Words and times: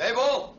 Mabel? 0.00 0.56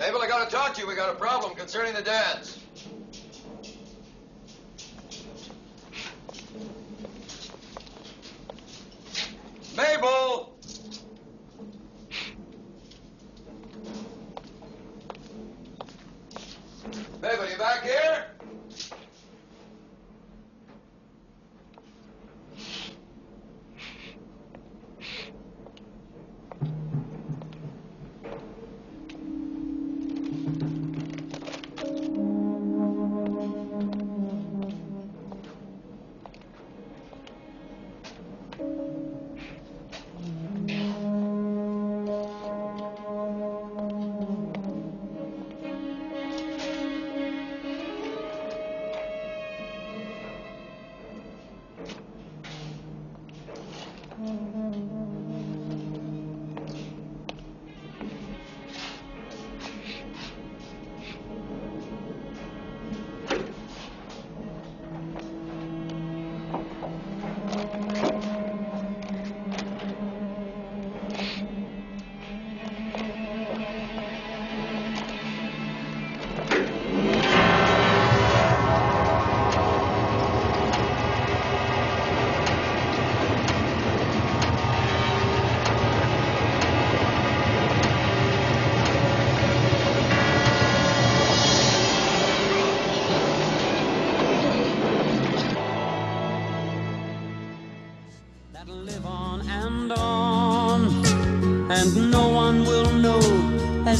Mabel, 0.00 0.20
I 0.20 0.26
gotta 0.26 0.50
talk 0.50 0.74
to 0.74 0.80
you. 0.80 0.88
We 0.88 0.96
got 0.96 1.10
a 1.10 1.14
problem 1.14 1.54
concerning 1.54 1.94
the 1.94 2.02
dance. 2.02 2.61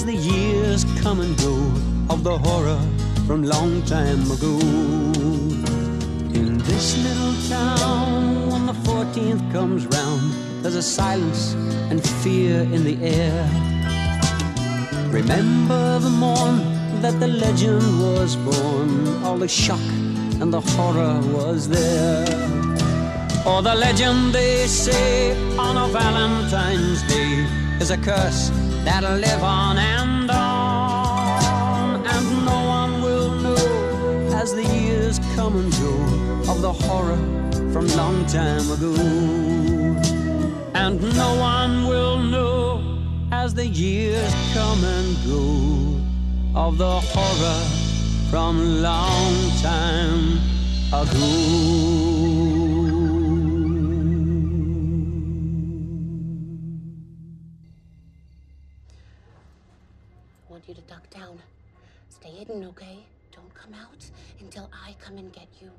As 0.02 0.06
the 0.06 0.34
years 0.34 0.84
come 1.00 1.20
and 1.20 1.36
go 1.38 1.54
of 2.12 2.24
the 2.24 2.36
horror 2.38 2.80
from 3.26 3.44
long 3.44 3.82
time 3.82 4.22
ago. 4.30 4.58
In 6.38 6.58
this 6.58 6.96
little 7.06 7.34
town, 7.48 8.50
when 8.50 8.66
the 8.66 8.72
14th 8.72 9.52
comes 9.52 9.86
round, 9.86 10.32
there's 10.62 10.74
a 10.74 10.82
silence 10.82 11.54
and 11.90 12.02
fear 12.22 12.62
in 12.76 12.82
the 12.84 12.96
air. 13.00 13.42
Remember 15.10 15.98
the 16.00 16.10
morn 16.10 16.56
that 17.00 17.20
the 17.20 17.28
legend 17.28 17.84
was 18.00 18.34
born, 18.36 19.22
all 19.24 19.36
the 19.36 19.48
shock 19.48 19.86
and 20.40 20.52
the 20.52 20.62
horror 20.74 21.20
was 21.38 21.68
there. 21.68 22.26
Or 23.46 23.62
the 23.62 23.74
legend 23.74 24.32
they 24.32 24.66
say 24.66 25.36
on 25.56 25.76
a 25.76 25.86
Valentine's 25.88 27.02
Day 27.08 27.46
is 27.80 27.90
a 27.90 27.98
curse 27.98 28.50
that'll 28.84 29.16
live 29.16 29.42
on 29.42 29.78
and 29.78 30.30
on. 30.30 32.06
And 32.06 32.44
no 32.44 32.58
one 32.78 33.02
will 33.02 33.30
know 33.44 34.32
as 34.34 34.54
the 34.54 34.64
years 34.64 35.18
come 35.36 35.56
and 35.56 35.72
go 35.72 36.52
of 36.52 36.60
the 36.60 36.72
horror 36.72 37.22
from 37.72 37.86
long 37.96 38.26
time 38.26 38.70
ago. 38.70 38.94
And 40.74 41.00
no 41.16 41.30
one 41.38 41.86
will 41.86 42.18
know 42.18 42.98
as 43.30 43.54
the 43.54 43.66
years 43.66 44.32
come 44.52 44.82
and 44.84 45.16
go 45.26 46.58
of 46.58 46.78
the 46.78 47.00
horror 47.12 47.62
from 48.30 48.82
long 48.82 49.34
time 49.62 50.38
ago. 50.92 52.41
Stay 62.22 62.30
hidden, 62.30 62.62
okay? 62.66 62.98
Don't 63.32 63.52
come 63.52 63.74
out 63.74 64.08
until 64.38 64.70
I 64.72 64.94
come 65.04 65.18
and 65.18 65.32
get 65.32 65.48
you, 65.60 65.72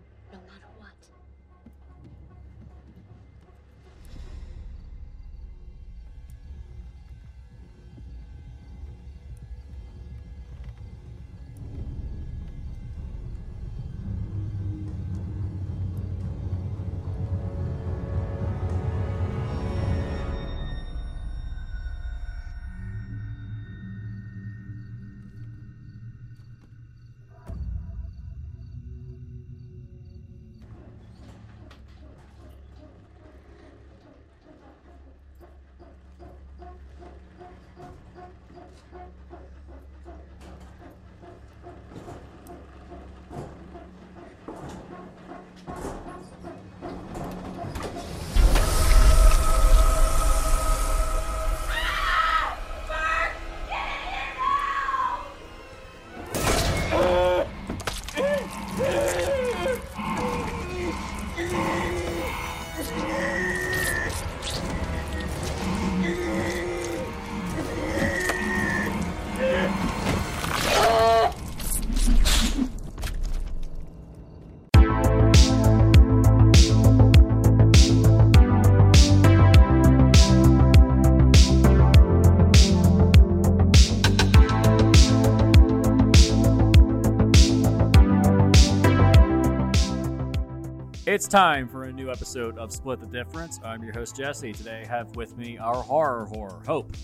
time 91.33 91.67
for 91.67 91.85
a 91.85 91.91
new 91.91 92.11
episode 92.11 92.59
of 92.59 92.71
Split 92.71 92.99
the 92.99 93.07
Difference. 93.07 93.59
I'm 93.65 93.81
your 93.81 93.91
host 93.91 94.15
Jesse. 94.15 94.53
Today 94.53 94.83
I 94.85 94.87
have 94.87 95.15
with 95.15 95.35
me 95.35 95.57
our 95.57 95.81
horror 95.81 96.25
horror, 96.25 96.61
Hope. 96.67 96.95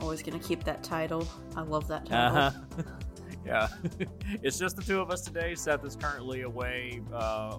Always 0.00 0.22
gonna 0.22 0.38
keep 0.38 0.64
that 0.64 0.82
title. 0.82 1.28
I 1.54 1.60
love 1.60 1.86
that 1.88 2.06
title. 2.06 2.38
Uh 2.38 2.50
huh. 2.50 2.82
yeah, 3.44 3.68
it's 4.42 4.58
just 4.58 4.74
the 4.74 4.82
two 4.82 5.02
of 5.02 5.10
us 5.10 5.20
today. 5.20 5.54
Seth 5.54 5.84
is 5.84 5.96
currently 5.96 6.42
away 6.42 7.02
uh, 7.12 7.58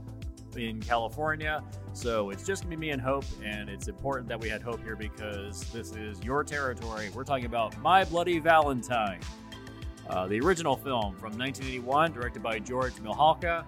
in 0.58 0.82
California, 0.82 1.64
so 1.94 2.32
it's 2.32 2.44
just 2.44 2.64
gonna 2.64 2.76
be 2.76 2.88
me 2.88 2.90
and 2.90 3.00
Hope. 3.00 3.26
And 3.46 3.70
it's 3.70 3.88
important 3.88 4.30
that 4.30 4.40
we 4.40 4.50
had 4.50 4.64
Hope 4.64 4.82
here 4.84 4.96
because 4.96 5.72
this 5.72 5.96
is 5.96 6.24
your 6.24 6.44
territory. 6.44 7.12
We're 7.14 7.24
talking 7.24 7.46
about 7.46 7.80
My 7.84 8.04
Bloody 8.04 8.40
Valentine, 8.40 9.20
uh, 10.10 10.26
the 10.26 10.40
original 10.40 10.76
film 10.76 11.14
from 11.18 11.38
1981, 11.38 12.14
directed 12.14 12.42
by 12.42 12.58
George 12.58 12.94
Mihalka. 12.96 13.64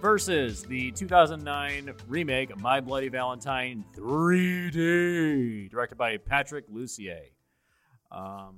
Versus 0.00 0.62
the 0.64 0.90
2009 0.92 1.92
remake 2.06 2.50
of 2.50 2.60
My 2.60 2.80
Bloody 2.80 3.08
Valentine 3.08 3.84
3D, 3.96 5.70
directed 5.70 5.96
by 5.98 6.16
Patrick 6.18 6.70
Lussier. 6.70 7.20
Um, 8.10 8.56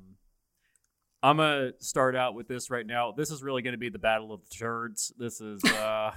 I'm 1.23 1.39
gonna 1.39 1.73
start 1.79 2.17
out 2.17 2.35
with 2.35 2.49
this 2.49 2.71
right 2.71 2.87
now. 2.87 3.13
This 3.13 3.31
is 3.31 3.43
really 3.43 3.63
gonna 3.63 3.79
be 3.79 3.89
the 3.89 3.99
battle 3.99 4.33
of 4.33 4.43
the 4.49 4.55
turds. 4.55 5.13
This 5.19 5.41
is 5.41 5.63
uh, 5.65 6.13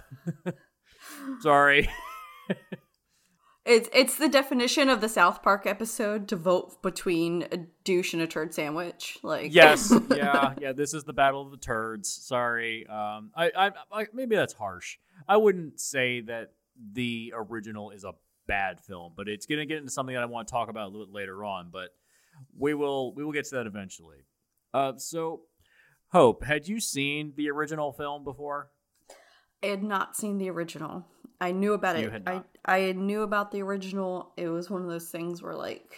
sorry. 1.41 1.89
It's 3.65 3.89
it's 3.93 4.17
the 4.17 4.27
definition 4.27 4.89
of 4.89 4.99
the 4.99 5.07
South 5.07 5.41
Park 5.41 5.65
episode 5.65 6.27
to 6.27 6.35
vote 6.35 6.81
between 6.81 7.47
a 7.51 7.57
douche 7.85 8.13
and 8.13 8.21
a 8.21 8.27
turd 8.27 8.53
sandwich. 8.53 9.17
Like 9.23 9.53
yes, 9.53 9.93
yeah, 10.13 10.53
yeah. 10.59 10.73
This 10.73 10.93
is 10.93 11.05
the 11.05 11.13
battle 11.13 11.41
of 11.41 11.51
the 11.51 11.57
turds. 11.57 12.09
Sorry, 12.09 12.85
um, 12.87 13.31
I, 13.35 13.51
I, 13.55 13.71
I, 13.91 14.05
maybe 14.13 14.35
that's 14.35 14.51
harsh. 14.51 14.97
I 15.27 15.37
wouldn't 15.37 15.79
say 15.79 16.21
that 16.21 16.53
the 16.91 17.33
original 17.35 17.91
is 17.91 18.03
a 18.03 18.13
bad 18.47 18.81
film, 18.81 19.13
but 19.15 19.27
it's 19.27 19.45
gonna 19.45 19.65
get 19.65 19.77
into 19.77 19.91
something 19.91 20.13
that 20.15 20.23
I 20.23 20.25
want 20.25 20.47
to 20.47 20.51
talk 20.51 20.69
about 20.69 20.87
a 20.87 20.89
little 20.91 21.05
bit 21.05 21.15
later 21.15 21.43
on. 21.43 21.69
But 21.71 21.89
we 22.57 22.73
will, 22.73 23.13
we 23.13 23.23
will 23.23 23.31
get 23.31 23.45
to 23.45 23.55
that 23.55 23.67
eventually. 23.67 24.25
Uh, 24.73 24.93
so, 24.97 25.41
Hope, 26.11 26.43
had 26.43 26.67
you 26.67 26.79
seen 26.79 27.33
the 27.35 27.49
original 27.49 27.91
film 27.91 28.23
before? 28.23 28.69
I 29.63 29.67
had 29.67 29.83
not 29.83 30.15
seen 30.15 30.37
the 30.37 30.49
original. 30.49 31.05
I 31.39 31.51
knew 31.51 31.73
about 31.73 31.97
You 31.99 32.07
it. 32.07 32.11
had 32.11 32.23
I. 32.27 32.41
I 32.65 32.91
knew 32.93 33.23
about 33.23 33.51
the 33.51 33.61
original. 33.61 34.31
It 34.37 34.47
was 34.47 34.69
one 34.69 34.81
of 34.81 34.89
those 34.89 35.09
things 35.09 35.41
where 35.41 35.55
like 35.55 35.97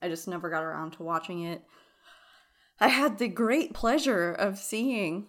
I 0.00 0.08
just 0.08 0.28
never 0.28 0.50
got 0.50 0.62
around 0.62 0.92
to 0.92 1.02
watching 1.02 1.42
it. 1.44 1.62
I 2.80 2.88
had 2.88 3.18
the 3.18 3.28
great 3.28 3.74
pleasure 3.74 4.32
of 4.32 4.58
seeing 4.58 5.26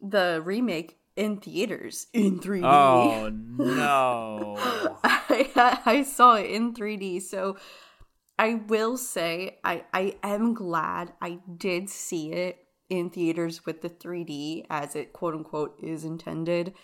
the 0.00 0.40
remake 0.44 0.98
in 1.16 1.38
theaters 1.38 2.06
in 2.12 2.40
3D. 2.40 2.64
Oh 2.64 3.30
no! 3.30 4.56
I, 5.04 5.80
I 5.84 6.02
saw 6.02 6.34
it 6.36 6.50
in 6.50 6.74
3D. 6.74 7.22
So 7.22 7.56
I 8.38 8.54
will 8.54 8.96
say 8.96 9.58
I, 9.62 9.84
I 9.92 10.16
am 10.22 10.54
glad 10.54 11.12
I 11.20 11.38
did 11.56 11.88
see 11.88 12.32
it 12.32 12.58
in 12.90 13.10
theaters 13.10 13.64
with 13.64 13.80
the 13.80 13.90
3D 13.90 14.66
as 14.70 14.96
it 14.96 15.12
quote 15.12 15.34
unquote 15.34 15.78
is 15.82 16.04
intended. 16.04 16.74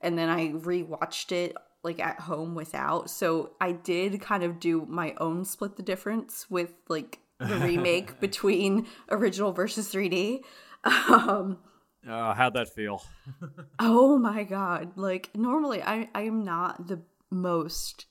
And 0.00 0.16
then 0.16 0.28
I 0.28 0.48
rewatched 0.48 1.32
it 1.32 1.56
like 1.82 1.98
at 2.00 2.20
home 2.20 2.54
without. 2.54 3.10
So 3.10 3.52
I 3.60 3.72
did 3.72 4.20
kind 4.20 4.42
of 4.42 4.60
do 4.60 4.86
my 4.88 5.14
own 5.18 5.44
split 5.44 5.76
the 5.76 5.82
difference 5.82 6.46
with 6.48 6.74
like 6.88 7.18
the 7.38 7.56
remake 7.62 8.20
between 8.20 8.86
original 9.10 9.52
versus 9.52 9.92
3D. 9.92 10.40
Um 10.84 11.58
uh, 12.08 12.34
how'd 12.34 12.54
that 12.54 12.68
feel? 12.68 13.02
Oh 13.78 14.18
my 14.18 14.44
god. 14.44 14.92
Like 14.96 15.30
normally 15.34 15.82
I 15.82 16.08
I 16.14 16.22
am 16.22 16.44
not 16.44 16.86
the 16.88 17.00
most 17.30 18.06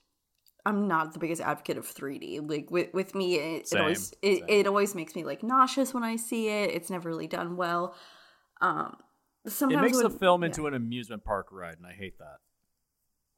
I'm 0.65 0.88
not 0.88 1.13
the 1.13 1.19
biggest 1.19 1.41
advocate 1.41 1.77
of 1.77 1.86
3D. 1.86 2.47
Like 2.50 2.69
with 2.71 2.94
with 2.94 3.15
me 3.15 3.36
it, 3.36 3.69
it 3.71 3.80
always 3.80 4.13
it, 4.21 4.44
it 4.47 4.68
always 4.68 4.95
makes 4.95 5.15
me 5.15 5.24
like 5.24 5.44
nauseous 5.44 5.94
when 5.94 6.03
I 6.03 6.15
see 6.15 6.47
it. 6.50 6.71
It's 6.71 6.89
never 6.89 7.09
really 7.09 7.27
done 7.27 7.56
well. 7.57 7.95
Um 8.62 8.97
sometimes 9.47 9.80
It 9.80 9.81
makes 9.97 10.01
the 10.01 10.09
film 10.09 10.42
yeah. 10.42 10.47
into 10.47 10.68
an 10.68 10.74
amusement 10.74 11.24
park 11.24 11.47
ride, 11.51 11.77
and 11.77 11.85
I 11.88 11.94
hate 11.94 12.18
that. 12.19 12.38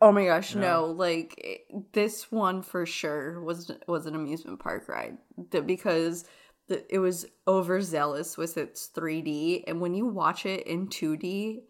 Oh 0.04 0.12
my 0.12 0.26
gosh, 0.26 0.56
Yeah. 0.56 0.62
no! 0.62 0.86
Like 0.88 1.36
it- 1.38 1.94
this 1.94 2.32
one 2.32 2.62
for 2.64 2.86
sure 2.86 3.40
was 3.42 3.72
was 3.88 4.06
an 4.08 4.16
amusement 4.16 4.60
park 4.60 4.88
ride 4.90 5.18
because 5.50 6.26
the, 6.72 6.94
it 6.94 7.00
was 7.00 7.26
overzealous 7.48 8.38
with 8.38 8.58
its 8.58 8.90
3D, 8.96 9.66
and 9.68 9.82
when 9.82 9.94
you 9.94 10.06
watch 10.06 10.46
it 10.46 10.66
in 10.66 10.88
2D, 10.88 11.64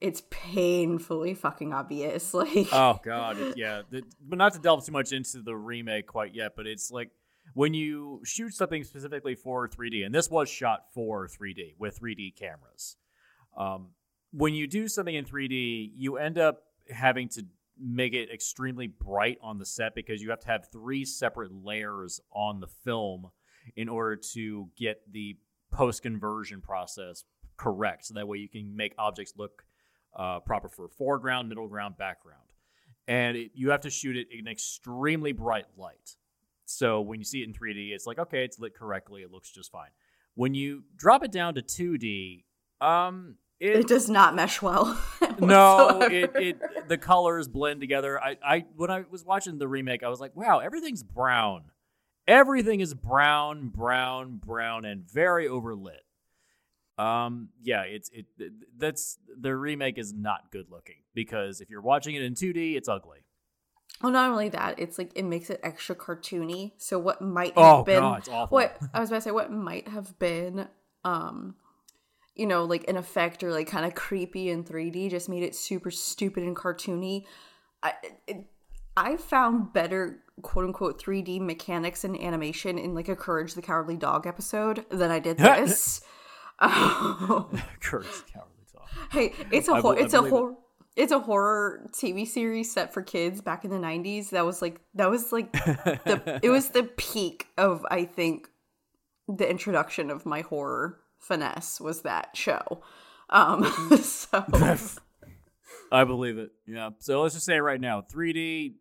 it's 0.00 0.22
painfully 0.30 1.34
fucking 1.34 1.72
obvious. 1.72 2.32
Like, 2.34 2.68
Oh 2.72 3.00
god, 3.02 3.36
yeah. 3.56 3.82
The, 3.90 4.02
but 4.20 4.38
not 4.38 4.52
to 4.54 4.60
delve 4.60 4.86
too 4.86 4.92
much 4.92 5.12
into 5.12 5.42
the 5.42 5.56
remake 5.56 6.06
quite 6.06 6.34
yet, 6.34 6.52
but 6.56 6.66
it's 6.66 6.90
like 6.90 7.10
when 7.54 7.74
you 7.74 8.20
shoot 8.24 8.54
something 8.54 8.84
specifically 8.84 9.34
for 9.34 9.68
3D, 9.68 10.06
and 10.06 10.14
this 10.14 10.30
was 10.30 10.48
shot 10.48 10.86
for 10.94 11.26
3D 11.26 11.74
with 11.78 12.00
3D 12.00 12.36
cameras. 12.36 12.96
Um, 13.56 13.88
when 14.32 14.54
you 14.54 14.66
do 14.68 14.86
something 14.86 15.14
in 15.14 15.24
3D, 15.24 15.92
you 15.96 16.16
end 16.16 16.38
up 16.38 16.62
having 16.90 17.28
to 17.30 17.44
make 17.76 18.14
it 18.14 18.30
extremely 18.30 18.86
bright 18.86 19.38
on 19.42 19.58
the 19.58 19.66
set 19.66 19.96
because 19.96 20.22
you 20.22 20.30
have 20.30 20.40
to 20.40 20.46
have 20.46 20.68
three 20.70 21.04
separate 21.04 21.50
layers 21.52 22.20
on 22.32 22.60
the 22.60 22.68
film 22.68 23.30
in 23.76 23.88
order 23.88 24.16
to 24.16 24.68
get 24.76 25.00
the 25.10 25.36
post 25.72 26.02
conversion 26.02 26.60
process 26.60 27.24
correct. 27.56 28.06
So 28.06 28.14
that 28.14 28.28
way 28.28 28.38
you 28.38 28.48
can 28.48 28.74
make 28.76 28.94
objects 28.98 29.34
look 29.36 29.64
uh, 30.16 30.40
proper 30.40 30.68
for 30.68 30.88
foreground, 30.88 31.48
middle 31.48 31.68
ground, 31.68 31.96
background. 31.96 32.40
And 33.06 33.36
it, 33.36 33.50
you 33.54 33.70
have 33.70 33.80
to 33.82 33.90
shoot 33.90 34.16
it 34.16 34.28
in 34.30 34.46
extremely 34.48 35.32
bright 35.32 35.66
light. 35.76 36.16
So 36.64 37.00
when 37.00 37.18
you 37.20 37.24
see 37.24 37.42
it 37.42 37.48
in 37.48 37.52
3D, 37.52 37.90
it's 37.90 38.06
like, 38.06 38.18
okay, 38.18 38.44
it's 38.44 38.58
lit 38.58 38.74
correctly. 38.74 39.22
It 39.22 39.30
looks 39.30 39.50
just 39.50 39.70
fine. 39.70 39.90
When 40.34 40.54
you 40.54 40.84
drop 40.96 41.22
it 41.22 41.30
down 41.30 41.54
to 41.54 41.62
2D, 41.62 42.44
um, 42.80 43.36
it 43.60 43.76
it, 43.76 43.86
does 43.86 44.08
not 44.08 44.34
mesh 44.34 44.60
well. 44.60 45.00
no, 45.38 46.00
it, 46.02 46.32
it 46.34 46.88
the 46.88 46.98
colors 46.98 47.46
blend 47.46 47.80
together. 47.80 48.20
I, 48.20 48.36
I 48.44 48.64
when 48.76 48.90
I 48.90 49.04
was 49.08 49.24
watching 49.24 49.58
the 49.58 49.68
remake, 49.68 50.02
I 50.02 50.08
was 50.08 50.20
like, 50.20 50.34
wow, 50.34 50.58
everything's 50.58 51.02
brown. 51.02 51.64
Everything 52.26 52.80
is 52.80 52.94
brown, 52.94 53.68
brown, 53.68 54.36
brown, 54.44 54.84
and 54.84 55.08
very 55.08 55.46
overlit. 55.46 55.98
Um, 56.96 57.48
yeah, 57.62 57.82
it's 57.82 58.08
it. 58.10 58.26
th- 58.38 58.52
That's 58.76 59.18
the 59.38 59.54
remake 59.56 59.98
is 59.98 60.12
not 60.12 60.50
good 60.52 60.70
looking 60.70 61.02
because 61.12 61.60
if 61.60 61.68
you're 61.68 61.80
watching 61.82 62.14
it 62.14 62.22
in 62.22 62.34
2D, 62.34 62.76
it's 62.76 62.88
ugly. 62.88 63.18
Well, 64.02 64.12
not 64.12 64.30
only 64.30 64.48
that, 64.50 64.78
it's 64.78 64.96
like 64.98 65.12
it 65.14 65.24
makes 65.24 65.50
it 65.50 65.60
extra 65.62 65.94
cartoony. 65.94 66.72
So 66.78 66.98
what 66.98 67.20
might 67.20 67.56
have 67.56 67.56
Oh, 67.56 67.82
been 67.84 68.00
God, 68.02 68.50
what 68.50 68.78
I 68.92 69.00
was 69.00 69.08
about 69.10 69.18
to 69.18 69.22
say, 69.22 69.30
what 69.30 69.50
might 69.52 69.88
have 69.88 70.18
been, 70.18 70.68
um, 71.04 71.56
you 72.34 72.46
know, 72.46 72.64
like 72.64 72.88
an 72.88 72.96
effect 72.96 73.42
or 73.42 73.50
like 73.52 73.66
kind 73.68 73.86
of 73.86 73.94
creepy 73.94 74.50
in 74.50 74.64
3D, 74.64 75.10
just 75.10 75.28
made 75.28 75.42
it 75.42 75.54
super 75.54 75.90
stupid 75.90 76.42
and 76.44 76.56
cartoony. 76.56 77.24
I 77.82 77.94
it, 78.26 78.46
I 78.96 79.16
found 79.16 79.72
better 79.72 80.20
quote 80.42 80.64
unquote 80.66 81.02
3D 81.02 81.40
mechanics 81.40 82.04
and 82.04 82.20
animation 82.20 82.78
in 82.78 82.94
like 82.94 83.08
a 83.08 83.16
Courage 83.16 83.54
the 83.54 83.62
Cowardly 83.62 83.96
Dog 83.96 84.26
episode 84.26 84.84
than 84.90 85.10
I 85.10 85.18
did 85.18 85.36
this. 85.38 86.00
Um, 86.58 87.60
Courage 87.80 88.06
the 88.06 88.32
Cowardly 88.32 88.50
Dog. 88.72 88.82
Hey, 89.10 89.32
it's 89.50 89.68
a 89.68 89.80
hor- 89.80 89.94
bel- 89.94 90.02
I 90.02 90.04
it's 90.04 90.14
a 90.14 90.18
believe 90.18 90.32
it. 90.32 90.36
horror 90.36 90.54
it's 90.96 91.10
a 91.12 91.18
horror 91.18 91.90
TV 91.92 92.24
series 92.26 92.70
set 92.72 92.94
for 92.94 93.02
kids 93.02 93.40
back 93.40 93.64
in 93.64 93.70
the 93.72 93.76
90s. 93.78 94.30
That 94.30 94.46
was 94.46 94.62
like 94.62 94.80
that 94.94 95.10
was 95.10 95.32
like 95.32 95.50
the 95.52 96.38
it 96.42 96.50
was 96.50 96.68
the 96.68 96.84
peak 96.84 97.48
of 97.58 97.84
I 97.90 98.04
think 98.04 98.48
the 99.26 99.48
introduction 99.50 100.10
of 100.10 100.24
my 100.24 100.42
horror 100.42 101.00
finesse 101.18 101.80
was 101.80 102.02
that 102.02 102.36
show. 102.36 102.82
Um 103.30 103.64
so 104.02 104.44
I 105.90 106.04
believe 106.04 106.38
it. 106.38 106.50
Yeah. 106.66 106.90
So 107.00 107.22
let's 107.22 107.34
just 107.34 107.46
say 107.46 107.58
right 107.58 107.80
now, 107.80 108.00
3D, 108.02 108.34
th- 108.34 108.72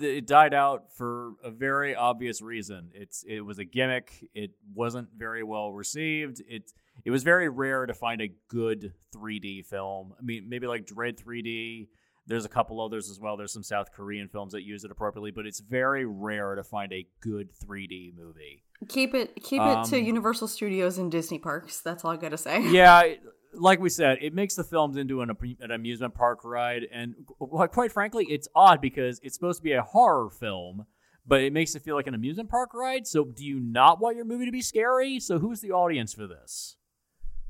it 0.00 0.26
died 0.26 0.54
out 0.54 0.92
for 0.96 1.32
a 1.42 1.50
very 1.50 1.94
obvious 1.94 2.40
reason. 2.42 2.90
It's 2.94 3.24
it 3.26 3.40
was 3.40 3.58
a 3.58 3.64
gimmick. 3.64 4.28
It 4.34 4.52
wasn't 4.74 5.08
very 5.16 5.42
well 5.42 5.72
received. 5.72 6.42
It 6.48 6.72
it 7.04 7.10
was 7.10 7.22
very 7.22 7.48
rare 7.48 7.86
to 7.86 7.94
find 7.94 8.20
a 8.20 8.32
good 8.48 8.92
3D 9.14 9.64
film. 9.66 10.12
I 10.18 10.22
mean, 10.22 10.48
maybe 10.48 10.66
like 10.66 10.86
Dredd 10.86 11.18
3D. 11.22 11.88
There's 12.26 12.44
a 12.44 12.48
couple 12.50 12.80
others 12.80 13.10
as 13.10 13.18
well. 13.18 13.36
There's 13.36 13.52
some 13.52 13.62
South 13.64 13.92
Korean 13.92 14.28
films 14.28 14.52
that 14.52 14.62
use 14.62 14.84
it 14.84 14.90
appropriately, 14.92 15.30
but 15.32 15.46
it's 15.46 15.58
very 15.60 16.04
rare 16.04 16.54
to 16.54 16.62
find 16.62 16.92
a 16.92 17.06
good 17.20 17.48
3D 17.58 18.14
movie. 18.16 18.62
keep 18.88 19.14
it 19.14 19.34
keep 19.42 19.60
it 19.62 19.84
to 19.86 19.98
Um, 19.98 20.04
Universal 20.04 20.48
Studios 20.48 20.98
and 20.98 21.10
Disney 21.10 21.38
parks. 21.38 21.80
That's 21.80 22.04
all 22.04 22.12
I 22.12 22.16
got 22.16 22.28
to 22.30 22.38
say. 22.38 22.70
yeah, 22.70 23.02
like 23.54 23.80
we 23.80 23.88
said, 23.88 24.18
it 24.20 24.34
makes 24.34 24.54
the 24.54 24.64
films 24.64 24.96
into 24.96 25.22
an, 25.22 25.30
an 25.60 25.70
amusement 25.70 26.14
park 26.14 26.44
ride, 26.44 26.86
and 26.92 27.14
quite 27.48 27.92
frankly, 27.92 28.26
it's 28.28 28.48
odd 28.54 28.80
because 28.80 29.20
it's 29.22 29.34
supposed 29.34 29.58
to 29.58 29.62
be 29.62 29.72
a 29.72 29.82
horror 29.82 30.30
film, 30.30 30.86
but 31.26 31.40
it 31.40 31.52
makes 31.52 31.74
it 31.74 31.82
feel 31.82 31.96
like 31.96 32.06
an 32.06 32.14
amusement 32.14 32.48
park 32.48 32.74
ride. 32.74 33.06
So, 33.06 33.24
do 33.24 33.44
you 33.44 33.60
not 33.60 34.00
want 34.00 34.16
your 34.16 34.24
movie 34.24 34.46
to 34.46 34.52
be 34.52 34.62
scary? 34.62 35.20
So, 35.20 35.38
who's 35.38 35.60
the 35.60 35.72
audience 35.72 36.12
for 36.14 36.26
this? 36.26 36.76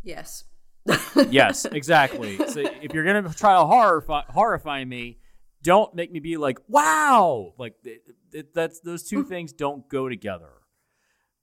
Yes. 0.02 0.44
Yes, 1.28 1.66
exactly. 1.66 2.36
so, 2.38 2.60
if 2.60 2.94
you're 2.94 3.04
gonna 3.04 3.32
try 3.34 3.58
to 3.58 3.66
horrify, 3.66 4.22
horrify 4.28 4.84
me, 4.84 5.18
don't 5.62 5.94
make 5.94 6.10
me 6.10 6.20
be 6.20 6.36
like, 6.36 6.58
"Wow!" 6.68 7.54
Like 7.58 7.74
it, 7.84 8.02
it, 8.32 8.54
that's 8.54 8.80
those 8.80 9.02
two 9.02 9.24
mm. 9.24 9.28
things 9.28 9.52
don't 9.52 9.88
go 9.88 10.08
together. 10.08 10.50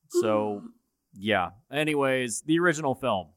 So, 0.09 0.63
mm. 0.63 0.67
yeah. 1.13 1.49
Anyways, 1.71 2.41
the 2.41 2.59
original 2.59 2.95
film. 2.95 3.27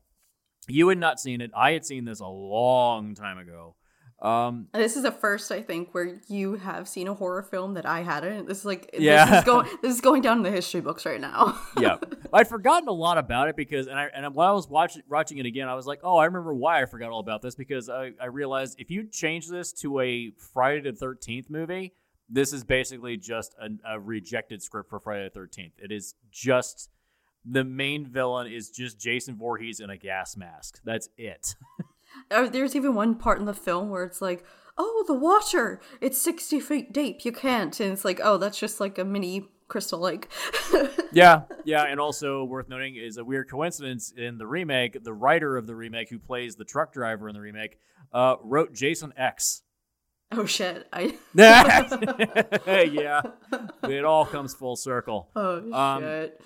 You 0.71 0.89
had 0.89 0.99
not 0.99 1.21
seen 1.21 1.41
it. 1.41 1.51
I 1.57 1.73
had 1.73 1.85
seen 1.85 2.05
this 2.05 2.21
a 2.21 2.27
long 2.27 3.15
time 3.15 3.39
ago. 3.39 3.75
Um, 4.23 4.69
This 4.75 4.97
is 4.97 5.03
the 5.03 5.11
first, 5.13 5.51
I 5.51 5.63
think, 5.63 5.95
where 5.95 6.21
you 6.29 6.57
have 6.57 6.87
seen 6.87 7.09
a 7.09 7.15
horror 7.15 7.43
film 7.43 7.73
that 7.75 7.87
I 7.87 8.01
hadn't. 8.03 8.47
This 8.49 8.59
is 8.59 8.65
like, 8.67 8.91
Yeah. 8.99 9.25
this 9.25 9.39
is 9.39 9.45
going, 9.45 9.69
this 9.83 9.95
is 9.95 10.01
going 10.03 10.21
down 10.21 10.37
in 10.39 10.43
the 10.43 10.51
history 10.51 10.83
books 10.83 11.07
right 11.07 11.21
now. 11.21 11.59
yeah, 11.79 11.97
I'd 12.33 12.47
forgotten 12.47 12.87
a 12.89 12.93
lot 12.93 13.17
about 13.17 13.49
it 13.49 13.57
because, 13.57 13.87
and 13.87 13.99
I 13.99 14.09
and 14.15 14.35
while 14.35 14.51
I 14.51 14.53
was 14.55 14.69
watching 14.69 15.03
watching 15.09 15.39
it 15.39 15.47
again, 15.47 15.69
I 15.69 15.75
was 15.75 15.87
like, 15.87 16.01
oh, 16.05 16.19
I 16.19 16.27
remember 16.27 16.53
why 16.55 16.83
I 16.83 16.85
forgot 16.85 17.11
all 17.11 17.21
about 17.21 17.41
this 17.41 17.55
because 17.55 17.89
I, 17.89 18.13
I 18.21 18.27
realized 18.27 18.77
if 18.79 18.91
you 18.91 19.05
change 19.09 19.49
this 19.49 19.73
to 19.81 20.01
a 20.01 20.33
Friday 20.53 20.83
the 20.91 20.93
Thirteenth 20.93 21.49
movie, 21.49 21.95
this 22.29 22.53
is 22.53 22.63
basically 22.63 23.17
just 23.17 23.55
a, 23.59 23.95
a 23.95 23.99
rejected 23.99 24.63
script 24.63 24.91
for 24.91 25.01
Friday 25.01 25.25
the 25.25 25.31
Thirteenth. 25.31 25.73
It 25.79 25.91
is 25.93 26.15
just 26.31 26.91
the 27.45 27.65
main 27.65 28.07
villain 28.07 28.47
is 28.53 28.71
just 28.71 28.99
Jason 29.01 29.37
Voorhees 29.37 29.81
in 29.81 29.91
a 29.91 29.97
gas 29.97 30.37
mask. 30.37 30.81
That's 30.85 31.09
it. 31.17 31.55
Uh, 32.31 32.49
There's 32.51 32.77
even 32.77 32.95
one 32.95 33.15
part 33.15 33.39
in 33.39 33.47
the 33.47 33.55
film 33.55 33.89
where 33.91 34.05
it's 34.05 34.21
like, 34.21 34.45
oh, 34.79 35.05
the 35.07 35.15
water, 35.15 35.81
it's 36.01 36.21
60 36.21 36.61
feet 36.61 36.93
deep, 36.93 37.25
you 37.25 37.33
can't. 37.33 37.79
And 37.81 37.93
it's 37.93 38.05
like, 38.05 38.21
oh, 38.23 38.37
that's 38.39 38.59
just 38.59 38.81
like 38.81 38.99
a 38.99 39.05
mini 39.05 39.49
crystal 39.69 40.01
lake. 40.01 40.29
yeah, 41.13 41.43
yeah, 41.65 41.85
and 41.85 42.01
also 42.01 42.45
worth 42.45 42.69
noting 42.69 42.97
is 42.97 43.17
a 43.17 43.25
weird 43.25 43.49
coincidence 43.51 44.13
in 44.17 44.39
the 44.39 44.47
remake. 44.47 45.03
The 45.05 45.13
writer 45.13 45.57
of 45.57 45.67
the 45.67 45.75
remake, 45.75 46.09
who 46.11 46.19
plays 46.19 46.57
the 46.57 46.65
truck 46.65 46.93
driver 46.93 47.29
in 47.29 47.35
the 47.35 47.41
remake, 47.41 47.79
uh, 48.13 48.37
wrote 48.43 48.73
Jason 48.75 49.13
X. 49.17 49.63
oh, 50.33 50.45
shit. 50.47 50.89
I. 50.93 51.17
yeah, 51.35 53.23
it 53.85 54.05
all 54.05 54.27
comes 54.27 54.55
full 54.55 54.77
circle. 54.77 55.29
Oh, 55.37 55.73
Um, 55.73 56.03
shit. 56.03 56.41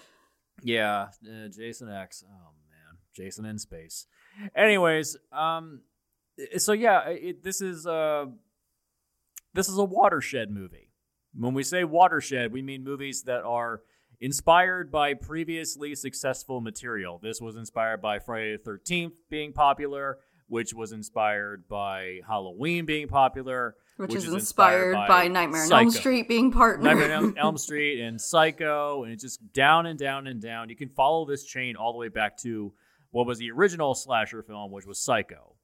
Yeah, 0.65 1.09
uh, 1.25 1.49
Jason 1.49 1.91
X. 1.91 2.25
Oh 2.27 2.53
man, 2.69 2.99
Jason 3.15 3.45
in 3.45 3.59
space. 3.59 4.07
Anyways, 4.57 5.17
um, 5.31 5.83
so 6.57 6.73
yeah, 6.73 7.07
it, 7.11 7.45
this 7.45 7.61
is 7.61 7.87
uh, 7.87 8.25
this 9.53 9.69
is 9.69 9.77
a 9.77 9.85
watershed 9.85 10.51
movie. 10.51 10.91
When 11.35 11.53
we 11.53 11.65
say 11.65 11.85
watershed, 11.85 12.51
we 12.51 12.63
mean 12.63 12.83
movies 12.83 13.25
that 13.25 13.43
are 13.43 13.83
inspired 14.21 14.91
by 14.91 15.13
previously 15.13 15.95
successful 15.95 16.63
material. 16.63 17.21
This 17.23 17.43
was 17.43 17.57
inspired 17.57 18.01
by 18.01 18.19
Friday 18.19 18.57
the 18.57 18.63
Thirteenth 18.63 19.21
being 19.29 19.53
popular, 19.53 20.19
which 20.49 20.73
was 20.73 20.93
inspired 20.93 21.69
by 21.69 22.21
Halloween 22.27 22.87
being 22.87 23.07
popular, 23.07 23.77
Which, 23.97 24.15
is, 24.15 24.27
inspired 24.27 24.97
by, 25.07 25.29
Nightmare 25.29 25.65
on 25.65 25.73
Elm 25.73 25.91
Street 25.91 26.27
being 26.27 26.51
partner. 26.51 26.85
Nightmare 26.85 27.17
on 27.17 27.25
Elm- 27.25 27.35
Elm 27.39 27.59
Street 27.59 28.01
and 28.01 28.21
Psycho, 28.21 29.05
and 29.05 29.13
it's 29.13 29.23
just 29.23 29.53
down 29.53 29.87
and 29.87 29.97
down 29.99 30.27
and 30.27 30.43
down. 30.43 30.69
You 30.69 30.75
can 30.75 30.89
follow 30.89 31.25
this 31.25 31.45
chain 31.45 31.77
all 31.77 31.93
the 31.93 31.99
way 31.99 32.09
back 32.09 32.37
to 32.39 32.73
what 33.13 33.27
was 33.27 33.39
the 33.39 33.53
original 33.53 33.95
slasher 33.95 34.43
film, 34.43 34.73
which 34.73 34.85
was 34.85 34.99
Psycho. 34.99 35.55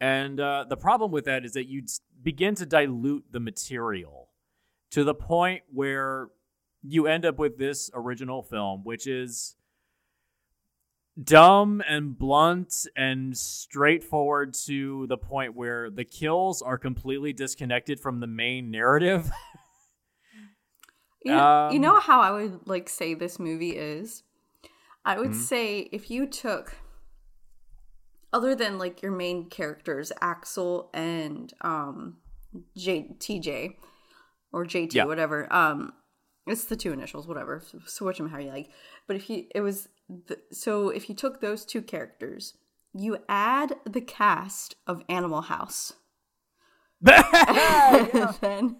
And 0.00 0.38
uh, 0.38 0.66
the 0.68 0.76
problem 0.76 1.10
with 1.10 1.24
that 1.24 1.44
is 1.44 1.52
that 1.52 1.66
you 1.66 1.82
begin 2.22 2.54
to 2.54 2.66
dilute 2.66 3.24
the 3.32 3.40
material 3.40 4.28
to 4.92 5.02
the 5.02 5.14
point 5.14 5.62
where 5.72 6.28
you 6.82 7.06
end 7.06 7.24
up 7.24 7.38
with 7.38 7.58
this 7.58 7.90
original 7.92 8.42
film, 8.42 8.84
which 8.84 9.06
is 9.06 9.56
dumb 11.22 11.82
and 11.86 12.16
blunt 12.18 12.86
and 12.96 13.36
straightforward 13.36 14.54
to 14.54 15.06
the 15.08 15.16
point 15.18 15.54
where 15.54 15.90
the 15.90 16.04
kills 16.04 16.62
are 16.62 16.78
completely 16.78 17.32
disconnected 17.32 18.00
from 18.00 18.20
the 18.20 18.26
main 18.26 18.70
narrative. 18.70 19.30
You 21.22 21.32
know, 21.32 21.68
you 21.70 21.76
Um, 21.76 21.82
know 21.82 22.00
how 22.00 22.20
I 22.22 22.30
would 22.30 22.66
like 22.66 22.88
say 22.88 23.12
this 23.12 23.38
movie 23.38 23.76
is? 23.76 24.22
I 25.04 25.18
would 25.18 25.32
Mhm. 25.32 25.34
say 25.34 25.80
if 25.92 26.10
you 26.10 26.26
took 26.26 26.76
other 28.32 28.54
than 28.54 28.78
like 28.78 29.02
your 29.02 29.12
main 29.12 29.50
characters, 29.50 30.12
Axel 30.22 30.88
and 30.94 31.52
um 31.60 32.22
J 32.74 33.14
TJ 33.18 33.76
or 34.50 34.64
JT, 34.64 34.94
Yeah. 34.94 35.04
whatever. 35.04 35.46
Um 35.52 35.92
it's 36.46 36.64
the 36.64 36.76
two 36.76 36.92
initials, 36.92 37.28
whatever. 37.28 37.62
Switch 37.84 38.16
them 38.16 38.30
how 38.30 38.38
you 38.38 38.48
like. 38.50 38.70
But 39.06 39.16
if 39.16 39.28
you 39.28 39.44
it 39.54 39.60
was 39.60 39.88
the, 40.26 40.38
so 40.52 40.88
if 40.88 41.08
you 41.08 41.14
took 41.14 41.40
those 41.40 41.64
two 41.64 41.82
characters, 41.82 42.54
you 42.92 43.18
add 43.28 43.76
the 43.84 44.00
cast 44.00 44.74
of 44.86 45.02
Animal 45.08 45.42
House. 45.42 45.92
and 47.06 48.34
then 48.40 48.76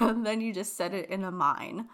and 0.00 0.26
then 0.26 0.40
you 0.40 0.52
just 0.52 0.76
set 0.76 0.94
it 0.94 1.10
in 1.10 1.24
a 1.24 1.30
mine. 1.30 1.88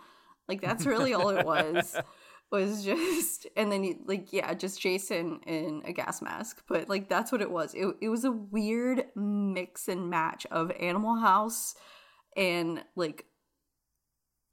Like 0.49 0.63
that's 0.63 0.87
really 0.87 1.13
all 1.13 1.29
it 1.29 1.45
was 1.45 1.97
was 2.51 2.83
just 2.83 3.47
and 3.55 3.71
then 3.71 3.85
you 3.85 3.99
like 4.07 4.33
yeah 4.33 4.55
just 4.55 4.81
jason 4.81 5.41
in 5.47 5.83
a 5.85 5.93
gas 5.93 6.23
mask. 6.23 6.63
But 6.69 6.89
like 6.89 7.09
that's 7.09 7.31
what 7.31 7.43
it 7.43 7.51
was. 7.51 7.75
It, 7.75 7.87
it 8.01 8.09
was 8.09 8.25
a 8.25 8.33
weird 8.33 9.05
mix 9.15 9.89
and 9.89 10.09
match 10.09 10.47
of 10.51 10.71
animal 10.81 11.17
house 11.17 11.75
and 12.37 12.83
like 12.97 13.27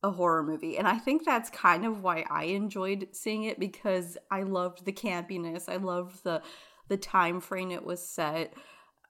a 0.05 0.11
horror 0.11 0.43
movie 0.43 0.77
and 0.77 0.87
i 0.87 0.97
think 0.97 1.25
that's 1.25 1.49
kind 1.49 1.85
of 1.85 2.03
why 2.03 2.23
i 2.29 2.43
enjoyed 2.43 3.07
seeing 3.11 3.43
it 3.43 3.59
because 3.59 4.17
i 4.29 4.41
loved 4.41 4.85
the 4.85 4.91
campiness 4.91 5.67
i 5.67 5.77
loved 5.77 6.23
the 6.23 6.41
the 6.87 6.97
time 6.97 7.39
frame 7.39 7.71
it 7.71 7.83
was 7.83 8.05
set 8.05 8.53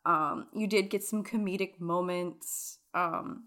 um, 0.05 0.47
you 0.53 0.67
did 0.67 0.89
get 0.89 1.03
some 1.03 1.23
comedic 1.23 1.79
moments. 1.79 2.77
Um, 2.93 3.45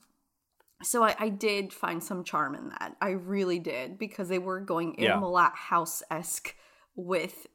so 0.83 1.03
I, 1.03 1.15
I 1.19 1.29
did 1.29 1.73
find 1.73 2.03
some 2.03 2.25
charm 2.25 2.55
in 2.55 2.69
that. 2.71 2.97
I 3.01 3.11
really 3.11 3.59
did 3.59 3.99
because 3.99 4.29
they 4.29 4.39
were 4.39 4.61
going 4.61 4.97
Yeah. 4.99 5.13
Animal 5.13 5.37
House 5.37 6.03
esque 6.11 6.55
with 6.95 7.47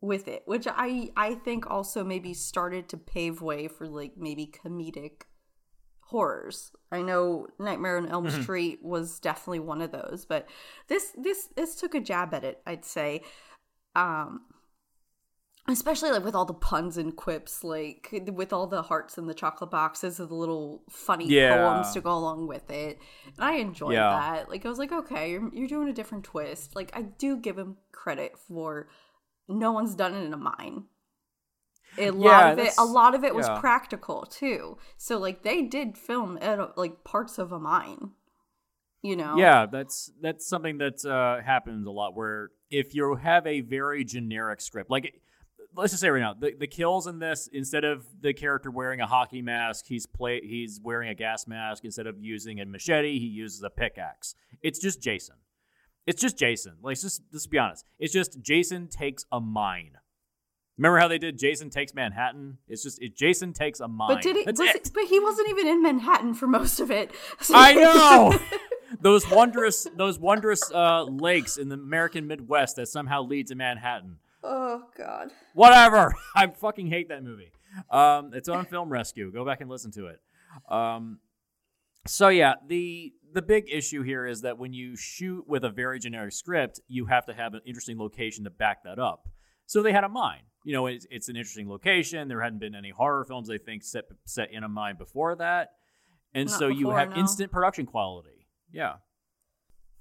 with 0.00 0.28
it, 0.28 0.42
which 0.46 0.66
I 0.68 1.10
I 1.16 1.34
think 1.34 1.68
also 1.68 2.04
maybe 2.04 2.34
started 2.34 2.88
to 2.90 2.96
pave 2.96 3.40
way 3.40 3.66
for 3.66 3.88
like 3.88 4.12
maybe 4.16 4.46
comedic 4.46 5.22
horrors. 6.06 6.72
I 6.92 7.02
know 7.02 7.46
Nightmare 7.58 7.96
on 7.98 8.08
Elm 8.08 8.30
Street 8.30 8.78
was 8.82 9.18
definitely 9.20 9.60
one 9.60 9.80
of 9.82 9.92
those, 9.92 10.24
but 10.28 10.48
this 10.88 11.12
this 11.16 11.48
this 11.56 11.74
took 11.74 11.94
a 11.94 12.00
jab 12.00 12.32
at 12.34 12.44
it. 12.44 12.60
I'd 12.66 12.84
say. 12.84 13.22
Um, 13.94 14.42
especially 15.68 16.10
like 16.12 16.24
with 16.24 16.34
all 16.36 16.44
the 16.44 16.54
puns 16.54 16.96
and 16.96 17.16
quips 17.16 17.64
like 17.64 18.14
with 18.32 18.52
all 18.52 18.68
the 18.68 18.82
hearts 18.82 19.18
and 19.18 19.28
the 19.28 19.34
chocolate 19.34 19.70
boxes 19.70 20.20
and 20.20 20.28
the 20.28 20.34
little 20.34 20.82
funny 20.88 21.26
Yeah. 21.26 21.56
poems 21.56 21.92
to 21.94 22.00
go 22.00 22.12
along 22.16 22.46
with 22.46 22.70
it 22.70 22.98
and 23.24 23.44
i 23.44 23.54
enjoyed 23.54 23.94
Yeah. 23.94 24.10
that 24.10 24.48
like 24.48 24.64
i 24.64 24.68
was 24.68 24.78
like 24.78 24.92
okay 24.92 25.32
you're, 25.32 25.52
you're 25.52 25.66
doing 25.66 25.88
a 25.88 25.92
different 25.92 26.22
twist 26.22 26.76
like 26.76 26.96
i 26.96 27.02
do 27.02 27.36
give 27.36 27.58
him 27.58 27.78
credit 27.90 28.38
for 28.38 28.88
no 29.48 29.72
one's 29.72 29.96
done 29.96 30.14
it 30.14 30.22
in 30.24 30.32
a 30.32 30.36
mine 30.36 30.84
a 31.98 32.10
lot 32.10 32.22
Yeah, 32.24 32.52
of 32.52 32.58
it 32.58 32.72
a 32.78 32.84
lot 32.84 33.14
of 33.14 33.24
it 33.24 33.34
was 33.34 33.46
yeah. 33.46 33.58
practical 33.60 34.22
too 34.26 34.78
so 34.96 35.18
like 35.18 35.42
they 35.42 35.62
did 35.62 35.96
film 35.96 36.38
at 36.40 36.76
like 36.78 37.04
parts 37.04 37.38
of 37.38 37.52
a 37.52 37.58
mine 37.58 38.10
you 39.02 39.14
know 39.16 39.36
Yeah, 39.36 39.66
that's 39.66 40.10
that's 40.20 40.48
something 40.48 40.78
that 40.78 41.04
uh, 41.04 41.40
happens 41.44 41.86
a 41.86 41.90
lot. 41.90 42.16
Where 42.16 42.50
if 42.70 42.94
you 42.94 43.14
have 43.14 43.46
a 43.46 43.60
very 43.60 44.04
generic 44.04 44.60
script, 44.60 44.90
like 44.90 45.20
let's 45.76 45.92
just 45.92 46.00
say 46.00 46.08
right 46.08 46.20
now, 46.20 46.34
the, 46.34 46.54
the 46.58 46.66
kills 46.66 47.06
in 47.06 47.18
this, 47.20 47.48
instead 47.52 47.84
of 47.84 48.04
the 48.20 48.32
character 48.32 48.70
wearing 48.70 49.00
a 49.00 49.06
hockey 49.06 49.42
mask, 49.42 49.84
he's 49.86 50.06
play 50.06 50.40
he's 50.42 50.80
wearing 50.82 51.08
a 51.08 51.14
gas 51.14 51.46
mask. 51.46 51.84
Instead 51.84 52.06
of 52.06 52.18
using 52.18 52.58
a 52.60 52.64
machete, 52.64 53.18
he 53.18 53.26
uses 53.26 53.62
a 53.62 53.70
pickaxe. 53.70 54.34
It's 54.62 54.80
just 54.80 55.00
Jason. 55.00 55.36
It's 56.06 56.20
just 56.20 56.36
Jason. 56.38 56.72
Like 56.82 56.92
let's 56.92 57.02
just 57.02 57.22
let's 57.32 57.46
be 57.46 57.58
honest. 57.58 57.84
It's 58.00 58.12
just 58.12 58.40
Jason 58.40 58.88
takes 58.88 59.24
a 59.30 59.40
mine. 59.40 59.92
Remember 60.78 60.98
how 60.98 61.08
they 61.08 61.18
did 61.18 61.38
Jason 61.38 61.70
takes 61.70 61.94
Manhattan? 61.94 62.58
It's 62.68 62.82
just 62.82 63.00
it, 63.02 63.16
Jason 63.16 63.52
takes 63.52 63.80
a 63.80 63.88
mine. 63.88 64.08
but 64.16 64.22
did 64.22 64.36
it, 64.36 64.44
That's 64.46 64.60
was 64.60 64.68
it. 64.70 64.76
it 64.86 64.90
but 64.92 65.04
he 65.04 65.18
wasn't 65.20 65.48
even 65.48 65.66
in 65.66 65.82
manhattan 65.82 66.34
for 66.34 66.46
most 66.46 66.80
of 66.80 66.90
it 66.90 67.12
I 67.54 67.72
know 67.74 68.38
those 69.00 69.28
wondrous 69.30 69.86
those 69.96 70.18
wondrous 70.18 70.70
uh, 70.72 71.04
lakes 71.04 71.56
in 71.56 71.68
the 71.68 71.74
American 71.76 72.26
Midwest 72.26 72.76
that 72.76 72.88
somehow 72.88 73.22
lead 73.22 73.46
to 73.48 73.54
Manhattan. 73.54 74.18
oh 74.44 74.82
god 74.96 75.30
Whatever. 75.54 76.14
I 76.36 76.46
fucking 76.48 76.88
hate 76.88 77.08
that 77.08 77.24
movie. 77.24 77.50
Um, 77.90 78.32
it's 78.34 78.48
on 78.48 78.66
Film 78.66 78.90
Rescue. 78.90 79.32
Go 79.32 79.44
back 79.44 79.60
and 79.62 79.70
listen 79.70 79.90
to 79.92 80.06
it. 80.08 80.20
Um, 80.68 81.18
so 82.06 82.28
yeah, 82.28 82.54
the 82.66 83.12
the 83.32 83.42
big 83.42 83.64
issue 83.70 84.02
here 84.02 84.26
is 84.26 84.42
that 84.42 84.58
when 84.58 84.72
you 84.72 84.96
shoot 84.96 85.46
with 85.48 85.64
a 85.64 85.70
very 85.70 85.98
generic 85.98 86.32
script, 86.32 86.80
you 86.88 87.06
have 87.06 87.26
to 87.26 87.34
have 87.34 87.54
an 87.54 87.60
interesting 87.66 87.98
location 87.98 88.44
to 88.44 88.50
back 88.50 88.84
that 88.84 88.98
up. 88.98 89.28
So 89.66 89.82
they 89.82 89.92
had 89.92 90.04
a 90.04 90.08
mine. 90.08 90.42
You 90.66 90.72
know, 90.72 90.86
it's, 90.88 91.06
it's 91.12 91.28
an 91.28 91.36
interesting 91.36 91.68
location. 91.68 92.26
There 92.26 92.42
hadn't 92.42 92.58
been 92.58 92.74
any 92.74 92.90
horror 92.90 93.24
films 93.24 93.48
I 93.48 93.56
think 93.56 93.84
set 93.84 94.06
set 94.24 94.50
in 94.52 94.64
a 94.64 94.68
mine 94.68 94.96
before 94.96 95.36
that, 95.36 95.74
and 96.34 96.50
Not 96.50 96.58
so 96.58 96.66
you 96.66 96.90
have 96.90 97.10
no. 97.10 97.16
instant 97.16 97.52
production 97.52 97.86
quality. 97.86 98.48
Yeah. 98.72 98.94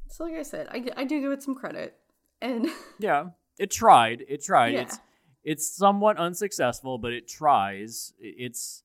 So 0.10 0.24
like 0.24 0.34
I 0.34 0.41
said, 0.41 0.67
I, 0.72 0.84
I 0.98 1.03
do 1.05 1.22
give 1.22 1.31
it 1.31 1.43
some 1.43 1.53
credit. 1.53 1.95
And 2.41 2.67
Yeah, 3.00 3.27
it 3.60 3.69
tried. 3.69 4.24
It 4.27 4.43
tried. 4.43 4.74
Yeah. 4.74 4.81
It's 4.81 5.00
it's 5.43 5.69
somewhat 5.69 6.17
unsuccessful, 6.17 6.98
but 6.98 7.13
it 7.13 7.27
tries. 7.27 8.13
It's 8.19 8.81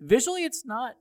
visually, 0.00 0.44
it's 0.44 0.64
not 0.64 0.94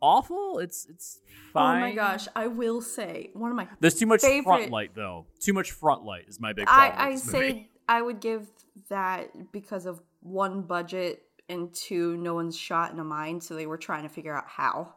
awful. 0.00 0.60
It's 0.60 0.86
it's 0.88 1.18
fine. 1.52 1.78
oh 1.78 1.80
my 1.80 1.92
gosh, 1.92 2.28
I 2.36 2.46
will 2.46 2.80
say 2.80 3.30
one 3.32 3.50
of 3.50 3.56
my 3.56 3.66
There's 3.80 3.96
too 3.96 4.06
much 4.06 4.20
front 4.44 4.70
light 4.70 4.92
though. 4.94 5.26
Too 5.40 5.52
much 5.52 5.72
front 5.72 6.04
light 6.04 6.26
is 6.28 6.38
my 6.38 6.52
big 6.52 6.66
problem. 6.66 7.00
I, 7.00 7.08
I 7.08 7.16
say. 7.16 7.70
I 7.88 8.02
would 8.02 8.20
give 8.20 8.48
that 8.88 9.52
because 9.52 9.86
of 9.86 10.00
one 10.20 10.62
budget 10.62 11.22
and 11.48 11.72
two, 11.72 12.16
no 12.16 12.34
one's 12.34 12.56
shot 12.56 12.92
in 12.92 12.98
a 12.98 13.04
mine, 13.04 13.40
so 13.40 13.54
they 13.54 13.66
were 13.66 13.78
trying 13.78 14.02
to 14.02 14.08
figure 14.08 14.36
out 14.36 14.48
how. 14.48 14.94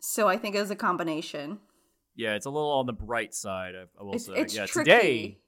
So 0.00 0.28
I 0.28 0.36
think 0.36 0.54
it 0.54 0.60
was 0.60 0.70
a 0.70 0.76
combination. 0.76 1.58
Yeah, 2.14 2.34
it's 2.34 2.46
a 2.46 2.50
little 2.50 2.70
on 2.70 2.86
the 2.86 2.92
bright 2.92 3.34
side. 3.34 3.74
I, 3.74 4.02
will 4.02 4.14
It's, 4.14 4.26
say. 4.26 4.32
it's 4.34 4.54
yeah, 4.54 4.66
tricky. 4.66 4.90
today. 4.90 5.38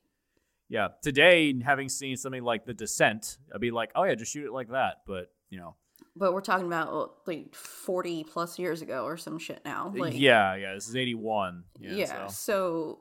Yeah, 0.69 0.89
today, 1.03 1.55
having 1.63 1.89
seen 1.89 2.17
something 2.19 2.43
like 2.43 2.67
The 2.67 2.75
Descent, 2.75 3.39
I'd 3.55 3.61
be 3.61 3.71
like, 3.71 3.91
oh 3.95 4.05
yeah, 4.05 4.15
just 4.15 4.33
shoot 4.33 4.45
it 4.45 4.53
like 4.53 4.69
that. 4.71 4.97
But 5.07 5.33
you 5.49 5.59
know, 5.59 5.77
But 6.15 6.35
we're 6.35 6.43
talking 6.43 6.67
about 6.67 6.89
oh, 6.89 7.15
like 7.27 7.55
40 7.55 8.25
plus 8.25 8.59
years 8.59 8.83
ago 8.83 9.05
or 9.05 9.17
some 9.17 9.39
shit 9.39 9.63
now. 9.65 9.91
Like, 9.97 10.13
yeah, 10.15 10.57
yeah, 10.57 10.75
this 10.75 10.87
is 10.87 10.95
eighty 10.95 11.15
one. 11.15 11.65
Yeah, 11.79 11.93
yeah 11.93 12.27
so. 12.27 12.35
so 12.35 12.99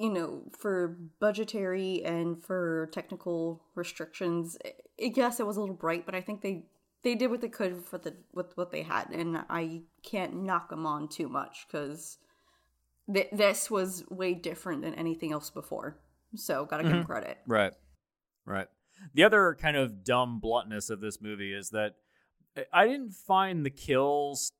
you 0.00 0.10
know 0.10 0.42
for 0.56 0.96
budgetary 1.20 2.02
and 2.04 2.42
for 2.42 2.88
technical 2.92 3.62
restrictions 3.74 4.56
i 5.02 5.08
guess 5.08 5.38
it 5.38 5.46
was 5.46 5.56
a 5.56 5.60
little 5.60 5.74
bright 5.74 6.06
but 6.06 6.14
i 6.14 6.20
think 6.20 6.40
they 6.40 6.64
they 7.02 7.14
did 7.14 7.30
what 7.30 7.40
they 7.40 7.48
could 7.48 7.84
for 7.84 7.98
the 7.98 8.14
with 8.32 8.56
what 8.56 8.72
they 8.72 8.82
had 8.82 9.08
and 9.10 9.38
i 9.48 9.82
can't 10.02 10.34
knock 10.34 10.70
them 10.70 10.86
on 10.86 11.08
too 11.08 11.28
much 11.28 11.66
because 11.66 12.18
th- 13.12 13.28
this 13.32 13.70
was 13.70 14.04
way 14.10 14.34
different 14.34 14.82
than 14.82 14.94
anything 14.94 15.32
else 15.32 15.50
before 15.50 15.98
so 16.34 16.64
gotta 16.64 16.82
give 16.82 16.92
them 16.92 17.00
mm-hmm. 17.00 17.12
credit 17.12 17.38
Right. 17.46 17.72
Right. 18.46 18.68
The 19.14 19.24
other 19.24 19.56
kind 19.60 19.76
of 19.76 20.04
dumb 20.04 20.40
bluntness 20.40 20.90
of 20.90 21.00
this 21.00 21.20
movie 21.20 21.52
is 21.52 21.70
that 21.70 21.94
I 22.72 22.86
didn't 22.86 23.12
find 23.12 23.64
the 23.64 23.70
kills 23.70 24.52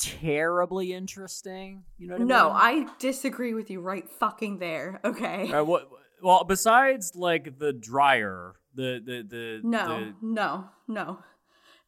terribly 0.00 0.92
interesting. 0.92 1.84
You 1.98 2.08
know 2.08 2.16
what 2.16 2.26
no 2.26 2.50
I 2.50 2.74
mean? 2.74 2.88
i 2.88 2.92
disagree 2.98 3.54
with 3.54 3.70
you 3.70 3.80
right 3.80 4.08
fucking 4.08 4.58
there 4.58 5.00
okay 5.04 5.52
Uh, 5.52 5.62
what, 5.64 5.88
well, 6.22 6.44
besides 6.44 7.12
like 7.14 7.58
the 7.58 7.72
dryer, 7.72 8.54
the 8.74 9.00
the 9.04 9.22
the 9.28 9.60
no 9.62 9.86
the, 9.88 10.14
no 10.22 10.64
no 10.86 11.18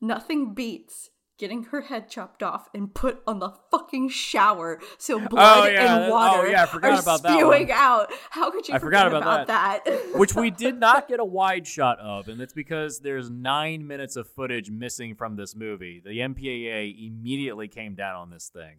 nothing 0.00 0.54
beats 0.54 1.10
getting 1.42 1.64
her 1.64 1.80
head 1.80 2.08
chopped 2.08 2.40
off 2.40 2.68
and 2.72 2.94
put 2.94 3.20
on 3.26 3.40
the 3.40 3.50
fucking 3.72 4.08
shower 4.08 4.78
so 4.96 5.18
blood 5.18 5.64
Oh, 5.64 5.66
yeah, 5.66 5.80
and 5.94 6.02
that- 6.04 6.08
oh, 6.08 6.12
water 6.12 6.48
yeah, 6.48 6.62
I 6.62 6.66
forgot 6.66 6.92
are 6.92 7.00
about 7.02 7.22
that 7.24 7.32
spewing 7.32 7.72
out 7.72 8.12
how 8.30 8.50
could 8.52 8.68
you 8.68 8.74
I 8.74 8.78
forgot 8.78 9.06
forget 9.06 9.22
about 9.22 9.42
about, 9.42 9.84
that, 9.84 10.14
which 10.14 10.34
we 10.36 10.50
did 10.52 10.78
not 10.78 11.08
get 11.08 11.18
a 11.18 11.24
wide 11.24 11.66
shot 11.66 11.98
of, 11.98 12.28
and 12.28 12.38
that's 12.40 12.52
because 12.52 13.00
there's 13.00 13.28
nine 13.28 13.86
minutes 13.88 14.14
of 14.14 14.28
footage 14.28 14.70
missing 14.70 15.16
from 15.16 15.34
this 15.34 15.56
movie. 15.56 16.00
The 16.04 16.18
MPAA 16.20 16.94
immediately 17.08 17.66
came 17.66 17.96
down 17.96 18.14
on 18.14 18.30
this 18.30 18.48
thing. 18.48 18.76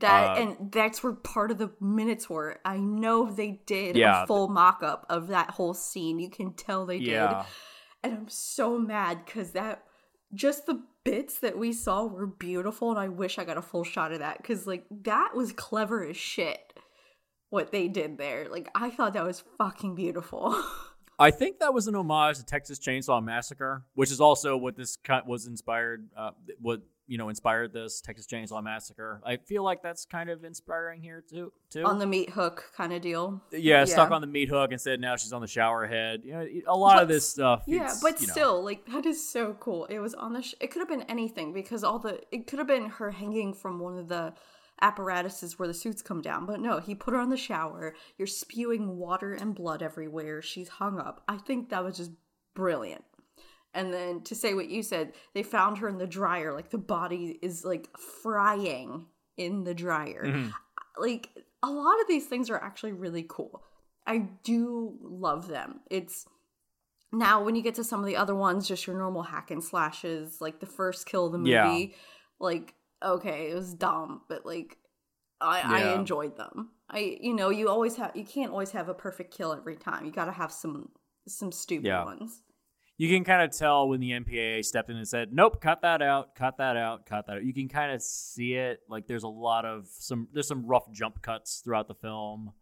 that 0.00 0.36
uh, 0.36 0.40
and 0.40 0.72
that's 0.72 1.02
where 1.04 1.12
part 1.12 1.50
of 1.52 1.58
the 1.58 1.70
minutes 1.80 2.28
were 2.30 2.58
i 2.64 2.76
know 2.76 3.30
they 3.30 3.60
did 3.66 3.96
Yeah. 3.96 4.22
a 4.24 4.26
full 4.26 4.48
mock-up 4.48 5.04
of 5.08 5.28
that 5.28 5.50
whole 5.50 5.74
scene 5.74 6.18
you 6.20 6.30
can 6.30 6.52
tell 6.54 6.86
they 6.86 6.96
Yeah. 6.98 7.28
did 7.28 7.46
and 8.04 8.12
i'm 8.18 8.28
so 8.28 8.78
mad 8.78 9.24
because 9.24 9.50
that 9.52 9.82
just 10.34 10.66
the 10.66 10.82
bits 11.04 11.40
that 11.40 11.58
we 11.58 11.72
saw 11.72 12.04
were 12.04 12.26
beautiful 12.26 12.90
and 12.90 12.98
i 12.98 13.08
wish 13.08 13.38
i 13.38 13.44
got 13.44 13.56
a 13.56 13.62
full 13.62 13.84
shot 13.84 14.12
of 14.12 14.18
that 14.18 14.36
because 14.36 14.66
like 14.66 14.84
that 14.90 15.30
was 15.34 15.52
clever 15.52 16.04
as 16.04 16.16
shit 16.16 16.72
what 17.48 17.72
they 17.72 17.88
did 17.88 18.18
there 18.18 18.48
like 18.50 18.68
i 18.74 18.90
thought 18.90 19.14
that 19.14 19.24
was 19.24 19.42
fucking 19.58 19.94
beautiful 19.94 20.62
I 21.20 21.30
think 21.30 21.58
that 21.58 21.74
was 21.74 21.86
an 21.86 21.94
homage 21.94 22.38
to 22.38 22.44
Texas 22.46 22.78
Chainsaw 22.78 23.22
Massacre, 23.22 23.84
which 23.92 24.10
is 24.10 24.22
also 24.22 24.56
what 24.56 24.74
this 24.74 24.96
cut 24.96 25.26
was 25.26 25.46
inspired. 25.46 26.08
Uh, 26.16 26.30
what 26.62 26.80
you 27.10 27.18
know 27.18 27.28
inspired 27.28 27.72
this 27.72 28.00
Texas 28.00 28.26
Chainsaw 28.26 28.62
Massacre. 28.62 29.20
I 29.26 29.36
feel 29.36 29.64
like 29.64 29.82
that's 29.82 30.04
kind 30.04 30.30
of 30.30 30.44
inspiring 30.44 31.02
here 31.02 31.24
too. 31.28 31.52
Too 31.70 31.84
on 31.84 31.98
the 31.98 32.06
meat 32.06 32.30
hook 32.30 32.72
kind 32.76 32.92
of 32.92 33.02
deal 33.02 33.42
yeah, 33.50 33.84
stuck 33.84 34.12
on 34.12 34.20
the 34.20 34.26
meat 34.28 34.48
hook 34.48 34.70
and 34.70 34.80
said 34.80 35.00
now 35.00 35.16
she's 35.16 35.32
on 35.32 35.40
the 35.40 35.48
shower 35.48 35.86
head. 35.86 36.22
You 36.24 36.32
know, 36.32 36.46
a 36.68 36.76
lot 36.76 37.02
of 37.02 37.08
this 37.08 37.28
stuff. 37.28 37.64
Yeah, 37.66 37.92
but 38.00 38.20
you 38.20 38.28
know, 38.28 38.32
still, 38.32 38.64
like 38.64 38.86
that 38.86 39.06
is 39.06 39.28
so 39.28 39.56
cool. 39.58 39.86
It 39.86 39.98
was 39.98 40.14
on 40.14 40.32
the. 40.34 40.42
Sh- 40.42 40.54
it 40.60 40.70
could 40.70 40.80
have 40.80 40.88
been 40.88 41.02
anything 41.02 41.52
because 41.52 41.82
all 41.82 41.98
the. 41.98 42.20
It 42.30 42.46
could 42.46 42.58
have 42.58 42.68
been 42.68 42.86
her 42.86 43.10
hanging 43.10 43.54
from 43.54 43.80
one 43.80 43.98
of 43.98 44.08
the 44.08 44.34
apparatuses 44.80 45.58
where 45.58 45.68
the 45.68 45.74
suits 45.74 46.00
come 46.00 46.22
down, 46.22 46.46
but 46.46 46.60
no, 46.60 46.78
he 46.78 46.94
put 46.94 47.12
her 47.12 47.20
on 47.20 47.28
the 47.28 47.36
shower. 47.36 47.94
You're 48.16 48.26
spewing 48.26 48.96
water 48.96 49.34
and 49.34 49.54
blood 49.54 49.82
everywhere. 49.82 50.40
She's 50.42 50.68
hung 50.68 50.98
up. 50.98 51.22
I 51.28 51.36
think 51.36 51.68
that 51.68 51.84
was 51.84 51.96
just 51.96 52.12
brilliant. 52.54 53.04
And 53.72 53.92
then 53.94 54.22
to 54.22 54.34
say 54.34 54.54
what 54.54 54.68
you 54.68 54.82
said, 54.82 55.12
they 55.34 55.42
found 55.42 55.78
her 55.78 55.88
in 55.88 55.98
the 55.98 56.06
dryer. 56.06 56.52
Like 56.52 56.70
the 56.70 56.78
body 56.78 57.38
is 57.40 57.64
like 57.64 57.88
frying 57.96 59.06
in 59.36 59.64
the 59.64 59.74
dryer. 59.74 60.24
Mhm. 60.26 60.52
Like 60.98 61.30
a 61.62 61.70
lot 61.70 62.00
of 62.00 62.08
these 62.08 62.26
things 62.26 62.50
are 62.50 62.60
actually 62.62 62.92
really 62.92 63.24
cool. 63.28 63.62
I 64.06 64.18
do 64.42 64.98
love 65.00 65.46
them. 65.46 65.80
It's 65.90 66.26
now 67.12 67.42
when 67.44 67.54
you 67.54 67.62
get 67.62 67.74
to 67.76 67.84
some 67.84 68.00
of 68.00 68.06
the 68.06 68.16
other 68.16 68.34
ones, 68.34 68.66
just 68.66 68.86
your 68.86 68.96
normal 68.96 69.22
hack 69.22 69.50
and 69.50 69.62
slashes, 69.62 70.40
like 70.40 70.60
the 70.60 70.66
first 70.66 71.06
kill 71.06 71.26
of 71.26 71.32
the 71.32 71.38
movie, 71.38 71.50
Yeah. 71.50 71.86
like 72.40 72.74
okay, 73.02 73.50
it 73.50 73.54
was 73.54 73.72
dumb, 73.72 74.22
but 74.28 74.44
like 74.44 74.76
I, 75.40 75.60
I 75.64 75.94
enjoyed 75.94 76.36
them. 76.36 76.70
I 76.90 77.18
you 77.20 77.34
know 77.34 77.50
you 77.50 77.68
always 77.68 77.96
have 77.96 78.16
you 78.16 78.24
can't 78.24 78.50
always 78.50 78.72
have 78.72 78.88
a 78.88 78.94
perfect 78.94 79.32
kill 79.34 79.52
every 79.52 79.76
time. 79.76 80.04
You 80.04 80.12
got 80.12 80.26
to 80.26 80.32
have 80.32 80.50
some 80.52 80.90
some 81.28 81.52
stupid 81.52 81.86
Yeah. 81.86 82.04
ones. 82.04 82.42
You 83.00 83.08
can 83.08 83.24
kind 83.24 83.40
of 83.40 83.56
tell 83.56 83.88
when 83.88 83.98
the 83.98 84.10
MPAA 84.10 84.62
stepped 84.62 84.90
in 84.90 84.96
and 84.98 85.08
said, 85.08 85.32
"Nope, 85.32 85.58
cut 85.62 85.80
that 85.80 86.02
out, 86.02 86.34
cut 86.34 86.58
that 86.58 86.76
out, 86.76 87.06
cut 87.06 87.26
that 87.26 87.36
out." 87.36 87.44
You 87.44 87.54
can 87.54 87.66
kind 87.66 87.92
of 87.92 88.02
see 88.02 88.52
it. 88.52 88.80
Like 88.90 89.06
there's 89.06 89.22
a 89.22 89.28
lot 89.28 89.64
of 89.64 89.86
some 89.88 90.28
there's 90.34 90.46
some 90.46 90.66
rough 90.66 90.84
jump 90.92 91.22
cuts 91.22 91.62
throughout 91.64 91.88
the 91.88 91.94
film. 91.94 92.52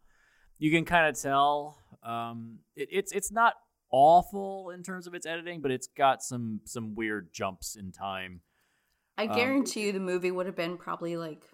You 0.57 0.71
can 0.71 0.85
kind 0.85 1.09
of 1.09 1.21
tell. 1.21 1.81
Um, 2.05 2.59
it, 2.77 2.89
it's 2.93 3.11
it's 3.11 3.33
not 3.33 3.55
awful 3.91 4.71
in 4.71 4.85
terms 4.85 5.09
of 5.09 5.15
its 5.15 5.27
editing, 5.27 5.61
but 5.61 5.73
it's 5.73 5.89
got 5.89 6.23
some 6.23 6.61
some 6.67 6.95
weird 6.95 7.33
jumps 7.33 7.75
in 7.75 7.91
time. 7.91 8.43
I 9.17 9.27
Um, 9.27 9.35
guarantee 9.35 9.87
you 9.87 9.93
the 9.93 9.99
movie 9.99 10.31
would 10.31 10.47
have 10.47 10.55
been 10.55 10.77
probably 10.77 11.17
like 11.17 11.47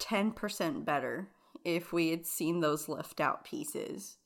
ten 0.00 0.32
percent 0.32 0.84
better 0.84 1.28
if 1.64 1.92
we 1.92 2.10
had 2.10 2.26
seen 2.26 2.58
those 2.58 2.88
left 2.88 3.20
out 3.20 3.44
pieces. 3.44 4.16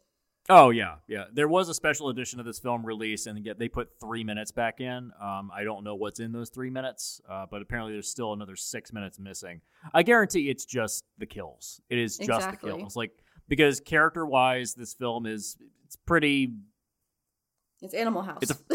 Oh 0.49 0.71
yeah, 0.71 0.97
yeah. 1.09 1.25
There 1.33 1.49
was 1.49 1.69
a 1.69 1.75
special 1.75 2.09
edition 2.09 2.39
of 2.39 2.47
this 2.47 2.59
film 2.59 2.87
released, 2.87 3.27
and 3.27 3.45
they 3.59 3.69
put 3.69 3.89
three 4.01 4.23
minutes 4.23 4.53
back 4.53 4.81
in. 4.81 5.11
Um, 5.21 5.51
I 5.53 5.65
don't 5.65 5.83
know 5.83 5.95
what's 5.97 6.21
in 6.21 6.33
those 6.33 6.51
three 6.51 6.71
minutes, 6.71 7.21
uh, 7.29 7.47
but 7.51 7.63
apparently 7.63 7.93
there's 7.93 8.09
still 8.11 8.33
another 8.33 8.55
six 8.57 8.93
minutes 8.93 9.19
missing. 9.19 9.61
I 9.93 10.03
guarantee 10.03 10.49
it's 10.49 10.65
just 10.65 11.05
the 11.19 11.27
kills. 11.27 11.81
It 11.91 11.99
is 11.99 12.17
just 12.19 12.31
Exactly. 12.47 12.71
the 12.71 12.77
kills, 12.79 12.97
like 12.97 13.11
because 13.49 13.81
character 13.81 14.25
wise, 14.25 14.75
this 14.75 14.95
film 14.95 15.27
is 15.27 15.57
it's 15.85 15.97
pretty. 15.97 16.53
It's 17.87 17.95
Animal 17.95 18.23
House. 18.23 18.39
It's 18.43 18.53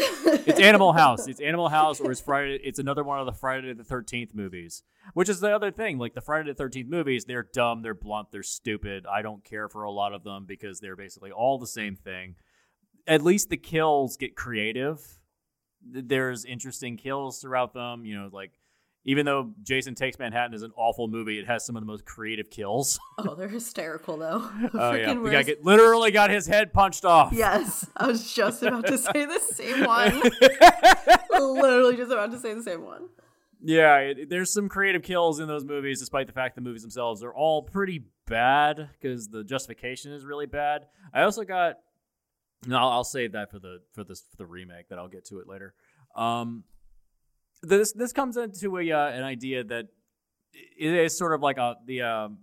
It's 0.46 0.58
Animal 0.58 0.94
House. 0.94 1.28
It's 1.28 1.40
Animal 1.40 1.68
House, 1.68 2.00
or 2.00 2.10
it's 2.10 2.20
Friday. 2.22 2.58
It's 2.64 2.78
another 2.78 3.04
one 3.04 3.20
of 3.20 3.26
the 3.26 3.32
Friday 3.32 3.74
the 3.74 3.84
Thirteenth 3.84 4.34
movies, 4.34 4.82
which 5.12 5.28
is 5.28 5.40
the 5.40 5.54
other 5.54 5.70
thing. 5.70 5.98
Like 5.98 6.14
the 6.14 6.22
Friday 6.22 6.48
the 6.48 6.54
Thirteenth 6.54 6.88
movies, 6.88 7.26
they're 7.26 7.46
dumb, 7.52 7.82
they're 7.82 7.92
blunt, 7.92 8.28
they're 8.32 8.42
stupid. 8.42 9.04
I 9.06 9.20
don't 9.20 9.44
care 9.44 9.68
for 9.68 9.82
a 9.82 9.90
lot 9.90 10.14
of 10.14 10.24
them 10.24 10.46
because 10.46 10.80
they're 10.80 10.96
basically 10.96 11.30
all 11.30 11.58
the 11.58 11.66
same 11.66 11.94
thing. 11.94 12.36
At 13.06 13.22
least 13.22 13.50
the 13.50 13.58
kills 13.58 14.16
get 14.16 14.34
creative. 14.34 15.18
There's 15.84 16.46
interesting 16.46 16.96
kills 16.96 17.38
throughout 17.38 17.74
them. 17.74 18.06
You 18.06 18.18
know, 18.18 18.30
like 18.32 18.52
even 19.04 19.26
though 19.26 19.52
Jason 19.62 19.94
Takes 19.94 20.18
Manhattan 20.18 20.54
is 20.54 20.62
an 20.62 20.72
awful 20.76 21.08
movie, 21.08 21.38
it 21.38 21.46
has 21.46 21.66
some 21.66 21.76
of 21.76 21.82
the 21.82 21.86
most 21.86 22.04
creative 22.04 22.50
kills. 22.50 23.00
oh, 23.18 23.34
they're 23.34 23.48
hysterical 23.48 24.16
though. 24.16 24.50
Oh 24.74 24.92
yeah, 24.94 25.14
the 25.14 25.30
guy 25.30 25.42
get 25.42 25.64
literally 25.64 26.10
got 26.10 26.30
his 26.30 26.46
head 26.46 26.72
punched 26.72 27.04
off. 27.04 27.32
Yes, 27.32 27.88
I 27.96 28.06
was 28.06 28.32
just 28.32 28.62
about 28.62 28.86
to 28.86 28.98
say 28.98 29.26
the 29.26 29.40
same 29.40 29.84
one. 29.84 30.22
Literally 31.30 31.96
just 31.96 32.12
about 32.12 32.30
to 32.32 32.38
say 32.38 32.54
the 32.54 32.62
same 32.62 32.84
one. 32.84 33.08
Yeah, 33.64 33.98
it, 33.98 34.28
there's 34.28 34.52
some 34.52 34.68
creative 34.68 35.02
kills 35.02 35.38
in 35.38 35.46
those 35.46 35.64
movies, 35.64 36.00
despite 36.00 36.26
the 36.26 36.32
fact 36.32 36.56
the 36.56 36.60
movies 36.60 36.82
themselves 36.82 37.22
are 37.22 37.32
all 37.32 37.62
pretty 37.62 38.04
bad 38.26 38.90
because 39.00 39.28
the 39.28 39.44
justification 39.44 40.12
is 40.12 40.24
really 40.24 40.46
bad. 40.46 40.86
I 41.14 41.22
also 41.22 41.44
got, 41.44 41.76
no, 42.66 42.76
I'll, 42.76 42.88
I'll 42.88 43.04
save 43.04 43.32
that 43.32 43.50
for 43.50 43.58
the 43.58 43.80
for 43.92 44.04
this 44.04 44.22
for 44.30 44.36
the 44.36 44.46
remake. 44.46 44.88
That 44.88 44.98
I'll 44.98 45.08
get 45.08 45.24
to 45.26 45.38
it 45.38 45.46
later. 45.46 45.74
Um, 46.16 46.64
this 47.62 47.92
this 47.92 48.12
comes 48.12 48.36
into 48.36 48.78
a 48.78 48.90
uh, 48.92 49.08
an 49.08 49.22
idea 49.22 49.64
that 49.64 49.86
it 50.78 50.92
is 50.94 51.16
sort 51.16 51.32
of 51.34 51.40
like 51.40 51.58
a 51.58 51.76
the 51.86 52.02
um, 52.02 52.38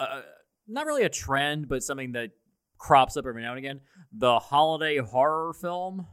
uh, 0.00 0.20
not 0.68 0.86
really 0.86 1.04
a 1.04 1.08
trend, 1.08 1.68
but 1.68 1.82
something 1.82 2.12
that 2.12 2.30
crops 2.78 3.16
up 3.16 3.26
every 3.26 3.42
now 3.42 3.50
and 3.50 3.58
again. 3.58 3.80
The 4.12 4.38
holiday 4.38 4.98
horror 4.98 5.52
film. 5.54 6.06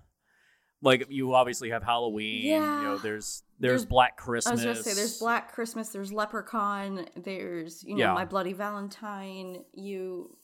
Like 0.84 1.06
you 1.10 1.36
obviously 1.36 1.70
have 1.70 1.84
Halloween, 1.84 2.42
you 2.44 2.60
know. 2.60 2.94
Yeah. 2.94 3.00
There's 3.04 3.44
there's, 3.60 3.82
There's- 3.82 3.86
Black 3.86 4.14
I 4.18 4.22
Christmas. 4.24 4.54
was 4.54 4.64
gonna 4.64 4.84
say 4.84 4.94
there's 4.96 5.20
Black 5.20 5.54
Christmas, 5.54 5.90
there's 5.90 6.12
Leprechaun, 6.12 7.06
there's 7.18 7.84
you 7.84 7.94
know 7.96 8.00
Yeah. 8.06 8.14
My 8.14 8.26
Bloody 8.26 8.54
Valentine. 8.54 9.64
You, 9.74 10.36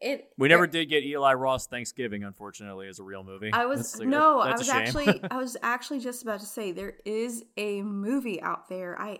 it. 0.00 0.30
We 0.38 0.48
never 0.48 0.66
did 0.66 0.88
get 0.88 1.04
Eli 1.04 1.34
Roth 1.34 1.66
Thanksgiving, 1.66 2.24
unfortunately, 2.24 2.88
as 2.88 2.98
a 2.98 3.02
real 3.02 3.22
movie. 3.22 3.50
I 3.52 3.66
was 3.66 3.92
That's 3.92 4.00
no, 4.00 4.40
I 4.40 4.48
that's 4.48 4.62
a 4.62 4.64
was 4.64 4.68
actually 4.70 5.20
I 5.30 5.36
was 5.36 5.56
actually 5.62 6.00
just 6.00 6.22
about 6.22 6.40
to 6.40 6.46
say 6.46 6.72
there 6.72 6.94
is 7.04 7.44
a 7.56 7.82
movie 7.82 8.40
out 8.42 8.68
there. 8.68 9.00
I 9.00 9.18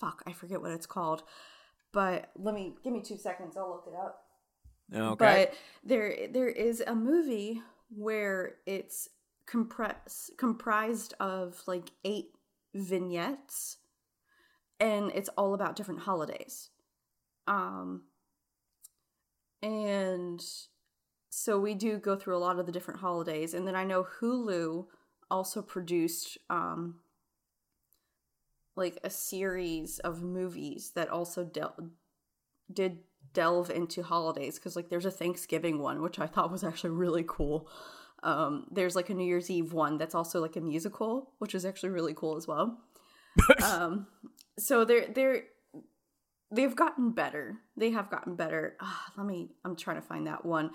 fuck, 0.00 0.22
I 0.26 0.32
forget 0.32 0.60
what 0.60 0.70
it's 0.72 0.86
called. 0.86 1.22
But 1.92 2.30
let 2.36 2.54
me 2.54 2.74
give 2.82 2.92
me 2.92 3.02
two 3.02 3.18
seconds, 3.18 3.56
I'll 3.56 3.68
look 3.70 3.84
it 3.86 3.94
up. 3.94 4.24
okay. 5.12 5.16
But 5.18 5.54
there 5.84 6.28
there 6.32 6.48
is 6.48 6.82
a 6.86 6.94
movie 6.94 7.62
where 7.90 8.56
it's 8.66 9.08
compress 9.46 10.30
comprised 10.38 11.14
of 11.20 11.62
like 11.66 11.90
eight 12.04 12.30
vignettes 12.74 13.78
and 14.80 15.10
it's 15.14 15.28
all 15.36 15.52
about 15.52 15.76
different 15.76 16.00
holidays 16.00 16.70
um 17.46 18.02
and 19.62 20.44
so 21.30 21.58
we 21.58 21.74
do 21.74 21.96
go 21.98 22.14
through 22.14 22.36
a 22.36 22.38
lot 22.38 22.58
of 22.58 22.66
the 22.66 22.72
different 22.72 23.00
holidays. 23.00 23.54
And 23.54 23.66
then 23.66 23.74
i 23.74 23.84
know 23.84 24.06
hulu 24.20 24.86
also 25.30 25.62
produced 25.62 26.36
um 26.50 26.96
like 28.76 28.98
a 29.04 29.10
series 29.10 29.98
of 30.00 30.22
movies 30.22 30.92
that 30.94 31.08
also 31.08 31.44
del- 31.44 31.90
did 32.72 32.98
delve 33.34 33.70
into 33.70 34.02
holidays. 34.02 34.56
Because 34.56 34.76
like 34.76 34.88
there's 34.88 35.06
a 35.06 35.10
thanksgiving 35.10 35.78
one 35.78 36.02
which 36.02 36.18
i 36.18 36.26
thought 36.26 36.52
was 36.52 36.64
actually 36.64 36.90
really 36.90 37.24
cool. 37.26 37.68
Um 38.22 38.66
there's 38.70 38.96
like 38.96 39.10
a 39.10 39.14
new 39.14 39.24
year's 39.26 39.50
eve 39.50 39.72
one 39.72 39.96
that's 39.98 40.14
also 40.14 40.40
like 40.40 40.56
a 40.56 40.60
musical 40.60 41.32
which 41.38 41.54
is 41.54 41.64
actually 41.64 41.90
really 41.90 42.14
cool 42.14 42.36
as 42.36 42.46
well. 42.46 42.78
Um 43.62 44.06
so 44.58 44.84
they're 44.84 45.06
they're 45.14 45.44
they've 46.52 46.76
gotten 46.76 47.12
better 47.12 47.58
they 47.76 47.90
have 47.90 48.10
gotten 48.10 48.34
better 48.36 48.76
ah, 48.80 49.04
let 49.16 49.26
me 49.26 49.48
i'm 49.64 49.74
trying 49.74 49.96
to 49.96 50.02
find 50.02 50.26
that 50.26 50.44
one 50.44 50.70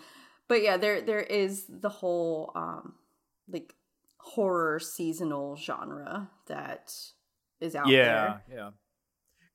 but 0.48 0.62
yeah 0.62 0.78
there 0.78 1.02
there 1.02 1.22
is 1.22 1.66
the 1.70 1.90
whole 1.90 2.52
um 2.56 2.94
like 3.50 3.76
horror 4.18 4.80
seasonal 4.80 5.56
genre 5.56 6.30
that 6.48 6.94
is 7.62 7.76
out 7.76 7.88
yeah, 7.88 8.04
there 8.04 8.44
yeah. 8.50 8.56
yeah. 8.56 8.70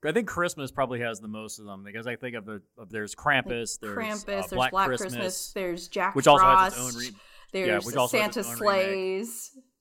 I 0.04 0.10
think 0.10 0.26
Christmas 0.26 0.72
probably 0.72 0.98
has 0.98 1.20
the 1.20 1.28
most 1.28 1.60
of 1.60 1.64
them 1.64 1.84
because 1.84 2.08
I 2.08 2.16
think 2.16 2.34
of, 2.34 2.44
the, 2.44 2.60
of 2.76 2.90
there's 2.90 3.14
Krampus, 3.14 3.78
there's 3.80 3.96
Krampus, 3.96 4.22
uh, 4.22 4.24
there's 4.26 4.46
Black, 4.48 4.72
Black 4.72 4.86
Christmas, 4.88 5.12
Christmas, 5.14 5.52
there's 5.52 5.86
Jack 5.86 6.16
which 6.16 6.26
also 6.26 6.42
Frost, 6.42 6.76
has 6.76 6.86
its 6.86 6.96
own 6.96 7.00
re- 7.00 7.16
there's 7.52 7.84
which 7.84 7.94
also 7.94 8.18
has 8.18 8.34
Santa 8.34 8.40
its 8.40 8.60
own 8.60 8.66
remake. 8.66 9.28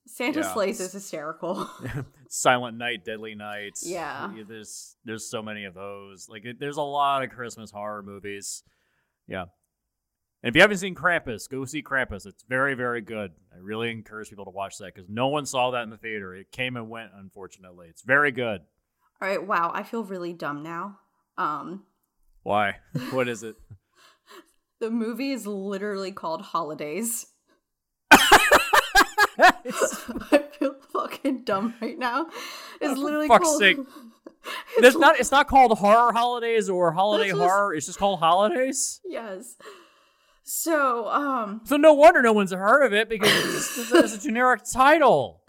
Santa 0.08 0.42
Yeah. 0.42 0.54
Slays 0.54 0.80
is 0.80 0.92
hysterical. 0.94 1.70
Silent 2.30 2.78
Night, 2.78 3.06
Deadly 3.06 3.36
Night. 3.36 3.78
Yeah. 3.84 4.32
there's 4.48 4.96
there's 5.06 5.30
so 5.30 5.42
many 5.42 5.66
of 5.66 5.74
those. 5.74 6.28
Like 6.30 6.46
there's 6.60 6.78
a 6.78 6.82
lot 6.82 7.24
of 7.24 7.30
Christmas 7.30 7.72
horror 7.72 8.04
movies. 8.04 8.64
Yeah. 9.28 9.46
And 10.44 10.50
if 10.50 10.56
you 10.56 10.62
haven't 10.62 10.78
seen 10.78 10.96
Krampus, 10.96 11.48
go 11.48 11.66
see 11.66 11.84
Krampus. 11.84 12.26
It's 12.26 12.44
very, 12.50 12.74
very 12.74 13.02
good. 13.02 13.32
I 13.54 13.58
really 13.60 13.92
encourage 13.92 14.30
people 14.30 14.46
to 14.46 14.52
watch 14.52 14.78
that 14.80 14.94
because 14.96 15.08
no 15.08 15.28
one 15.28 15.46
saw 15.46 15.70
that 15.72 15.84
in 15.84 15.92
the 15.92 15.98
theater. 15.98 16.34
It 16.36 16.52
came 16.52 16.76
and 16.78 16.90
went, 16.90 17.12
unfortunately. 17.16 17.88
It's 17.90 18.02
very 18.02 18.32
good. 18.32 18.62
All 19.22 19.28
right, 19.28 19.46
wow, 19.46 19.70
I 19.72 19.84
feel 19.84 20.04
really 20.04 20.34
dumb 20.34 20.64
now. 20.64 20.98
Um, 21.38 21.84
Why? 22.42 22.78
What 23.12 23.28
is 23.30 23.44
it? 23.44 23.56
the 24.80 24.90
movie 24.90 25.32
is 25.32 25.46
literally 25.46 26.12
called 26.12 26.42
Holidays. 26.42 27.28
I 30.32 30.44
feel 30.58 30.76
fucking 30.94 31.44
dumb 31.44 31.74
right 31.82 31.98
now. 31.98 32.28
It's 32.80 32.98
literally 33.00 33.28
fuck's 33.28 33.44
called. 33.48 33.60
sake. 33.60 33.78
It's 34.44 34.82
There's 34.82 34.96
not. 34.96 35.20
It's 35.20 35.30
not 35.30 35.48
called 35.48 35.78
horror 35.78 36.12
holidays 36.14 36.68
or 36.68 36.92
holiday 36.94 37.28
is- 37.30 37.38
horror. 37.38 37.76
It's 37.76 37.86
just 37.86 38.00
called 38.00 38.20
holidays. 38.20 39.00
Yes. 39.06 39.56
So, 40.44 41.08
um, 41.10 41.62
So 41.66 41.78
no 41.78 41.94
wonder 41.94 42.24
no 42.24 42.34
one's 42.34 42.52
heard 42.52 42.84
of 42.84 42.92
it 42.92 43.08
because 43.08 43.30
it's, 43.32 43.76
just, 43.76 43.94
it's 43.94 44.16
a 44.16 44.20
generic 44.28 44.62
title. 44.74 45.44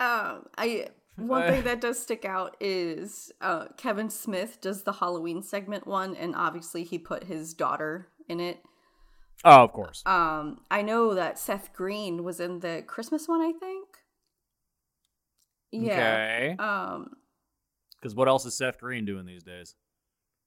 um, 0.00 0.44
I 0.56 0.86
one 1.16 1.46
thing 1.50 1.62
that 1.64 1.80
does 1.82 1.98
stick 2.00 2.24
out 2.24 2.56
is 2.60 3.30
uh, 3.42 3.66
Kevin 3.76 4.08
Smith 4.10 4.58
does 4.60 4.82
the 4.82 4.92
Halloween 4.92 5.42
segment 5.42 5.86
one, 5.86 6.16
and 6.16 6.34
obviously 6.34 6.82
he 6.84 6.98
put 6.98 7.24
his 7.24 7.52
daughter 7.54 8.08
in 8.28 8.40
it. 8.40 8.58
Oh, 9.44 9.62
of 9.64 9.72
course. 9.72 10.02
Um, 10.06 10.60
I 10.70 10.82
know 10.82 11.14
that 11.14 11.38
Seth 11.38 11.72
Green 11.72 12.24
was 12.24 12.40
in 12.40 12.60
the 12.60 12.82
Christmas 12.86 13.28
one. 13.28 13.40
I 13.42 13.52
think. 13.52 13.86
Yeah. 15.72 15.92
Okay. 15.92 16.56
Um. 16.58 17.10
Because 18.00 18.14
what 18.14 18.28
else 18.28 18.44
is 18.46 18.56
Seth 18.56 18.78
Green 18.78 19.04
doing 19.04 19.26
these 19.26 19.42
days? 19.42 19.74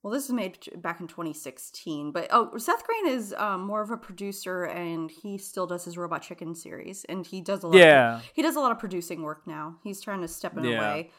Well, 0.01 0.13
this 0.13 0.25
is 0.25 0.31
made 0.31 0.57
back 0.77 1.01
in 1.01 1.07
2016, 1.07 2.11
but 2.13 2.27
oh, 2.31 2.57
Seth 2.57 2.85
Green 2.85 3.07
is 3.07 3.33
um, 3.37 3.65
more 3.67 3.81
of 3.81 3.91
a 3.91 3.97
producer, 3.97 4.63
and 4.63 5.11
he 5.11 5.37
still 5.37 5.67
does 5.67 5.83
his 5.83 5.97
Robot 5.97 6.21
Chicken 6.21 6.55
series, 6.55 7.05
and 7.09 7.25
he 7.27 7.41
does 7.41 7.63
a 7.63 7.67
lot. 7.67 7.75
Yeah. 7.77 8.15
Of, 8.17 8.31
he 8.33 8.41
does 8.41 8.55
a 8.55 8.61
lot 8.61 8.71
of 8.71 8.79
producing 8.79 9.23
work 9.23 9.45
now. 9.45 9.75
He's 9.83 9.99
trying 9.99 10.21
to 10.21 10.27
step 10.29 10.57
it 10.57 10.63
Yeah. 10.63 10.77
away. 10.77 11.11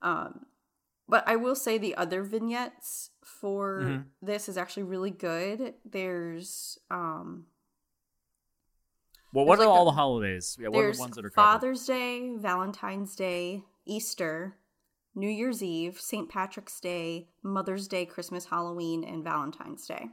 Um, 0.00 0.46
but 1.08 1.26
I 1.28 1.36
will 1.36 1.54
say 1.56 1.78
the 1.78 1.94
other 1.96 2.22
vignettes 2.22 3.10
for 3.24 3.80
Mhm. 3.82 4.04
this 4.22 4.48
is 4.48 4.56
actually 4.56 4.84
really 4.84 5.10
good. 5.10 5.74
There's 5.84 6.78
um, 6.90 7.46
Well, 9.32 9.44
what 9.44 9.58
are 9.58 9.66
like 9.66 9.68
all 9.68 9.82
a- 9.88 9.90
the 9.92 9.96
holidays? 9.96 10.56
Yeah, 10.60 10.68
what 10.68 10.84
are 10.84 10.92
the 10.92 10.98
ones 10.98 11.16
that 11.16 11.24
are 11.24 11.30
covered? 11.30 11.34
Father's 11.34 11.86
Day, 11.86 12.34
Valentine's 12.36 13.14
Day, 13.16 13.64
Easter, 13.84 14.56
New 15.14 15.28
Year's 15.30 15.62
Eve, 15.62 16.00
St. 16.00 16.28
Patrick's 16.28 16.80
Day, 16.80 17.28
Mother's 17.42 17.88
Day, 17.88 18.04
Christmas, 18.06 18.46
Halloween, 18.46 19.02
and 19.04 19.22
Valentine's 19.24 19.86
Day. 19.86 20.10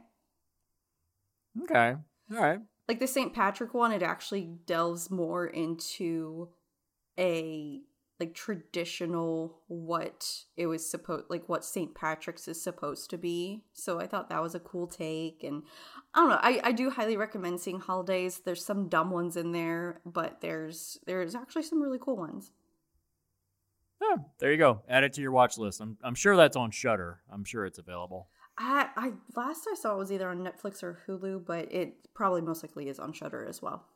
Okay. 1.62 1.96
All 2.32 2.38
right. 2.38 2.60
like 2.88 2.98
the 3.00 3.06
St. 3.06 3.32
Patrick 3.32 3.72
one, 3.72 3.92
it 3.92 4.02
actually 4.02 4.44
delves 4.66 5.10
more 5.10 5.46
into 5.46 6.50
a 7.18 7.82
like 8.20 8.34
traditional 8.34 9.58
what 9.66 10.44
it 10.56 10.66
was 10.66 10.88
supposed 10.88 11.24
like 11.28 11.48
what 11.48 11.64
St. 11.64 11.94
Patrick's 11.94 12.46
is 12.46 12.62
supposed 12.62 13.10
to 13.10 13.18
be. 13.18 13.64
So 13.72 14.00
I 14.00 14.06
thought 14.06 14.28
that 14.28 14.42
was 14.42 14.54
a 14.54 14.60
cool 14.60 14.86
take 14.86 15.42
and 15.42 15.62
I 16.14 16.20
don't 16.20 16.28
know, 16.30 16.38
I, 16.40 16.60
I 16.62 16.72
do 16.72 16.90
highly 16.90 17.16
recommend 17.16 17.60
seeing 17.60 17.80
holidays. 17.80 18.42
There's 18.44 18.64
some 18.64 18.88
dumb 18.88 19.10
ones 19.10 19.36
in 19.36 19.52
there, 19.52 20.00
but 20.06 20.40
there's 20.40 20.98
there's 21.06 21.34
actually 21.34 21.64
some 21.64 21.82
really 21.82 21.98
cool 22.00 22.16
ones. 22.16 22.52
Yeah, 24.00 24.16
there 24.38 24.52
you 24.52 24.58
go. 24.58 24.82
Add 24.88 25.04
it 25.04 25.12
to 25.14 25.20
your 25.20 25.32
watch 25.32 25.58
list. 25.58 25.80
I'm 25.80 25.98
I'm 26.02 26.14
sure 26.14 26.36
that's 26.36 26.56
on 26.56 26.70
Shudder. 26.70 27.20
I'm 27.32 27.44
sure 27.44 27.66
it's 27.66 27.78
available. 27.78 28.28
I, 28.56 28.88
I 28.96 29.12
last 29.34 29.66
I 29.70 29.74
saw 29.74 29.94
it 29.94 29.98
was 29.98 30.12
either 30.12 30.28
on 30.28 30.44
Netflix 30.44 30.82
or 30.84 31.00
Hulu, 31.08 31.44
but 31.44 31.72
it 31.72 31.94
probably 32.14 32.40
most 32.40 32.62
likely 32.62 32.88
is 32.88 33.00
on 33.00 33.12
Shudder 33.12 33.44
as 33.48 33.60
well. 33.60 33.86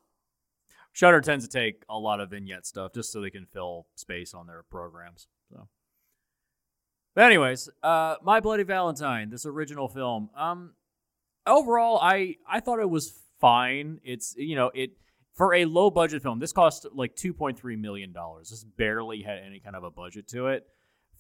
Shudder 0.99 1.21
tends 1.21 1.47
to 1.47 1.49
take 1.49 1.85
a 1.89 1.97
lot 1.97 2.19
of 2.19 2.31
vignette 2.31 2.67
stuff 2.67 2.93
just 2.93 3.13
so 3.13 3.21
they 3.21 3.31
can 3.31 3.47
fill 3.47 3.87
space 3.95 4.35
on 4.35 4.49
their 4.49 4.65
programs. 4.65 5.29
So, 5.49 5.69
but 7.15 7.23
anyways, 7.23 7.69
uh, 7.85 8.17
My 8.21 8.41
Bloody 8.41 8.65
Valentine, 8.65 9.31
this 9.31 9.47
original 9.47 9.87
film. 9.87 10.29
Um, 10.37 10.73
overall, 11.47 12.01
I 12.03 12.35
I 12.51 12.59
thought 12.59 12.81
it 12.81 12.91
was 12.91 13.17
fine. 13.41 14.01
It's 14.03 14.35
you 14.37 14.57
know 14.57 14.73
it 14.75 14.91
for 15.35 15.55
a 15.55 15.67
low 15.67 15.89
budget 15.89 16.21
film. 16.21 16.41
This 16.41 16.53
cost 16.53 16.85
like 16.93 17.15
two 17.15 17.33
point 17.33 17.57
three 17.57 17.77
million 17.77 18.11
dollars. 18.13 18.51
This 18.51 18.65
barely 18.65 19.23
had 19.23 19.39
any 19.39 19.61
kind 19.61 19.77
of 19.77 19.85
a 19.85 19.93
budget 19.93 20.27
to 20.31 20.49
it. 20.49 20.67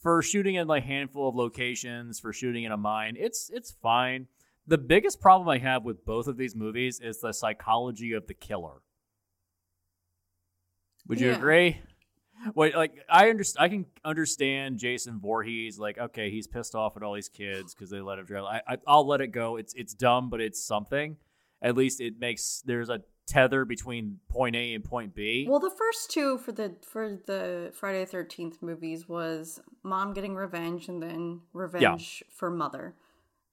For 0.03 0.23
shooting 0.23 0.57
in 0.57 0.67
like 0.67 0.87
handful 0.87 1.29
of 1.29 1.37
locations, 1.37 2.19
for 2.19 2.33
shooting 2.33 2.65
in 2.65 2.73
a 2.73 2.77
mine, 2.77 3.15
it's 3.17 3.49
it's 3.55 3.71
fine. 3.71 4.27
The 4.67 4.77
biggest 4.77 5.21
problem 5.21 5.49
I 5.49 5.59
have 5.59 5.85
with 5.85 6.05
both 6.05 6.27
of 6.27 6.37
these 6.37 6.57
movies 6.57 6.99
is 6.99 7.21
the 7.21 7.33
psychology 7.33 8.11
of 8.11 8.27
the 8.27 8.35
killer. 8.35 8.83
Would 11.09 11.21
you 11.21 11.31
Yeah. 11.31 11.37
agree? 11.37 11.81
Wait, 12.55 12.77
like 12.77 13.05
I 13.11 13.31
understand. 13.31 13.65
I 13.65 13.69
can 13.69 13.87
understand 14.05 14.79
Jason 14.79 15.19
Voorhees. 15.19 15.79
Like, 15.79 15.99
okay, 15.99 16.31
he's 16.31 16.47
pissed 16.47 16.75
off 16.77 16.97
at 16.97 17.03
all 17.03 17.15
these 17.15 17.29
kids 17.29 17.75
because 17.75 17.91
they 17.91 18.01
let 18.01 18.19
him 18.21 18.27
drive. 18.27 18.45
I, 18.45 18.63
I, 18.75 18.79
I'll 18.87 19.07
let 19.07 19.21
it 19.21 19.29
go. 19.29 19.57
It's 19.57 19.75
it's 19.75 19.93
dumb, 19.93 20.31
but 20.31 20.41
it's 20.41 20.63
something. 20.63 21.17
At 21.61 21.77
least 21.77 22.01
it 22.01 22.21
makes 22.21 22.63
there's 22.65 22.91
a 22.91 23.03
tether 23.27 23.65
between 23.65 24.21
point 24.29 24.55
A 24.55 24.73
and 24.75 24.85
point 24.85 25.15
B. 25.17 25.47
Well, 25.49 25.59
the 25.59 25.73
first 25.77 26.13
two 26.13 26.39
for 26.39 26.53
the 26.53 26.77
for 26.89 27.19
the 27.27 27.73
Friday 27.75 28.01
the 28.01 28.07
Thirteenth 28.07 28.63
movies 28.63 29.09
was 29.09 29.61
mom 29.83 30.13
getting 30.13 30.37
revenge 30.37 30.89
and 30.89 31.03
then 31.03 31.41
revenge 31.53 32.23
for 32.31 32.51
mother. 32.51 32.95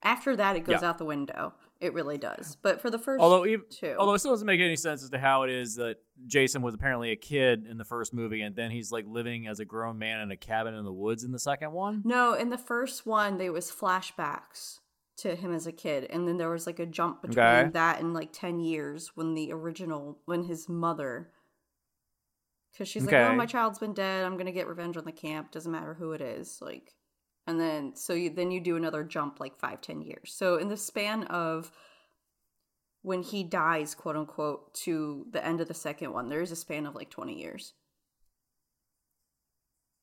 After 0.02 0.36
that, 0.36 0.54
it 0.54 0.60
goes 0.64 0.82
Yeah. 0.82 0.90
out 0.90 0.98
the 0.98 1.04
window. 1.04 1.54
It 1.80 1.92
really 1.92 2.16
does. 2.18 2.56
But 2.62 2.80
for 2.80 2.90
the 2.90 2.98
first 2.98 3.20
although 3.20 3.44
even 3.44 3.66
two, 3.70 3.94
although 3.98 4.14
it 4.14 4.18
still 4.20 4.32
doesn't 4.32 4.46
make 4.46 4.60
any 4.60 4.76
sense 4.76 5.02
as 5.02 5.10
to 5.10 5.18
how 5.18 5.42
it 5.42 5.50
is 5.50 5.74
that 5.76 5.96
Jason 6.26 6.62
was 6.62 6.74
apparently 6.74 7.10
a 7.10 7.16
kid 7.16 7.66
in 7.66 7.76
the 7.76 7.84
first 7.84 8.14
movie 8.14 8.40
and 8.40 8.56
then 8.56 8.70
he's 8.70 8.90
like 8.90 9.04
living 9.06 9.46
as 9.46 9.60
a 9.60 9.64
grown 9.66 9.98
man 9.98 10.20
in 10.20 10.30
a 10.30 10.36
cabin 10.36 10.74
in 10.74 10.84
the 10.84 10.92
woods 10.92 11.22
in 11.22 11.32
the 11.32 11.38
second 11.38 11.72
one. 11.72 12.02
no, 12.04 12.32
in 12.32 12.48
the 12.50 12.56
first 12.58 13.04
one 13.06 13.36
there 13.36 13.52
was 13.52 13.70
flashbacks 13.70 14.80
to 15.18 15.34
him 15.34 15.54
as 15.54 15.66
a 15.66 15.72
kid, 15.72 16.04
and 16.10 16.28
then 16.28 16.36
there 16.36 16.50
was 16.50 16.66
like 16.66 16.78
a 16.78 16.84
jump 16.86 17.22
between 17.22 17.38
Okay. 17.44 17.70
that 17.72 18.00
and 18.00 18.12
like 18.12 18.32
ten 18.32 18.60
years 18.60 19.12
when 19.14 19.34
the 19.34 19.50
original 19.52 20.18
when 20.26 20.44
his 20.44 20.68
mother. 20.68 21.30
Because 22.72 22.88
she's 22.88 23.04
like, 23.06 23.14
oh, 23.14 23.34
my 23.34 23.46
child's 23.46 23.78
been 23.78 23.94
dead. 23.94 24.24
I'm 24.26 24.36
gonna 24.36 24.52
get 24.52 24.66
revenge 24.68 24.98
on 24.98 25.06
the 25.06 25.12
camp. 25.12 25.50
Doesn't 25.52 25.72
matter 25.72 25.94
who 25.94 26.12
it 26.12 26.20
is. 26.20 26.58
Like, 26.60 26.92
and 27.46 27.60
then 27.60 27.94
so 27.94 28.12
you, 28.12 28.30
then 28.30 28.50
you 28.50 28.60
do 28.60 28.76
another 28.76 29.02
jump 29.04 29.38
like 29.40 29.56
five 29.58 29.80
ten 29.80 30.00
years 30.02 30.32
so 30.34 30.56
in 30.56 30.68
the 30.68 30.76
span 30.76 31.24
of 31.24 31.70
when 33.02 33.22
he 33.22 33.42
dies 33.44 33.94
quote 33.94 34.16
unquote 34.16 34.74
to 34.74 35.26
the 35.30 35.44
end 35.46 35.60
of 35.60 35.68
the 35.68 35.74
second 35.74 36.12
one 36.12 36.28
there 36.28 36.42
is 36.42 36.50
a 36.50 36.56
span 36.56 36.86
of 36.86 36.94
like 36.94 37.10
20 37.10 37.38
years 37.38 37.72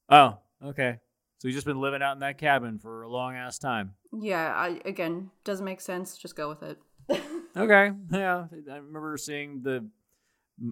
Oh, 0.09 0.37
okay. 0.63 0.99
So 1.37 1.47
he's 1.47 1.55
just 1.55 1.65
been 1.65 1.79
living 1.81 2.01
out 2.01 2.13
in 2.13 2.19
that 2.19 2.37
cabin 2.37 2.77
for 2.79 3.03
a 3.03 3.09
long 3.09 3.35
ass 3.35 3.57
time. 3.57 3.95
yeah 4.21 4.53
I, 4.55 4.79
again 4.85 5.31
doesn't 5.43 5.65
make 5.65 5.81
sense 5.81 6.17
just 6.17 6.35
go 6.35 6.49
with 6.49 6.63
it 6.63 6.77
Okay. 7.57 7.91
Yeah. 8.11 8.45
I 8.71 8.77
remember 8.77 9.15
seeing 9.17 9.61
the 9.63 9.85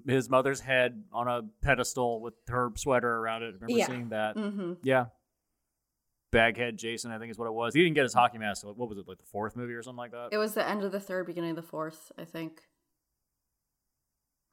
his 0.08 0.30
mother's 0.30 0.60
head 0.60 1.04
on 1.12 1.28
a 1.28 1.42
pedestal 1.62 2.22
with 2.22 2.34
her 2.48 2.72
sweater 2.76 3.10
around 3.18 3.44
it. 3.44 3.48
I 3.48 3.66
remember 3.66 3.74
Yeah. 3.80 3.88
seeing 3.88 4.10
that? 4.10 4.36
Mm-hmm. 4.36 4.74
Yeah. 4.84 5.06
Baghead 6.32 6.78
Jason, 6.78 7.12
I 7.12 7.20
think 7.20 7.32
is 7.32 7.38
what 7.38 7.48
it 7.48 7.54
was. 7.54 7.74
He 7.74 7.84
didn't 7.84 7.96
get 7.96 8.04
his 8.04 8.14
hockey 8.14 8.38
mask. 8.38 8.66
What 8.66 8.78
was 8.78 8.98
it, 8.98 9.08
like 9.08 9.18
the 9.18 9.26
fourth 9.26 9.56
movie 9.56 9.74
or 9.74 9.84
something 9.84 9.98
like 9.98 10.12
that? 10.12 10.30
It 10.32 10.38
was 10.38 10.54
the 10.54 10.68
end 10.68 10.84
of 10.84 10.92
the 10.92 11.00
third, 11.00 11.28
beginning 11.28 11.52
of 11.52 11.56
the 11.56 11.62
fourth, 11.62 12.12
I 12.18 12.26
think. 12.26 12.62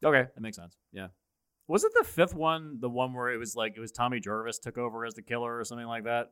Okay, 0.04 0.26
that 0.34 0.40
makes 0.40 0.56
sense. 0.56 0.76
Yeah. 0.92 1.08
Was 1.66 1.84
it 1.84 1.92
the 1.96 2.04
fifth 2.04 2.34
one, 2.34 2.78
the 2.80 2.88
one 2.88 3.12
where 3.12 3.30
it 3.30 3.36
was 3.36 3.54
like 3.54 3.74
it 3.76 3.80
was 3.80 3.92
Tommy 3.92 4.20
Jarvis 4.20 4.58
took 4.58 4.78
over 4.78 5.04
as 5.04 5.14
the 5.14 5.22
killer 5.22 5.58
or 5.58 5.64
something 5.64 5.86
like 5.86 6.04
that? 6.04 6.30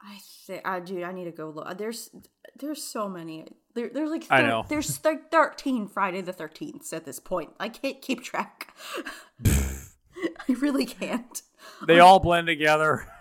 I 0.00 0.18
say, 0.20 0.60
I 0.64 0.78
dude, 0.80 1.02
I 1.02 1.12
need 1.12 1.24
to 1.24 1.32
go 1.32 1.50
look. 1.50 1.68
Uh, 1.68 1.74
there's, 1.74 2.10
there's 2.58 2.82
so 2.82 3.08
many. 3.08 3.48
There, 3.74 3.90
there's 3.92 4.10
like, 4.10 4.24
I 4.30 4.42
know. 4.42 4.64
There's 4.68 5.04
like 5.04 5.30
thirteen 5.30 5.88
Friday 5.88 6.20
the 6.20 6.32
Thirteenth 6.32 6.92
at 6.92 7.04
this 7.04 7.18
point. 7.18 7.50
I 7.58 7.68
can't 7.68 8.00
keep 8.00 8.22
track. 8.22 8.72
I 9.44 10.52
really 10.60 10.86
can't. 10.86 11.42
They 11.86 11.98
all 11.98 12.20
blend 12.20 12.46
together. 12.46 13.06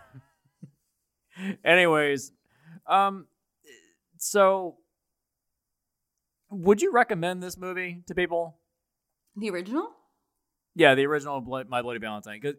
Anyways, 1.64 2.32
um, 2.88 3.28
so 4.18 4.78
would 6.50 6.82
you 6.82 6.92
recommend 6.92 7.44
this 7.44 7.58
movie 7.58 8.04
to 8.08 8.16
people? 8.16 8.58
The 9.36 9.50
original? 9.50 9.90
Yeah, 10.76 10.96
the 10.96 11.06
original 11.06 11.42
My 11.42 11.82
Bloody 11.82 12.00
Valentine. 12.00 12.40
Because 12.42 12.56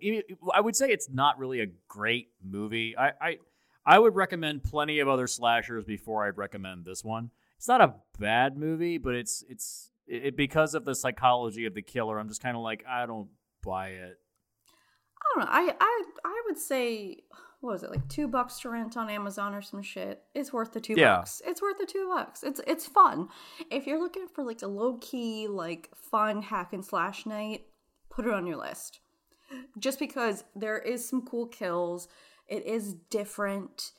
I 0.53 0.61
would 0.61 0.77
say 0.77 0.91
it's 0.91 1.09
not 1.09 1.38
really 1.38 1.61
a 1.61 1.67
great 1.88 2.31
movie. 2.45 2.97
I, 2.97 3.12
I 3.21 3.38
I 3.87 3.99
would 3.99 4.14
recommend 4.14 4.64
plenty 4.64 4.99
of 4.99 5.09
other 5.09 5.27
slashers 5.27 5.85
before 5.85 6.27
I'd 6.27 6.37
recommend 6.37 6.85
this 6.85 7.03
one. 7.03 7.31
It's 7.57 7.69
not 7.69 7.81
a 7.81 7.95
bad 8.19 8.57
movie, 8.57 8.99
but 8.99 9.14
it's 9.14 9.45
it's 9.49 9.91
it, 10.07 10.37
because 10.37 10.75
of 10.75 10.85
the 10.85 10.95
psychology 10.95 11.64
of 11.64 11.75
the 11.75 11.83
killer. 11.83 12.19
I'm 12.19 12.29
just 12.29 12.43
kind 12.43 12.57
of 12.57 12.62
like 12.62 12.85
I 12.88 13.07
don't 13.07 13.29
buy 13.64 13.88
it. 13.88 14.19
I 15.17 15.35
don't 15.35 15.45
know. 15.45 15.51
I, 15.51 15.75
I, 15.81 16.05
I 16.25 16.43
would 16.47 16.59
say, 16.59 17.19
what 17.61 17.73
was 17.73 17.83
it 17.83 17.90
like 17.90 18.09
two 18.09 18.29
bucks 18.29 18.61
to 18.61 18.71
rent 18.71 18.97
on 18.97 19.11
Amazon 19.11 19.55
or 19.55 19.62
some 19.62 19.83
shit? 19.83 20.23
It's 20.35 20.53
worth 20.53 20.73
the 20.73 20.81
two 20.81 20.94
Yeah. 20.97 21.16
bucks. 21.18 21.42
It's 21.44 21.61
worth 21.61 21.79
the 21.79 21.87
two 21.87 22.09
bucks. 22.09 22.42
It's 22.42 22.61
it's 22.66 22.87
fun. 22.87 23.29
If 23.71 23.87
you're 23.87 24.01
looking 24.01 24.29
for 24.29 24.44
like 24.44 24.62
a 24.62 24.66
low 24.68 24.99
key 24.99 25.49
like 25.49 25.90
fun 25.94 26.42
hack 26.42 26.73
and 26.73 26.85
slash 26.85 27.27
night, 27.27 27.66
put 28.11 28.27
it 28.27 28.33
on 28.33 28.47
your 28.47 28.57
list. 28.59 29.01
Just 29.79 29.99
because 29.99 30.44
there 30.55 30.79
is 30.79 31.09
some 31.09 31.23
cool 31.23 31.47
kills, 31.47 32.07
it 32.47 32.64
is 32.64 32.94
different. 33.11 33.92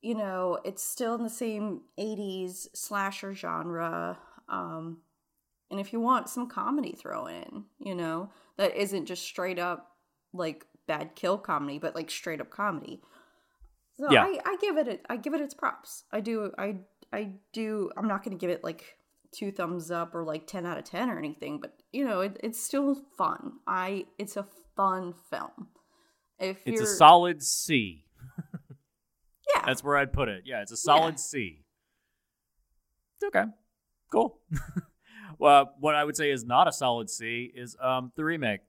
You 0.00 0.14
know, 0.16 0.58
it's 0.64 0.82
still 0.82 1.14
in 1.14 1.22
the 1.22 1.30
same 1.30 1.82
'80s 1.98 2.68
slasher 2.74 3.34
genre. 3.34 4.18
Um, 4.48 4.98
and 5.70 5.80
if 5.80 5.92
you 5.92 6.00
want 6.00 6.28
some 6.28 6.48
comedy 6.48 6.92
thrown 6.92 7.30
in, 7.30 7.64
you 7.78 7.94
know, 7.94 8.30
that 8.56 8.76
isn't 8.76 9.06
just 9.06 9.22
straight 9.22 9.58
up 9.58 9.96
like 10.32 10.66
bad 10.86 11.14
kill 11.14 11.38
comedy, 11.38 11.78
but 11.78 11.94
like 11.94 12.10
straight 12.10 12.40
up 12.40 12.50
comedy. 12.50 13.00
So 13.94 14.10
Yeah. 14.10 14.24
I, 14.24 14.38
I 14.44 14.56
give 14.60 14.76
it 14.76 14.88
a, 14.88 15.12
I 15.12 15.16
give 15.16 15.34
it 15.34 15.40
its 15.40 15.54
props. 15.54 16.04
I 16.12 16.20
do 16.20 16.52
I 16.58 16.76
I 17.12 17.32
do 17.52 17.90
I'm 17.96 18.08
not 18.08 18.24
gonna 18.24 18.36
give 18.36 18.50
it 18.50 18.64
like 18.64 18.96
two 19.32 19.50
thumbs 19.50 19.90
up 19.90 20.14
or 20.14 20.24
like 20.24 20.46
ten 20.46 20.66
out 20.66 20.78
of 20.78 20.84
ten 20.84 21.10
or 21.10 21.18
anything, 21.18 21.58
but 21.60 21.74
you 21.92 22.04
know, 22.04 22.20
it, 22.20 22.38
it's 22.42 22.62
still 22.62 22.94
fun. 23.16 23.54
I 23.66 24.06
it's 24.18 24.36
a 24.36 24.46
fun 24.76 25.14
film. 25.30 25.68
If 26.38 26.58
It's 26.66 26.80
a 26.80 26.86
solid 26.86 27.42
C. 27.42 28.04
yeah, 29.54 29.62
That's 29.64 29.84
where 29.84 29.96
I'd 29.96 30.12
put 30.12 30.28
it. 30.28 30.42
Yeah, 30.44 30.62
it's 30.62 30.72
a 30.72 30.76
solid 30.76 31.14
Yeah. 31.14 31.18
C. 31.18 31.64
Okay, 33.24 33.44
cool. 34.10 34.40
well, 35.38 35.74
what 35.78 35.94
I 35.94 36.02
would 36.02 36.16
say 36.16 36.32
is 36.32 36.44
not 36.44 36.66
a 36.66 36.72
solid 36.72 37.08
C 37.08 37.52
is 37.54 37.76
um 37.80 38.10
the 38.16 38.24
remake. 38.24 38.60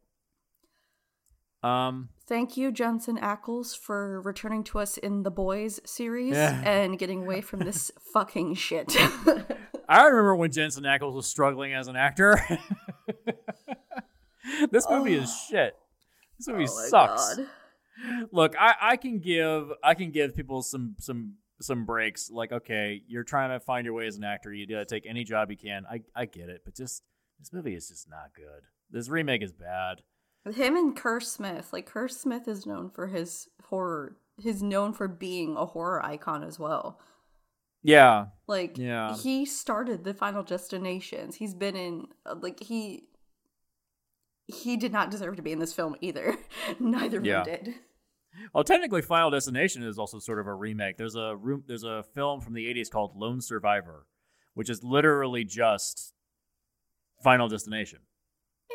Um, 1.63 2.10
Thank 2.28 2.58
you, 2.58 2.71
Jensen 2.71 3.17
Ackles, 3.17 3.78
for 3.78 4.21
returning 4.21 4.63
to 4.65 4.80
us 4.80 4.97
in 4.97 5.23
the 5.23 5.32
Boys 5.32 5.80
series 5.86 6.34
Yeah. 6.34 6.62
and 6.65 6.97
getting 6.99 7.23
away 7.23 7.41
from 7.41 7.60
this 7.62 7.91
fucking 8.13 8.56
shit. 8.56 8.95
I 9.89 10.06
remember 10.06 10.36
when 10.36 10.52
Jensen 10.52 10.84
Ackles 10.84 11.13
was 11.13 11.26
struggling 11.28 11.73
as 11.73 11.88
an 11.88 11.95
actor. 11.95 12.39
this 14.71 14.88
movie 14.89 15.15
is 15.15 15.36
shit. 15.49 15.76
This 16.38 16.47
movie 16.47 16.65
Oh 16.69 16.88
sucks. 16.89 17.36
God. 17.38 17.47
Look, 18.32 18.56
I, 18.60 18.73
I 18.82 18.97
can 18.97 19.19
give 19.19 19.71
I 19.84 19.93
can 19.93 20.12
give 20.12 20.36
people 20.36 20.62
some 20.63 20.95
some 20.99 21.36
some 21.62 21.86
breaks. 21.86 22.30
Like, 22.32 22.52
okay, 22.52 23.02
you're 23.08 23.23
trying 23.23 23.52
to 23.52 23.60
find 23.60 23.86
your 23.86 23.93
way 23.93 24.08
as 24.08 24.17
an 24.17 24.23
actor. 24.23 24.52
You 24.54 24.67
gotta 24.67 24.86
take 24.86 25.06
any 25.08 25.23
job 25.23 25.52
you 25.52 25.58
can. 25.58 25.86
I 25.89 26.02
I 26.15 26.26
get 26.26 26.49
it, 26.49 26.62
but 26.65 26.76
just 26.76 27.04
this 27.39 27.54
movie 27.54 27.76
is 27.76 27.89
just 27.89 28.10
not 28.10 28.32
good. 28.36 28.63
This 28.89 29.10
remake 29.10 29.43
is 29.43 29.52
bad. 29.54 30.02
Him 30.51 30.75
and 30.75 30.95
Kerr 30.95 31.19
Smith, 31.19 31.71
like 31.71 31.86
Kerr 31.86 32.08
Smith 32.08 32.47
is 32.47 32.65
known 32.65 32.89
for 32.89 33.08
his 33.08 33.47
horror. 33.65 34.17
He's 34.38 34.62
known 34.63 34.93
for 34.93 35.08
being 35.08 35.56
a 35.56 35.65
horror 35.65 36.03
icon 36.03 36.43
as 36.43 36.60
well. 36.60 36.99
Yeah, 37.82 38.27
Like 38.47 38.77
Yeah. 38.77 39.15
he 39.17 39.45
started 39.45 40.03
the 40.03 40.13
Final 40.13 40.43
Destinations. 40.43 41.36
He's 41.36 41.53
been 41.53 41.75
in 41.75 42.08
uh, 42.25 42.36
like 42.39 42.62
he 42.63 43.08
he 44.47 44.75
did 44.77 44.91
not 44.91 45.10
deserve 45.10 45.38
to 45.38 45.41
be 45.41 45.51
in 45.53 45.60
this 45.60 45.73
film 45.73 45.95
either. 46.01 46.36
Neither 46.79 47.19
of 47.19 47.25
Yeah. 47.25 47.43
them 47.43 47.63
did. 47.63 47.75
Well, 48.53 48.63
technically, 48.63 49.01
Final 49.01 49.29
Destination 49.29 49.84
is 49.84 49.99
also 49.99 50.17
sort 50.19 50.39
of 50.39 50.47
a 50.47 50.53
remake. 50.53 50.97
There's 50.97 51.15
a 51.15 51.36
room, 51.36 51.63
there's 51.67 51.84
a 51.84 52.03
film 52.15 52.41
from 52.41 52.53
the 52.53 52.65
'80s 52.65 52.89
called 52.89 53.15
Lone 53.15 53.41
Survivor, 53.41 54.08
which 54.56 54.69
is 54.69 54.84
literally 54.84 55.43
just 55.45 56.13
Final 57.23 57.47
Destination. 57.47 57.99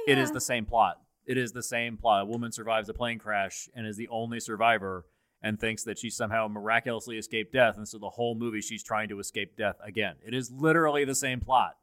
It 0.07 0.17
is 0.17 0.31
the 0.33 0.41
same 0.41 0.65
plot. 0.65 1.01
It 1.29 1.37
is 1.39 1.53
the 1.53 1.63
same 1.63 1.97
plot. 1.99 2.23
A 2.23 2.25
woman 2.25 2.51
survives 2.51 2.89
a 2.89 2.95
plane 2.95 3.19
crash 3.19 3.69
and 3.75 3.87
is 3.87 3.97
the 3.97 4.09
only 4.09 4.41
survivor, 4.41 5.05
and 5.43 5.61
thinks 5.61 5.85
that 5.85 5.99
she 5.99 6.11
somehow 6.11 6.49
miraculously 6.49 7.17
escaped 7.19 7.53
death, 7.53 7.77
and 7.77 7.87
so 7.87 7.99
the 7.99 8.09
whole 8.11 8.35
movie 8.35 8.61
she's 8.63 8.83
trying 8.83 9.09
to 9.11 9.21
escape 9.21 9.57
death 9.57 9.77
again. 9.85 10.17
It 10.27 10.35
is 10.35 10.51
literally 10.51 11.05
the 11.05 11.15
same 11.15 11.41
plot. 11.41 11.77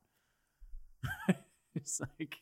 it's 1.76 2.02
like. 2.20 2.38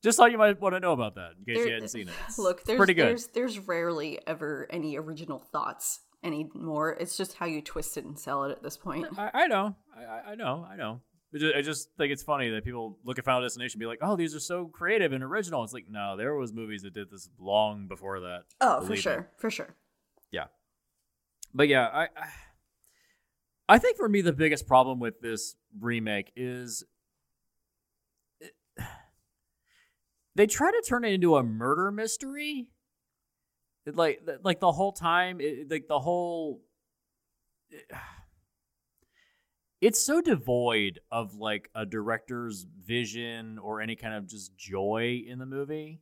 Just 0.00 0.16
thought 0.16 0.30
you 0.30 0.38
might 0.38 0.60
want 0.60 0.76
to 0.76 0.80
know 0.80 0.92
about 0.92 1.16
that 1.16 1.32
in 1.38 1.44
case 1.44 1.56
There- 1.56 1.66
you 1.66 1.72
hadn't 1.74 1.88
seen 1.88 2.08
it. 2.08 2.14
It's 2.28 2.38
Look, 2.38 2.64
there's 2.64 2.76
pretty 2.76 2.94
good. 2.94 3.08
there's 3.08 3.26
there's 3.28 3.58
rarely 3.58 4.20
ever 4.26 4.66
any 4.70 4.96
original 4.96 5.40
thoughts 5.40 6.00
anymore. 6.22 6.92
It's 7.00 7.16
just 7.16 7.34
how 7.34 7.46
you 7.46 7.60
twist 7.60 7.96
it 7.96 8.04
and 8.04 8.16
sell 8.18 8.44
it 8.44 8.52
at 8.52 8.62
this 8.62 8.76
point. 8.76 9.06
I, 9.18 9.30
I 9.34 9.46
know, 9.48 9.74
I- 9.96 10.04
I, 10.04 10.22
I 10.30 10.34
know, 10.36 10.64
I 10.70 10.76
know. 10.76 11.00
I 11.34 11.38
just, 11.38 11.54
I 11.56 11.60
just 11.60 11.88
think 11.98 12.12
it's 12.12 12.22
funny 12.22 12.48
that 12.50 12.64
people 12.64 12.98
look 13.04 13.18
at 13.18 13.24
Final 13.24 13.42
Destination 13.42 13.76
and 13.76 13.80
be 13.80 13.86
like, 13.86 13.98
"Oh, 14.00 14.16
these 14.16 14.34
are 14.34 14.40
so 14.40 14.66
creative 14.66 15.12
and 15.12 15.22
original." 15.22 15.62
It's 15.62 15.74
like, 15.74 15.86
no, 15.90 16.16
there 16.16 16.34
was 16.34 16.54
movies 16.54 16.82
that 16.82 16.94
did 16.94 17.10
this 17.10 17.28
long 17.38 17.86
before 17.86 18.20
that. 18.20 18.44
Oh, 18.60 18.80
for 18.80 18.96
sure, 18.96 19.28
for 19.36 19.50
sure. 19.50 19.74
Yeah, 20.30 20.46
but 21.52 21.68
yeah, 21.68 21.86
I, 21.86 22.08
I, 23.68 23.78
think 23.78 23.98
for 23.98 24.08
me 24.08 24.22
the 24.22 24.32
biggest 24.32 24.66
problem 24.66 25.00
with 25.00 25.20
this 25.20 25.56
remake 25.78 26.32
is 26.34 26.84
they 30.34 30.46
try 30.46 30.70
to 30.70 30.82
turn 30.86 31.04
it 31.04 31.12
into 31.12 31.36
a 31.36 31.42
murder 31.42 31.90
mystery. 31.90 32.68
It, 33.84 33.96
like, 33.96 34.26
like 34.42 34.60
the 34.60 34.72
whole 34.72 34.92
time, 34.92 35.40
it, 35.40 35.70
like 35.70 35.88
the 35.88 35.98
whole. 35.98 36.62
It's 39.80 40.00
so 40.00 40.20
devoid 40.20 41.00
of 41.10 41.36
like 41.36 41.70
a 41.74 41.86
director's 41.86 42.66
vision 42.84 43.58
or 43.58 43.80
any 43.80 43.96
kind 43.96 44.14
of 44.14 44.26
just 44.26 44.56
joy 44.56 45.22
in 45.26 45.38
the 45.38 45.46
movie. 45.46 46.00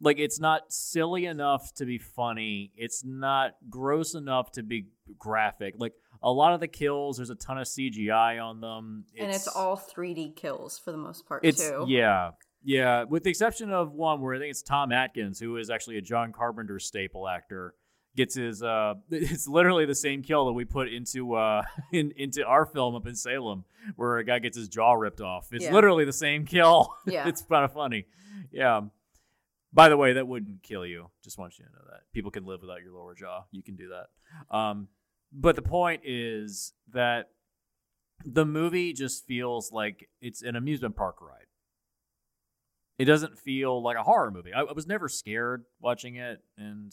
Like 0.00 0.18
it's 0.18 0.38
not 0.38 0.72
silly 0.72 1.26
enough 1.26 1.72
to 1.74 1.86
be 1.86 1.98
funny. 1.98 2.72
It's 2.76 3.04
not 3.04 3.52
gross 3.68 4.14
enough 4.14 4.52
to 4.52 4.62
be 4.62 4.86
graphic. 5.18 5.74
Like 5.78 5.94
a 6.22 6.30
lot 6.30 6.52
of 6.52 6.60
the 6.60 6.68
kills, 6.68 7.16
there's 7.16 7.30
a 7.30 7.34
ton 7.34 7.58
of 7.58 7.66
CGI 7.66 8.42
on 8.42 8.60
them, 8.60 9.04
and 9.18 9.30
it's 9.30 9.48
all 9.48 9.76
3D 9.76 10.36
kills 10.36 10.78
for 10.78 10.92
the 10.92 10.98
most 10.98 11.26
part 11.26 11.44
it's 11.44 11.68
too. 11.68 11.86
yeah, 11.88 12.30
yeah. 12.62 13.04
With 13.04 13.24
the 13.24 13.30
exception 13.30 13.72
of 13.72 13.92
one 13.92 14.20
where 14.20 14.34
I 14.34 14.38
think 14.38 14.50
it's 14.50 14.62
Tom 14.62 14.92
Atkins, 14.92 15.40
who 15.40 15.56
is 15.56 15.70
actually 15.70 15.96
a 15.98 16.02
John 16.02 16.32
Carpenter 16.32 16.78
staple 16.78 17.26
actor, 17.26 17.74
gets 18.16 18.34
his. 18.34 18.62
uh 18.62 18.94
It's 19.10 19.46
literally 19.48 19.86
the 19.86 19.94
same 19.94 20.22
kill 20.22 20.46
that 20.46 20.52
we 20.52 20.64
put 20.64 20.88
into 20.92 21.34
uh 21.34 21.62
in, 21.92 22.12
into 22.16 22.44
our 22.44 22.66
film 22.66 22.94
up 22.94 23.06
in 23.06 23.14
Salem, 23.14 23.64
where 23.96 24.18
a 24.18 24.24
guy 24.24 24.38
gets 24.38 24.56
his 24.56 24.68
jaw 24.68 24.92
ripped 24.94 25.20
off. 25.20 25.48
It's 25.52 25.64
Yeah. 25.64 25.72
literally 25.74 26.04
the 26.04 26.12
same 26.12 26.44
kill. 26.46 26.94
Yeah. 27.06 27.28
it's 27.28 27.42
kind 27.42 27.64
of 27.64 27.72
funny. 27.72 28.06
Yeah. 28.50 28.82
By 29.72 29.88
the 29.90 29.96
way, 29.98 30.14
that 30.14 30.26
wouldn't 30.26 30.62
kill 30.62 30.86
you. 30.86 31.10
Just 31.22 31.38
want 31.38 31.58
you 31.58 31.64
to 31.66 31.70
know 31.70 31.84
that 31.90 32.00
people 32.14 32.30
can 32.30 32.46
live 32.46 32.60
without 32.62 32.82
your 32.82 32.92
lower 32.94 33.14
jaw. 33.14 33.44
You 33.52 33.62
can 33.62 33.76
do 33.76 33.90
that. 33.90 34.56
Um, 34.56 34.88
but 35.30 35.56
the 35.56 35.62
point 35.62 36.02
is 36.04 36.72
that 36.92 37.28
the 38.24 38.46
movie 38.46 38.94
just 38.94 39.26
feels 39.26 39.70
like 39.70 40.08
it's 40.22 40.42
an 40.42 40.56
amusement 40.56 40.96
park 40.96 41.20
ride. 41.20 41.44
It 42.98 43.04
doesn't 43.04 43.38
feel 43.38 43.82
like 43.82 43.96
a 43.96 44.02
horror 44.02 44.30
movie. 44.30 44.52
I, 44.52 44.62
I 44.62 44.72
was 44.72 44.86
never 44.86 45.08
scared 45.08 45.64
watching 45.80 46.16
it, 46.16 46.40
and 46.56 46.92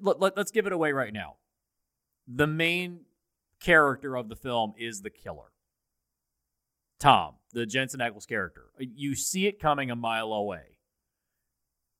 let, 0.00 0.20
let, 0.20 0.36
let's 0.36 0.50
give 0.50 0.66
it 0.66 0.72
away 0.72 0.92
right 0.92 1.12
now. 1.12 1.36
The 2.26 2.46
main 2.46 3.00
character 3.60 4.16
of 4.16 4.28
the 4.28 4.36
film 4.36 4.74
is 4.78 5.02
the 5.02 5.10
killer. 5.10 5.52
Tom, 6.98 7.34
the 7.52 7.66
Jensen 7.66 8.00
Ackles 8.00 8.26
character. 8.26 8.70
You 8.78 9.14
see 9.14 9.46
it 9.46 9.60
coming 9.60 9.90
a 9.90 9.96
mile 9.96 10.32
away 10.32 10.76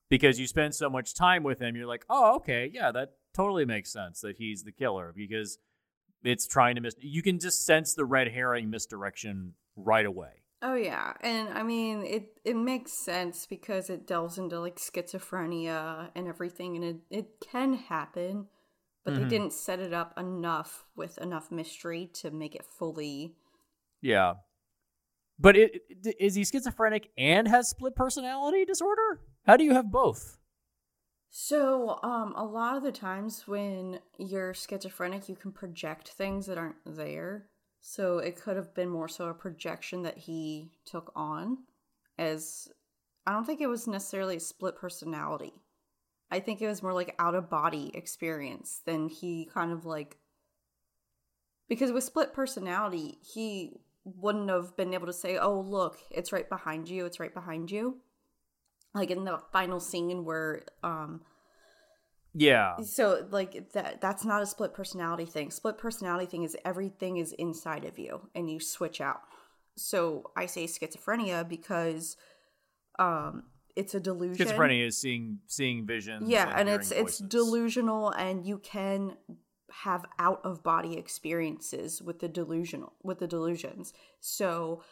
because 0.09 0.40
you 0.40 0.46
spend 0.46 0.75
so 0.75 0.88
much 0.88 1.14
time 1.14 1.42
with 1.42 1.61
him. 1.61 1.77
You're 1.77 1.87
like, 1.87 2.05
oh, 2.09 2.37
okay, 2.37 2.70
yeah, 2.72 2.90
that 2.92 3.12
totally 3.35 3.64
makes 3.64 3.92
sense 3.92 4.20
that 4.20 4.37
he's 4.38 4.64
the 4.64 4.72
killer 4.72 5.12
because 5.14 5.59
it's 6.22 6.46
trying 6.46 6.75
to 6.77 6.81
miss. 6.81 6.94
You 7.01 7.22
can 7.22 7.38
just 7.38 7.64
sense 7.64 7.94
the 7.94 8.05
red 8.05 8.29
herring 8.29 8.70
misdirection 8.70 9.53
right 9.77 10.07
away. 10.07 10.42
Oh 10.62 10.75
yeah, 10.75 11.12
and 11.21 11.51
I 11.51 11.62
mean 11.62 12.03
it. 12.05 12.40
It 12.45 12.57
makes 12.57 12.92
sense 13.05 13.47
because 13.47 13.90
it 13.90 14.07
delves 14.07 14.38
into 14.38 14.59
like 14.59 14.77
schizophrenia 14.77 16.11
and 16.14 16.27
everything, 16.27 16.77
and 16.77 16.85
it 16.85 16.97
it 17.11 17.27
can 17.40 17.75
happen, 17.75 18.49
but 19.05 19.14
Mhm. 19.14 19.19
they 19.19 19.25
didn't 19.25 19.53
set 19.53 19.81
it 19.81 19.92
up 19.92 20.19
enough 20.19 20.87
with 20.97 21.19
enough 21.19 21.51
mystery 21.51 22.07
to 22.14 22.31
make 22.31 22.55
it 22.55 22.64
fully. 22.64 23.37
Yeah. 24.01 24.35
But 25.38 25.57
it, 25.57 25.83
it- 25.88 26.16
is 26.19 26.35
he 26.35 26.45
schizophrenic 26.45 27.11
and 27.19 27.49
has 27.49 27.69
split 27.71 27.95
personality 27.95 28.64
disorder? 28.64 29.21
How 29.47 29.57
do 29.57 29.64
you 29.64 29.75
have 29.75 29.90
both? 29.90 30.38
So, 31.31 31.99
um, 32.03 32.35
a 32.35 32.45
lot 32.45 32.77
of 32.77 32.83
the 32.83 32.92
times 32.92 33.47
when 33.47 34.01
you're 34.19 34.55
schizophrenic, 34.55 35.29
you 35.29 35.37
can 35.37 35.53
project 35.53 36.09
things 36.09 36.47
that 36.47 36.57
aren't 36.59 36.77
there. 36.87 37.49
So 37.81 38.19
it 38.19 38.37
could 38.37 38.57
have 38.57 38.75
been 38.75 38.89
more 38.89 39.09
so 39.09 39.29
a 39.29 39.35
projection 39.35 40.03
that 40.03 40.19
he 40.19 40.73
took 40.85 41.12
on, 41.15 41.59
as 42.19 42.69
I 43.27 43.33
don't 43.33 43.45
think 43.45 43.61
it 43.61 43.69
was 43.69 43.87
necessarily 43.87 44.37
a 44.37 44.41
split 44.41 44.77
personality. 44.77 45.53
I 46.31 46.41
think 46.41 46.61
it 46.61 46.67
was 46.67 46.83
more 46.83 46.93
like 46.93 47.15
out 47.19 47.35
of 47.35 47.49
body 47.49 47.93
experience 47.95 48.81
than 48.85 49.09
he 49.09 49.49
kind 49.53 49.73
of 49.73 49.85
like 49.85 50.19
because 51.69 51.93
with 51.93 52.05
split 52.05 52.33
personality, 52.33 53.19
he 53.23 53.81
wouldn't 54.05 54.51
have 54.51 54.77
been 54.77 54.95
able 54.95 55.07
to 55.07 55.12
say, 55.12 55.37
"Oh, 55.37 55.61
look, 55.61 55.99
it's 56.11 56.33
right 56.33 56.49
behind 56.49 56.89
you. 56.89 57.07
It's 57.07 57.21
right 57.21 57.35
behind 57.35 57.71
you." 57.71 58.01
Like 58.95 59.11
in 59.11 59.25
the 59.25 59.39
final 59.53 59.81
scene 59.81 60.25
where 60.25 60.62
um 60.83 61.23
Yeah. 62.38 62.77
so 62.83 63.27
like 63.31 63.72
that 63.72 64.01
that's 64.01 64.25
not 64.25 64.42
a 64.42 64.46
split 64.46 64.75
personality 64.75 65.25
thing. 65.25 65.51
Split 65.51 65.79
personality 65.79 66.27
thing 66.27 66.42
is 66.42 66.57
everything 66.64 67.16
is 67.16 67.33
inside 67.33 67.85
of 67.85 67.99
you 67.99 68.29
and 68.35 68.51
you 68.51 68.61
switch 68.61 69.01
out. 69.01 69.22
So 69.77 70.31
I 70.37 70.46
say 70.46 70.66
schizophrenia 70.66 71.49
because 71.49 72.16
um 72.99 73.44
it's 73.75 73.94
a 73.94 74.01
delusion. 74.01 74.46
Schizophrenia 74.46 74.87
is 74.87 74.99
seeing 74.99 75.38
seeing 75.46 75.87
visions. 75.87 76.29
Yeah, 76.29 76.53
and 76.55 76.68
hearing 76.68 76.81
it's 76.81 76.90
it's 76.92 77.18
delusional 77.18 78.11
and 78.11 78.46
you 78.46 78.59
can 78.59 79.16
have 79.83 80.05
out 80.18 80.40
of 80.44 80.62
body 80.62 80.96
experiences 80.96 82.01
with 82.01 82.20
the 82.20 82.29
delusional 82.29 82.94
with 83.03 83.18
the 83.18 83.27
delusions. 83.27 83.92
So 84.20 84.83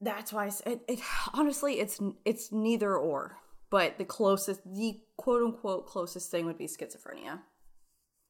that's 0.00 0.32
why 0.32 0.50
it, 0.66 0.80
it 0.88 1.00
honestly 1.34 1.80
it's 1.80 2.00
it's 2.24 2.52
neither 2.52 2.96
or, 2.96 3.38
but 3.72 3.98
the 3.98 4.04
closest 4.04 4.60
the 4.64 5.00
quote 5.16 5.42
unquote 5.42 5.86
closest 5.86 6.30
thing 6.30 6.46
would 6.46 6.58
be 6.58 6.66
schizophrenia 6.68 7.40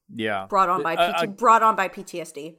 Yeah. 0.08 0.46
brought 0.48 0.70
on 0.70 0.82
by 0.82 0.94
Uh, 0.96 1.12
PT, 1.12 1.22
uh, 1.24 1.26
brought 1.26 1.62
on 1.62 1.76
by 1.76 1.88
PTSD. 1.88 2.56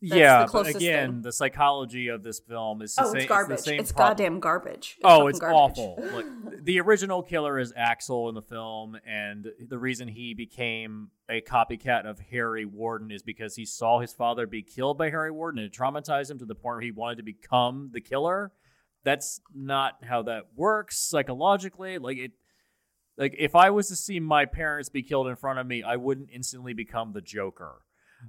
That's 0.00 0.14
yeah, 0.14 0.46
the 0.46 0.52
but 0.52 0.68
again, 0.76 1.10
thing. 1.10 1.22
the 1.22 1.32
psychology 1.32 2.06
of 2.06 2.22
this 2.22 2.38
film 2.38 2.82
is 2.82 2.94
the 2.94 3.02
Oh, 3.02 3.06
same, 3.08 3.16
it's 3.16 3.26
garbage. 3.26 3.58
same 3.58 3.80
It's 3.80 3.90
goddamn 3.90 4.38
garbage. 4.38 4.96
oh, 5.02 5.26
it's 5.26 5.40
garbage. 5.40 5.56
awful. 5.58 5.98
Like 6.14 6.62
the 6.64 6.78
original 6.78 7.20
killer 7.20 7.58
is 7.58 7.72
Axel 7.76 8.28
in 8.28 8.36
the 8.36 8.42
film, 8.42 8.96
and 9.04 9.50
the 9.60 9.76
reason 9.76 10.06
he 10.06 10.34
became 10.34 11.10
a 11.28 11.40
copycat 11.40 12.06
of 12.06 12.20
Harry 12.20 12.64
Warden 12.64 13.10
is 13.10 13.24
because 13.24 13.56
he 13.56 13.64
saw 13.66 13.98
his 13.98 14.12
father 14.12 14.46
be 14.46 14.62
killed 14.62 14.98
by 14.98 15.10
Harry 15.10 15.32
Warden, 15.32 15.58
and 15.58 15.66
it 15.66 15.76
traumatized 15.76 16.30
him 16.30 16.38
to 16.38 16.44
the 16.46 16.54
point 16.54 16.76
where 16.76 16.80
he 16.80 16.92
wanted 16.92 17.16
to 17.16 17.24
become 17.24 17.90
the 17.92 18.00
killer. 18.00 18.52
That's 19.04 19.40
not 19.54 19.98
how 20.02 20.22
that 20.22 20.44
works 20.56 20.98
psychologically. 20.98 21.98
Like 21.98 22.18
it, 22.18 22.32
like 23.16 23.34
if 23.38 23.54
I 23.54 23.70
was 23.70 23.88
to 23.88 23.96
see 23.96 24.20
my 24.20 24.44
parents 24.44 24.88
be 24.88 25.02
killed 25.02 25.28
in 25.28 25.36
front 25.36 25.58
of 25.58 25.66
me, 25.66 25.82
I 25.82 25.96
wouldn't 25.96 26.30
instantly 26.32 26.72
become 26.72 27.12
the 27.12 27.20
Joker. 27.20 27.82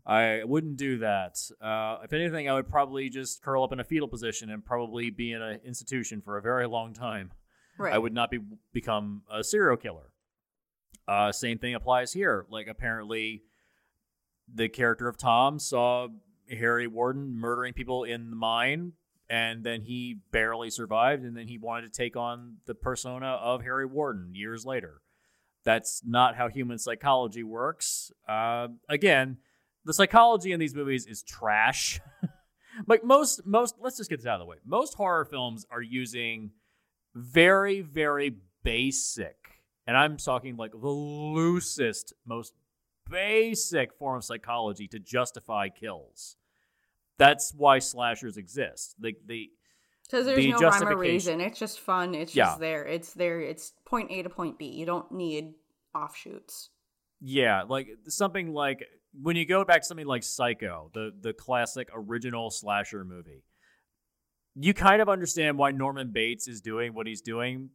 I 0.05 0.43
wouldn't 0.43 0.77
do 0.77 0.99
that. 0.99 1.39
Uh, 1.61 1.97
if 2.03 2.13
anything, 2.13 2.49
I 2.49 2.53
would 2.53 2.69
probably 2.69 3.09
just 3.09 3.41
curl 3.41 3.63
up 3.63 3.71
in 3.71 3.79
a 3.79 3.83
fetal 3.83 4.07
position 4.07 4.49
and 4.49 4.63
probably 4.63 5.09
be 5.09 5.31
in 5.31 5.41
an 5.41 5.59
institution 5.65 6.21
for 6.21 6.37
a 6.37 6.41
very 6.41 6.67
long 6.67 6.93
time. 6.93 7.31
Right. 7.77 7.93
I 7.93 7.97
would 7.97 8.13
not 8.13 8.29
be 8.29 8.39
become 8.73 9.23
a 9.31 9.43
serial 9.43 9.77
killer. 9.77 10.11
Uh, 11.07 11.31
same 11.31 11.57
thing 11.57 11.73
applies 11.73 12.13
here. 12.13 12.45
Like 12.49 12.67
apparently, 12.67 13.43
the 14.53 14.69
character 14.69 15.07
of 15.07 15.17
Tom 15.17 15.57
saw 15.59 16.07
Harry 16.49 16.87
Warden 16.87 17.35
murdering 17.35 17.73
people 17.73 18.03
in 18.03 18.29
the 18.29 18.35
mine, 18.35 18.93
and 19.29 19.63
then 19.63 19.81
he 19.81 20.19
barely 20.31 20.69
survived, 20.69 21.23
and 21.23 21.35
then 21.35 21.47
he 21.47 21.57
wanted 21.57 21.93
to 21.93 21.97
take 21.97 22.15
on 22.15 22.57
the 22.65 22.75
persona 22.75 23.27
of 23.27 23.61
Harry 23.61 23.85
Warden 23.85 24.33
years 24.33 24.65
later. 24.65 25.01
That's 25.65 26.01
not 26.05 26.35
how 26.35 26.47
human 26.47 26.79
psychology 26.79 27.43
works. 27.43 28.11
Uh, 28.27 28.69
again, 28.87 29.37
the 29.85 29.93
psychology 29.93 30.51
in 30.51 30.59
these 30.59 30.75
movies 30.75 31.05
is 31.05 31.21
trash. 31.21 31.99
like 32.87 33.03
most 33.03 33.45
most 33.45 33.75
let's 33.79 33.97
just 33.97 34.09
get 34.09 34.17
this 34.17 34.25
out 34.25 34.35
of 34.35 34.39
the 34.39 34.45
way. 34.45 34.57
Most 34.65 34.93
horror 34.93 35.25
films 35.25 35.65
are 35.69 35.81
using 35.81 36.51
very 37.15 37.81
very 37.81 38.35
basic 38.63 39.35
and 39.89 39.97
I'm 39.97 40.17
talking 40.17 40.55
like 40.55 40.71
the 40.71 40.87
loosest 40.87 42.13
most 42.23 42.53
basic 43.09 43.91
form 43.93 44.17
of 44.17 44.23
psychology 44.23 44.87
to 44.89 44.99
justify 44.99 45.69
kills. 45.69 46.37
That's 47.19 47.53
why 47.53 47.77
slashers 47.79 48.37
exist. 48.37 48.95
Like 48.99 49.17
the 49.27 49.49
Because 50.09 50.25
there's 50.25 50.37
the 50.37 50.51
no 50.51 50.57
rhyme 50.57 50.87
or 50.87 50.97
reason. 50.97 51.39
It's 51.41 51.59
just 51.59 51.79
fun. 51.81 52.15
It's 52.15 52.33
Yeah. 52.35 52.45
just 52.45 52.59
there. 52.59 52.85
It's 52.85 53.13
there. 53.13 53.41
It's 53.41 53.73
point 53.85 54.09
A 54.09 54.23
to 54.23 54.29
point 54.29 54.57
B. 54.57 54.65
You 54.65 54.87
don't 54.87 55.11
need 55.11 55.53
offshoots. 55.93 56.71
Yeah, 57.21 57.63
like 57.63 57.89
something 58.07 58.53
like 58.53 58.85
when 59.21 59.35
you 59.35 59.45
go 59.45 59.63
back 59.65 59.81
to 59.81 59.87
something 59.87 60.07
like 60.07 60.23
Psycho, 60.23 60.89
the 60.93 61.11
the 61.19 61.33
classic 61.33 61.89
original 61.93 62.49
slasher 62.49 63.03
movie. 63.03 63.43
You 64.55 64.73
kind 64.73 65.01
of 65.01 65.09
understand 65.09 65.57
why 65.57 65.71
Norman 65.71 66.11
Bates 66.11 66.47
is 66.47 66.59
doing 66.61 66.93
what 66.93 67.05
he's 67.07 67.21
doing 67.21 67.69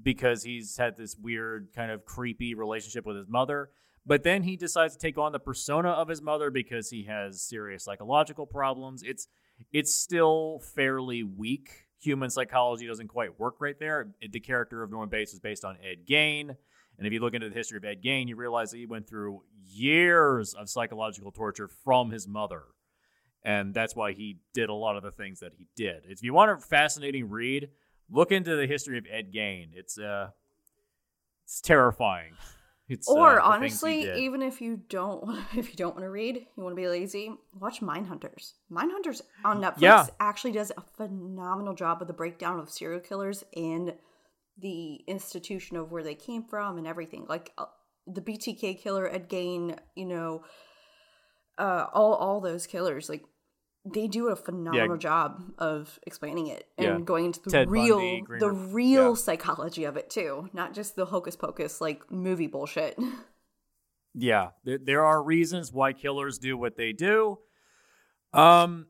because 0.00 0.42
he's 0.42 0.76
had 0.76 0.96
this 0.96 1.16
weird 1.16 1.68
kind 1.74 1.90
of 1.90 2.04
creepy 2.04 2.54
relationship 2.54 3.04
with 3.06 3.16
his 3.16 3.28
mother, 3.28 3.70
but 4.06 4.22
then 4.22 4.42
he 4.42 4.56
decides 4.56 4.94
to 4.94 4.98
take 4.98 5.18
on 5.18 5.32
the 5.32 5.38
persona 5.38 5.90
of 5.90 6.08
his 6.08 6.20
mother 6.20 6.50
because 6.50 6.90
he 6.90 7.04
has 7.04 7.42
serious 7.42 7.84
psychological 7.84 8.46
problems. 8.46 9.02
It's 9.02 9.28
it's 9.72 9.94
still 9.94 10.60
fairly 10.74 11.22
weak. 11.22 11.70
Human 12.00 12.28
psychology 12.28 12.86
doesn't 12.86 13.08
quite 13.08 13.38
work 13.38 13.56
right 13.60 13.78
there. 13.78 14.08
The 14.20 14.40
character 14.40 14.82
of 14.82 14.90
Norman 14.90 15.08
Bates 15.08 15.32
is 15.32 15.40
based 15.40 15.64
on 15.64 15.78
Ed 15.82 16.06
Gein. 16.06 16.54
And 16.96 17.06
if 17.06 17.12
you 17.12 17.20
look 17.20 17.34
into 17.34 17.48
the 17.48 17.54
history 17.54 17.78
of 17.78 17.84
Ed 17.84 18.02
Gein, 18.02 18.28
you 18.28 18.36
realize 18.36 18.70
that 18.70 18.78
he 18.78 18.86
went 18.86 19.08
through 19.08 19.42
years 19.64 20.54
of 20.54 20.68
psychological 20.68 21.32
torture 21.32 21.68
from 21.68 22.10
his 22.10 22.28
mother. 22.28 22.62
And 23.42 23.74
that's 23.74 23.96
why 23.96 24.12
he 24.12 24.38
did 24.52 24.68
a 24.68 24.74
lot 24.74 24.96
of 24.96 25.02
the 25.02 25.10
things 25.10 25.40
that 25.40 25.52
he 25.56 25.66
did. 25.76 26.02
If 26.08 26.22
you 26.22 26.32
want 26.32 26.50
a 26.50 26.58
fascinating 26.58 27.28
read, 27.30 27.70
look 28.10 28.32
into 28.32 28.56
the 28.56 28.66
history 28.66 28.98
of 28.98 29.06
Ed 29.10 29.32
Gein. 29.32 29.68
It's 29.74 29.98
uh 29.98 30.30
it's 31.44 31.60
terrifying. 31.60 32.34
It's 32.88 33.08
or 33.08 33.40
uh, 33.40 33.58
things 33.58 33.80
he 33.80 33.88
honestly, 33.96 34.24
even 34.24 34.42
if 34.42 34.60
you 34.60 34.76
don't 34.88 35.22
want, 35.24 35.44
if 35.56 35.70
you 35.70 35.76
don't 35.76 35.94
want 35.94 36.04
to 36.04 36.10
read, 36.10 36.36
you 36.56 36.62
want 36.62 36.76
to 36.76 36.80
be 36.80 36.88
lazy, 36.88 37.32
watch 37.58 37.80
Mindhunters. 37.80 38.52
Mindhunters 38.70 39.22
on 39.44 39.62
Netflix 39.62 39.80
Yeah. 39.80 40.06
actually 40.20 40.52
does 40.52 40.70
a 40.76 40.80
phenomenal 40.80 41.74
job 41.74 42.02
of 42.02 42.08
the 42.08 42.14
breakdown 42.14 42.60
of 42.60 42.68
serial 42.68 43.00
killers 43.00 43.42
and 43.56 43.94
the 44.58 44.96
institution 45.06 45.76
of 45.76 45.90
where 45.90 46.02
they 46.02 46.14
came 46.14 46.44
from 46.44 46.76
and 46.78 46.86
everything. 46.86 47.24
Like 47.28 47.52
uh, 47.56 47.66
the 48.06 48.20
BTK 48.20 48.80
killer, 48.80 49.08
Ed 49.10 49.28
Gein, 49.28 49.78
you 49.94 50.04
know, 50.04 50.44
uh, 51.58 51.86
all 51.92 52.14
all 52.14 52.40
those 52.40 52.66
killers, 52.66 53.08
like 53.08 53.24
they 53.84 54.06
do 54.08 54.28
a 54.28 54.36
phenomenal 54.36 54.96
job 54.96 55.42
of 55.58 55.98
explaining 56.06 56.46
it 56.46 56.66
and 56.78 56.86
Yeah. 56.86 57.00
going 57.04 57.26
into 57.26 57.40
the 57.42 57.50
Ted 57.50 57.70
real 57.70 57.98
Bundy, 57.98 58.24
the 58.40 58.50
real 58.50 59.10
yeah. 59.10 59.14
psychology 59.14 59.84
of 59.84 59.96
it 59.96 60.08
too, 60.08 60.48
not 60.52 60.72
just 60.72 60.96
the 60.96 61.06
hocus 61.06 61.36
pocus 61.36 61.80
like 61.80 62.10
movie 62.10 62.46
bullshit. 62.46 62.98
Yeah, 64.16 64.50
there, 64.62 64.78
there 64.78 65.04
are 65.04 65.20
reasons 65.20 65.72
why 65.72 65.92
killers 65.92 66.38
do 66.38 66.56
what 66.56 66.76
they 66.76 66.92
do. 66.92 67.40
Um, 68.32 68.86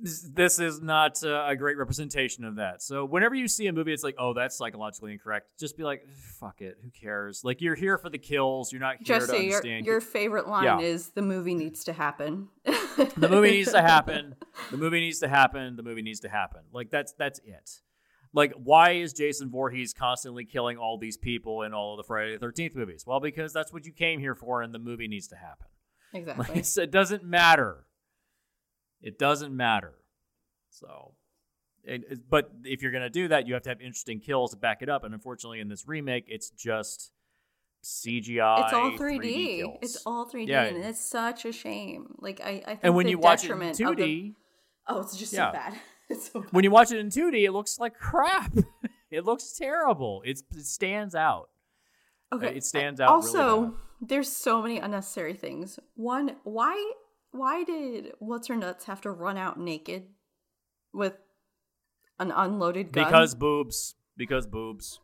this, 0.00 0.58
is 0.58 0.80
not 0.80 1.22
uh, 1.24 1.46
a 1.46 1.56
great 1.56 1.78
representation 1.78 2.44
of 2.44 2.56
that. 2.56 2.82
So 2.82 3.04
whenever 3.04 3.34
you 3.34 3.48
see 3.48 3.66
a 3.66 3.72
movie, 3.72 3.92
it's 3.92 4.02
like, 4.02 4.16
oh, 4.18 4.34
that's 4.34 4.56
psychologically 4.56 5.12
incorrect. 5.12 5.58
Just 5.58 5.76
be 5.76 5.84
like, 5.84 6.08
fuck 6.40 6.60
it, 6.60 6.76
who 6.82 6.90
cares? 6.90 7.42
Like 7.44 7.60
you're 7.60 7.74
here 7.74 7.98
for 7.98 8.10
the 8.10 8.18
kills. 8.18 8.72
You're 8.72 8.80
not 8.80 8.96
here 8.96 9.20
to 9.20 9.26
Jesse, 9.26 9.36
your, 9.36 9.56
understand. 9.56 9.86
your 9.86 10.00
favorite 10.00 10.48
line 10.48 10.64
Yeah. 10.64 10.80
is 10.80 11.10
the 11.10 11.22
movie 11.22 11.54
needs 11.54 11.84
to 11.84 11.92
happen. 11.92 12.48
the 12.64 13.28
movie 13.30 13.52
needs 13.52 13.72
to 13.72 13.82
happen. 13.82 14.34
The 14.70 14.76
movie 14.76 15.00
needs 15.00 15.18
to 15.18 15.28
happen. 15.28 15.74
The 15.76 15.82
movie 15.82 16.02
needs 16.02 16.20
to 16.20 16.28
happen. 16.28 16.60
Like 16.72 16.88
that's 16.90 17.12
that's 17.18 17.40
it. 17.44 17.80
Like 18.32 18.52
why 18.52 18.92
is 18.92 19.12
Jason 19.12 19.50
Voorhees 19.50 19.92
constantly 19.92 20.44
killing 20.44 20.78
all 20.78 20.96
these 20.96 21.16
people 21.16 21.62
in 21.62 21.74
all 21.74 21.94
of 21.94 21.96
the 21.98 22.04
Friday 22.04 22.34
the 22.34 22.38
Thirteenth 22.38 22.74
movies? 22.74 23.04
Well, 23.06 23.20
because 23.20 23.52
that's 23.52 23.72
what 23.72 23.84
you 23.84 23.92
came 23.92 24.20
here 24.20 24.34
for, 24.34 24.62
and 24.62 24.72
the 24.72 24.78
movie 24.78 25.08
needs 25.08 25.26
to 25.28 25.36
happen. 25.36 25.66
Exactly. 26.12 26.46
Like, 26.54 26.78
it 26.78 26.90
doesn't 26.90 27.24
matter. 27.24 27.86
It 29.04 29.18
doesn't 29.18 29.54
matter. 29.56 29.92
So, 30.70 31.14
it, 31.84 32.02
it- 32.10 32.12
uh, 32.12 32.22
but 32.28 32.50
if 32.64 32.82
you're 32.82 32.90
gonna 32.92 33.10
do 33.10 33.28
that, 33.28 33.46
you 33.46 33.54
have 33.54 33.62
to 33.64 33.68
have 33.68 33.80
interesting 33.80 34.18
kills 34.18 34.50
to 34.52 34.56
back 34.56 34.82
it 34.82 34.88
up. 34.88 35.04
And 35.04 35.12
unfortunately, 35.14 35.60
in 35.60 35.68
this 35.68 35.86
remake, 35.86 36.24
it's 36.28 36.50
just 36.50 37.12
CGI. 37.84 38.64
it's 38.64 38.72
all 38.72 38.90
3D 38.92 38.98
3D. 39.20 39.58
kills. 39.58 39.78
It's 39.82 40.02
all 40.06 40.26
3D, 40.30 40.48
Yeah. 40.48 40.62
and 40.64 40.82
it's 40.84 41.00
such 41.00 41.44
a 41.44 41.52
shame. 41.52 42.14
Like 42.18 42.40
I, 42.40 42.48
I 42.48 42.70
think 42.70 42.80
and 42.82 42.94
when 42.94 43.04
the 43.06 43.10
you 43.10 43.18
watch 43.18 43.44
it 43.44 43.50
in 43.50 43.58
detriment 43.58 43.80
of 43.80 43.96
the- 43.96 44.02
2D, 44.02 44.34
oh, 44.88 45.00
it's 45.02 45.16
just 45.16 45.32
Yeah. 45.32 45.50
so 45.50 45.52
bad. 45.52 45.74
It's 46.10 46.30
so 46.30 46.40
bad. 46.42 46.52
when 46.52 46.64
you 46.64 46.70
watch 46.70 46.92
it 46.92 46.98
in 46.98 47.08
2D, 47.08 47.44
it 47.44 47.52
looks 47.52 47.78
like 47.78 47.94
crap. 47.98 48.52
it 49.10 49.24
looks 49.24 49.52
terrible. 49.52 50.20
It's, 50.26 50.42
it 50.54 50.66
stands 50.66 51.14
out. 51.14 51.48
Okay. 52.30 52.48
it 52.56 52.58
uh, 52.58 52.60
stands 52.60 53.00
out 53.00 53.08
Also, 53.08 53.62
bad. 53.66 53.74
there's 54.02 54.30
so 54.30 54.60
many 54.60 54.78
unnecessary 54.78 55.32
things. 55.32 55.78
One, 55.94 56.36
why 56.44 56.74
why 57.34 57.64
did 57.64 58.12
what's 58.20 58.46
her 58.46 58.56
nuts 58.56 58.84
have 58.84 59.00
to 59.02 59.10
run 59.10 59.36
out 59.36 59.58
naked 59.58 60.04
with 60.92 61.14
an 62.20 62.30
unloaded 62.30 62.92
gun? 62.92 63.04
Because 63.04 63.34
boobs. 63.34 63.96
Because 64.16 64.46
boobs. 64.46 65.00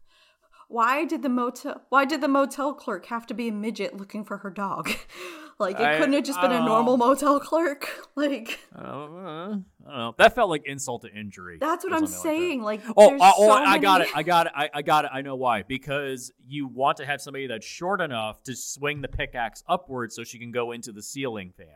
why 0.68 1.04
did 1.04 1.22
the 1.22 1.28
motel 1.28 1.82
why 1.88 2.04
did 2.04 2.20
the 2.20 2.28
motel 2.28 2.72
clerk 2.72 3.06
have 3.06 3.26
to 3.26 3.34
be 3.34 3.48
a 3.48 3.52
midget 3.52 3.96
looking 3.96 4.24
for 4.24 4.38
her 4.38 4.50
dog? 4.50 4.88
like 5.58 5.74
it 5.80 5.82
I- 5.86 5.98
couldn't 5.98 6.12
have 6.14 6.22
just 6.24 6.40
been 6.40 6.52
a 6.52 6.60
normal 6.64 6.96
know. 6.96 7.08
motel 7.08 7.40
clerk. 7.40 7.88
Like 8.16 8.58
Uh, 8.76 8.80
I 8.80 8.82
don't 8.82 9.64
know. 9.86 10.14
That 10.18 10.34
felt 10.34 10.50
like 10.50 10.62
insult 10.66 11.02
to 11.02 11.08
injury. 11.12 11.56
that's 11.60 11.84
what 11.84 11.92
I'm 11.94 12.06
something 12.06 12.60
like 12.62 12.80
saying. 12.82 12.90
Like, 12.90 12.94
Oh, 12.96 13.08
there's 13.10 13.20
uh, 13.22 13.32
oh, 13.38 13.46
so 13.48 13.52
I 13.52 13.78
got 13.78 14.02
it. 14.02 14.08
I 14.14 14.22
got 14.22 14.46
it. 14.46 14.52
I, 14.54 14.70
I 14.74 14.82
got 14.82 15.04
it. 15.06 15.10
I 15.12 15.22
know 15.22 15.36
why. 15.36 15.62
Because 15.62 16.30
you 16.46 16.66
want 16.68 16.98
to 16.98 17.06
have 17.06 17.20
somebody 17.20 17.46
that's 17.46 17.66
short 17.66 18.00
enough 18.00 18.42
to 18.44 18.54
swing 18.54 19.00
the 19.00 19.08
pickaxe 19.08 19.64
upwards 19.68 20.14
so 20.14 20.22
she 20.22 20.38
can 20.38 20.50
go 20.52 20.72
into 20.72 20.92
the 20.92 21.02
ceiling 21.02 21.52
fan, 21.56 21.66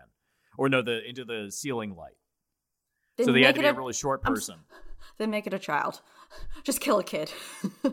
or 0.58 0.68
no, 0.68 0.82
the 0.82 1.06
into 1.08 1.24
the 1.24 1.50
ceiling 1.50 1.94
light. 1.96 2.14
So 3.24 3.32
they 3.32 3.42
had 3.42 3.54
to 3.54 3.60
be 3.60 3.66
a 3.66 3.70
a- 3.72 3.74
really 3.74 3.92
short 3.92 4.20
I'm 4.24 4.32
s- 4.32 4.38
person. 4.40 4.56
Then 5.18 5.30
make 5.30 5.46
it 5.46 5.54
a 5.54 5.58
child. 5.60 6.00
Just 6.64 6.80
kill 6.80 6.98
a 6.98 7.04
kid. 7.04 7.30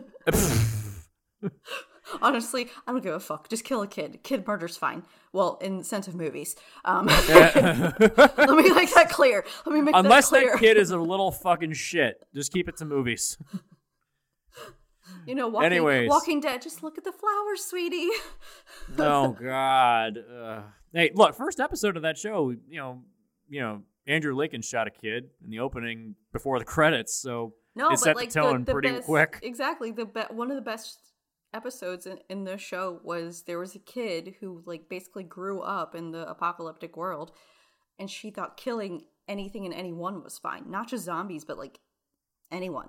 Honestly, 2.20 2.68
I 2.86 2.92
don't 2.92 3.02
give 3.02 3.14
a 3.14 3.20
fuck. 3.20 3.48
Just 3.48 3.64
kill 3.64 3.80
a 3.82 3.86
kid. 3.86 4.20
Kid 4.24 4.46
murder's 4.46 4.76
fine. 4.76 5.04
Well, 5.32 5.58
in 5.62 5.78
the 5.78 5.84
sense 5.84 6.08
of 6.08 6.14
movies. 6.14 6.56
Um, 6.84 7.06
let 7.06 7.20
me 7.30 8.70
make 8.74 8.92
that 8.94 9.06
clear. 9.10 9.44
Let 9.64 9.74
me 9.74 9.80
make 9.82 9.94
Unless 9.94 10.30
that 10.30 10.40
clear. 10.40 10.52
that 10.52 10.58
kid 10.60 10.76
is 10.76 10.90
a 10.90 10.98
little 10.98 11.30
fucking 11.30 11.72
shit, 11.74 12.16
just 12.34 12.52
keep 12.52 12.68
it 12.68 12.76
to 12.78 12.84
movies. 12.84 13.38
you 15.26 15.34
know, 15.34 15.48
walking, 15.48 15.66
Anyways. 15.66 16.08
Walking 16.10 16.40
Dead. 16.40 16.60
Just 16.60 16.82
look 16.82 16.98
at 16.98 17.04
the 17.04 17.12
flowers, 17.12 17.64
sweetie. 17.64 18.10
oh 18.98 19.28
God. 19.40 20.18
Uh, 20.18 20.62
hey, 20.92 21.10
look, 21.14 21.34
first 21.34 21.60
episode 21.60 21.96
of 21.96 22.02
that 22.02 22.18
show, 22.18 22.50
you 22.50 22.78
know, 22.78 23.02
you 23.48 23.60
know, 23.60 23.82
Andrew 24.06 24.34
Lincoln 24.34 24.62
shot 24.62 24.86
a 24.86 24.90
kid 24.90 25.30
in 25.44 25.50
the 25.50 25.60
opening 25.60 26.14
before 26.32 26.58
the 26.58 26.64
credits, 26.64 27.14
so 27.14 27.54
No, 27.74 27.90
it 27.90 27.98
set 27.98 28.16
like 28.16 28.30
the 28.30 28.40
tone 28.40 28.60
the, 28.60 28.66
the 28.66 28.72
pretty 28.72 28.90
best, 28.90 29.06
quick. 29.06 29.38
Exactly. 29.42 29.92
The 29.92 30.06
be- 30.06 30.20
one 30.30 30.50
of 30.50 30.56
the 30.56 30.62
best 30.62 30.98
episodes 31.54 32.06
in, 32.06 32.18
in 32.28 32.44
the 32.44 32.58
show 32.58 33.00
was 33.04 33.42
there 33.42 33.58
was 33.58 33.74
a 33.74 33.78
kid 33.78 34.34
who 34.40 34.62
like 34.66 34.88
basically 34.88 35.22
grew 35.22 35.60
up 35.60 35.94
in 35.94 36.10
the 36.10 36.28
apocalyptic 36.28 36.96
world, 36.96 37.32
and 37.98 38.10
she 38.10 38.30
thought 38.30 38.56
killing 38.56 39.04
anything 39.28 39.64
and 39.64 39.74
anyone 39.74 40.22
was 40.22 40.38
fine, 40.38 40.64
not 40.68 40.88
just 40.88 41.04
zombies, 41.04 41.44
but 41.44 41.58
like 41.58 41.78
anyone, 42.50 42.88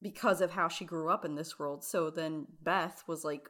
because 0.00 0.40
of 0.40 0.52
how 0.52 0.68
she 0.68 0.84
grew 0.84 1.10
up 1.10 1.24
in 1.24 1.34
this 1.34 1.58
world. 1.58 1.82
So 1.82 2.10
then 2.10 2.46
Beth 2.62 3.02
was 3.08 3.24
like, 3.24 3.48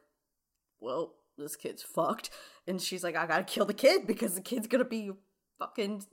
"Well, 0.81 1.17
this 1.39 1.57
kid's 1.57 1.83
fucked," 1.83 2.31
and 2.67 2.81
she's 2.81 3.03
like, 3.05 3.17
"I 3.17 3.27
gotta 3.27 3.45
kill 3.45 3.65
the 3.67 3.75
kid 3.75 4.07
because 4.07 4.35
the 4.35 4.41
kid's 4.41 4.67
gonna 4.67 4.85
be 4.85 5.11
fucking." 5.59 6.05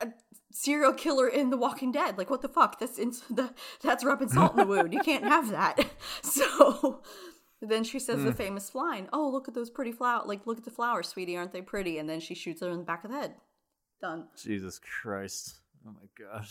a 0.00 0.08
serial 0.50 0.92
killer 0.92 1.28
in 1.28 1.50
The 1.50 1.56
Walking 1.56 1.92
Dead. 1.92 2.18
Like, 2.18 2.28
what 2.28 2.42
the 2.42 2.48
fuck? 2.48 2.80
That's 2.80 2.98
in, 2.98 3.12
that, 3.36 3.56
that's 3.82 4.02
rubbing 4.04 4.28
salt 4.30 4.50
in 4.52 4.56
the 4.58 4.66
wound. 4.66 4.92
You 4.92 4.98
can't 4.98 5.22
have 5.22 5.50
that. 5.50 5.78
So 6.22 7.02
then 7.60 7.84
she 7.84 8.00
says 8.00 8.18
Hmm. 8.18 8.24
the 8.24 8.32
famous 8.32 8.74
line, 8.74 9.08
"Oh, 9.12 9.28
look 9.30 9.46
at 9.46 9.54
those 9.54 9.70
pretty 9.70 9.92
flowers! 9.92 10.26
Like, 10.26 10.44
look 10.44 10.58
at 10.58 10.64
the 10.64 10.70
flowers, 10.72 11.06
sweetie. 11.06 11.36
Aren't 11.36 11.52
they 11.52 11.62
pretty?" 11.62 11.98
And 11.98 12.08
then 12.08 12.18
she 12.18 12.34
shoots 12.34 12.60
her 12.62 12.70
in 12.70 12.78
the 12.78 12.84
back 12.84 13.04
of 13.04 13.12
the 13.12 13.16
head. 13.16 13.36
Done. 14.00 14.26
Jesus 14.36 14.80
Christ. 14.80 15.60
Oh 15.86 15.92
my 15.92 16.08
god. 16.18 16.46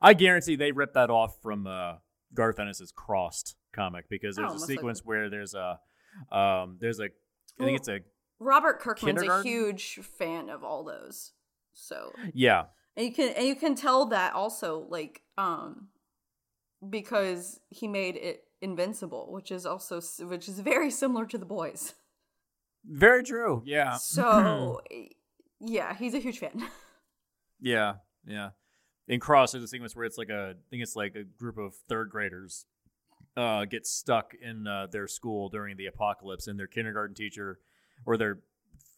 I 0.00 0.14
guarantee 0.14 0.56
they 0.56 0.72
ripped 0.72 0.94
that 0.94 1.10
off 1.10 1.42
from 1.42 1.66
uh, 1.66 1.96
Garth 2.32 2.58
Ennis's 2.58 2.92
Crossed 2.92 3.56
comic 3.74 4.08
because 4.08 4.36
there's 4.36 4.52
Oh, 4.52 4.56
a 4.56 4.58
sequence 4.58 5.00
likely. 5.00 5.08
where 5.08 5.28
there's 5.30 5.52
a 5.54 5.80
um 6.32 6.76
there's 6.80 7.00
a 7.00 7.08
I 7.60 7.64
think 7.64 7.78
it's 7.78 7.88
a 7.88 8.00
Robert 8.40 8.80
Kirkman's 8.80 9.22
a 9.22 9.42
huge 9.42 9.96
fan 10.18 10.48
of 10.48 10.62
all 10.62 10.84
those. 10.84 11.32
So 11.72 12.12
yeah. 12.34 12.64
and 12.96 13.06
you 13.06 13.12
can 13.12 13.30
and 13.30 13.46
you 13.46 13.56
can 13.56 13.74
tell 13.74 14.06
that 14.06 14.34
also 14.34 14.86
like 14.88 15.22
um 15.36 15.88
because 16.88 17.60
he 17.68 17.88
made 17.88 18.16
it 18.16 18.44
invincible, 18.60 19.32
which 19.32 19.50
is 19.50 19.66
also 19.66 20.00
which 20.26 20.48
is 20.48 20.60
very 20.60 20.90
similar 20.90 21.26
to 21.26 21.38
the 21.38 21.46
boys. 21.46 21.94
Very 22.84 23.22
true. 23.22 23.62
Yeah. 23.64 23.94
So 23.94 24.80
yeah, 25.60 25.94
he's 25.96 26.14
a 26.14 26.18
huge 26.18 26.38
fan. 26.38 26.64
Yeah, 27.60 27.94
yeah. 28.24 28.50
In 29.08 29.20
Crossed, 29.20 29.52
there's 29.52 29.64
a 29.64 29.68
sequence 29.68 29.96
where 29.96 30.04
it's 30.04 30.18
like 30.18 30.28
a, 30.28 30.50
I 30.50 30.68
think 30.70 30.82
it's 30.82 30.94
like 30.94 31.14
a 31.16 31.24
group 31.24 31.58
of 31.58 31.74
third 31.88 32.10
graders 32.10 32.66
uh, 33.38 33.64
get 33.64 33.86
stuck 33.86 34.34
in 34.40 34.66
uh, 34.66 34.88
their 34.90 35.06
school 35.06 35.48
during 35.48 35.76
the 35.76 35.86
apocalypse, 35.86 36.48
and 36.48 36.58
their 36.58 36.66
kindergarten 36.66 37.14
teacher 37.14 37.60
or 38.04 38.16
their 38.16 38.40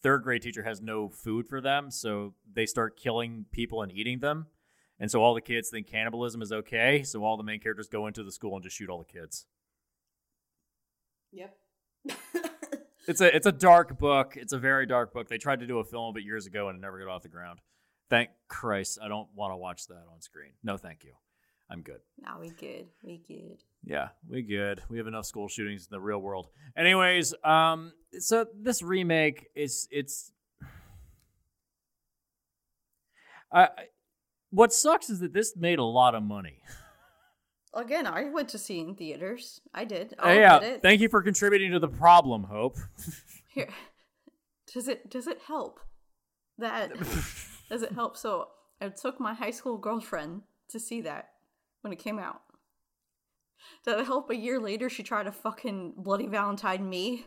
third 0.03 0.23
grade 0.23 0.43
teacher 0.43 0.63
has 0.63 0.81
no 0.81 1.09
food 1.09 1.47
for 1.47 1.61
them, 1.61 1.91
so 1.91 2.35
they 2.51 2.67
start 2.67 2.99
killing 2.99 3.45
people 3.53 3.83
and 3.83 3.93
eating 3.93 4.21
them. 4.21 4.47
And 4.99 5.11
so 5.11 5.23
all 5.23 5.35
the 5.35 5.41
kids 5.41 5.71
think 5.71 5.87
cannibalism 5.87 6.43
is 6.43 6.53
okay, 6.53 7.03
so 7.03 7.25
all 7.25 7.37
the 7.37 7.43
main 7.43 7.61
characters 7.61 7.89
go 7.89 8.07
into 8.07 8.23
the 8.23 8.33
school 8.33 8.55
and 8.55 8.65
just 8.65 8.77
shoot 8.77 8.91
all 8.91 8.99
the 8.99 9.05
kids. 9.05 9.47
Yep. 11.33 11.57
It's 13.07 13.21
a 13.21 13.35
it's 13.35 13.47
a 13.47 13.53
dark 13.53 13.99
book. 13.99 14.37
It's 14.37 14.53
a 14.53 14.59
very 14.59 14.87
dark 14.87 15.13
book. 15.13 15.29
They 15.29 15.39
tried 15.39 15.61
to 15.61 15.67
do 15.67 15.79
a 15.79 15.85
film 15.85 16.11
of 16.11 16.17
it 16.17 16.23
years 16.23 16.47
ago 16.47 16.69
and 16.69 16.79
it 16.79 16.81
never 16.81 16.99
got 16.99 17.09
off 17.09 17.23
the 17.23 17.29
ground. 17.29 17.61
Thank 18.09 18.31
Christ, 18.47 18.99
I 19.03 19.09
don't 19.09 19.29
want 19.35 19.53
to 19.53 19.57
watch 19.57 19.87
that 19.89 20.05
on 20.13 20.21
screen. 20.21 20.53
No, 20.63 20.77
thank 20.77 21.03
you. 21.03 21.13
I'm 21.71 21.83
good. 21.83 22.01
Now 22.23 22.39
we 22.41 22.51
good. 22.51 22.87
We 23.03 23.23
good. 23.27 23.59
Yeah, 23.85 24.09
we 24.29 24.43
good. 24.43 24.83
We 24.89 24.99
have 24.99 25.07
enough 25.07 25.27
school 25.27 25.49
shootings 25.49 25.83
in 25.83 25.89
the 25.91 26.01
real 26.01 26.19
world. 26.19 26.49
Anyways, 26.77 27.35
um, 27.45 27.93
so 28.19 28.47
this 28.55 28.83
remake 28.83 29.49
is 29.55 29.89
it's. 29.91 30.33
I, 33.53 33.63
I- 33.65 33.69
what 34.51 34.73
sucks 34.73 35.09
is 35.11 35.21
that 35.21 35.33
this 35.33 35.57
made 35.57 35.79
a 35.79 35.85
lot 35.85 36.15
of 36.17 36.25
money. 36.25 36.59
Again, 37.73 38.05
I 38.07 38.25
went 38.25 38.49
to 38.49 38.59
see 38.59 38.81
in 38.81 38.97
theaters. 38.97 39.61
I 39.73 39.85
did. 39.85 40.15
Uh, 40.19 40.23
I'll 40.27 40.35
yeah, 40.35 40.59
it. 40.59 40.83
thank 40.83 41.01
you 41.01 41.09
for 41.09 41.23
contributing 41.23 41.71
to 41.71 41.79
the 41.79 41.87
problem, 41.89 42.43
Hope. 42.45 42.77
Here. 43.55 43.69
Does 44.73 44.89
it 44.89 45.09
does 45.09 45.27
it 45.29 45.39
help 45.47 45.79
that 46.59 46.93
does 47.71 47.83
it 47.83 47.93
help? 47.93 48.17
So 48.17 48.49
I 48.81 48.89
took 48.89 49.21
my 49.21 49.35
high 49.35 49.51
school 49.53 49.79
girlfriend 49.79 50.43
to 50.69 50.81
see 50.81 51.01
that 51.03 51.29
when 51.83 51.93
it 51.93 52.01
came 52.01 52.19
out. 52.19 52.43
Did 53.85 53.99
it 54.01 54.07
help 54.07 54.31
a 54.31 54.37
year 54.37 54.59
later 54.61 54.89
she 54.91 55.03
tried 55.03 55.25
to 55.25 55.33
fucking 55.33 55.95
bloody 55.97 56.27
Valentine 56.27 56.89
me? 56.89 57.27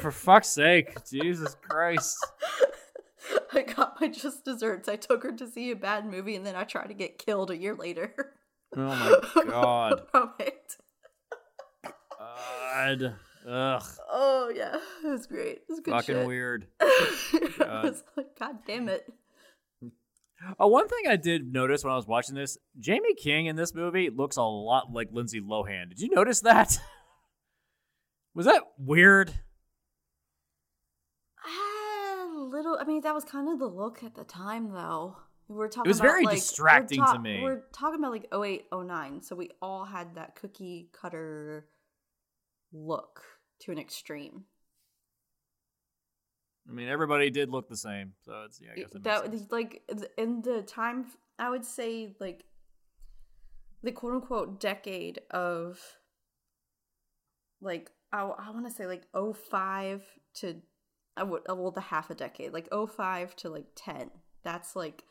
for 0.00 0.10
fuck's 0.10 0.48
sake, 0.48 0.94
Jesus 1.08 1.56
Christ. 1.60 2.16
I 3.52 3.62
got 3.62 4.00
my 4.00 4.08
just 4.08 4.44
desserts. 4.44 4.88
I 4.88 4.96
took 4.96 5.22
her 5.22 5.32
to 5.32 5.46
see 5.46 5.70
a 5.70 5.76
bad 5.76 6.06
movie 6.06 6.36
and 6.36 6.46
then 6.46 6.56
I 6.56 6.64
tried 6.64 6.86
to 6.88 6.94
get 6.94 7.18
killed 7.18 7.50
a 7.50 7.56
year 7.56 7.74
later. 7.74 8.14
Oh 8.76 9.22
my 9.36 9.44
god. 9.48 10.02
From 10.10 10.32
it. 10.38 10.76
God. 12.18 13.14
Ugh. 13.48 13.82
Oh 14.10 14.52
yeah, 14.54 14.76
it 15.04 15.08
was 15.08 15.26
great. 15.26 15.56
It 15.58 15.64
was 15.68 15.80
good 15.80 15.92
Fucking 15.92 16.14
shit. 16.14 16.26
weird. 16.26 16.66
I 16.80 17.80
was 17.84 18.04
like, 18.16 18.38
God 18.38 18.58
damn 18.66 18.88
it. 18.88 19.10
Oh, 20.58 20.68
one 20.68 20.88
thing 20.88 21.04
I 21.08 21.16
did 21.16 21.52
notice 21.52 21.84
when 21.84 21.92
I 21.92 21.96
was 21.96 22.06
watching 22.06 22.34
this, 22.34 22.56
Jaime 22.84 23.14
King 23.14 23.46
in 23.46 23.56
this 23.56 23.74
movie 23.74 24.10
looks 24.10 24.36
a 24.36 24.42
lot 24.42 24.92
like 24.92 25.08
Lindsay 25.12 25.40
Lohan. 25.40 25.90
Did 25.90 26.00
you 26.00 26.08
notice 26.10 26.40
that? 26.40 26.78
Was 28.34 28.46
that 28.46 28.62
weird? 28.78 29.32
Ah, 31.44 32.26
little. 32.32 32.78
I 32.80 32.84
mean, 32.84 33.00
that 33.02 33.14
was 33.14 33.24
kind 33.24 33.48
of 33.48 33.58
the 33.58 33.66
look 33.66 34.04
at 34.04 34.14
the 34.14 34.22
time, 34.24 34.70
though. 34.70 35.16
We 35.48 35.56
were 35.56 35.68
talking. 35.68 35.88
It 35.88 35.88
was 35.88 35.98
about, 35.98 36.08
very 36.10 36.24
like, 36.24 36.36
distracting 36.36 37.04
to 37.04 37.18
me. 37.18 37.40
We're 37.42 37.62
talking 37.72 37.98
about 37.98 38.12
like 38.12 38.32
08, 38.32 38.66
09, 38.72 39.22
so 39.22 39.34
we 39.34 39.50
all 39.60 39.84
had 39.84 40.14
that 40.14 40.36
cookie 40.36 40.90
cutter 40.92 41.66
look 42.72 43.22
to 43.62 43.72
an 43.72 43.78
extreme. 43.78 44.44
I 46.70 46.72
mean, 46.72 46.88
everybody 46.88 47.30
did 47.30 47.50
look 47.50 47.68
the 47.68 47.76
same, 47.76 48.12
so 48.24 48.44
it's 48.46 48.60
yeah. 48.62 48.70
I 48.72 48.80
guess 48.80 48.94
it 48.94 49.02
that 49.02 49.24
sense. 49.24 49.50
like 49.50 49.82
in 50.16 50.42
the 50.42 50.62
time, 50.62 51.06
I 51.38 51.50
would 51.50 51.64
say 51.64 52.14
like 52.20 52.44
the 53.82 53.92
quote 53.92 54.14
unquote 54.14 54.60
decade 54.60 55.20
of 55.30 55.80
like 57.60 57.90
I, 58.12 58.20
I 58.22 58.50
want 58.50 58.66
to 58.68 58.72
say 58.72 58.86
like 58.86 59.06
05 59.12 60.04
to 60.34 60.48
uh, 60.50 60.52
I 61.16 61.22
would 61.24 61.42
uh, 61.50 61.54
well 61.54 61.70
the 61.70 61.80
half 61.80 62.10
a 62.10 62.14
decade 62.14 62.52
like 62.52 62.68
05 62.70 63.36
to 63.36 63.50
like 63.50 63.66
10 63.74 64.10
that's 64.42 64.76
like 64.76 65.04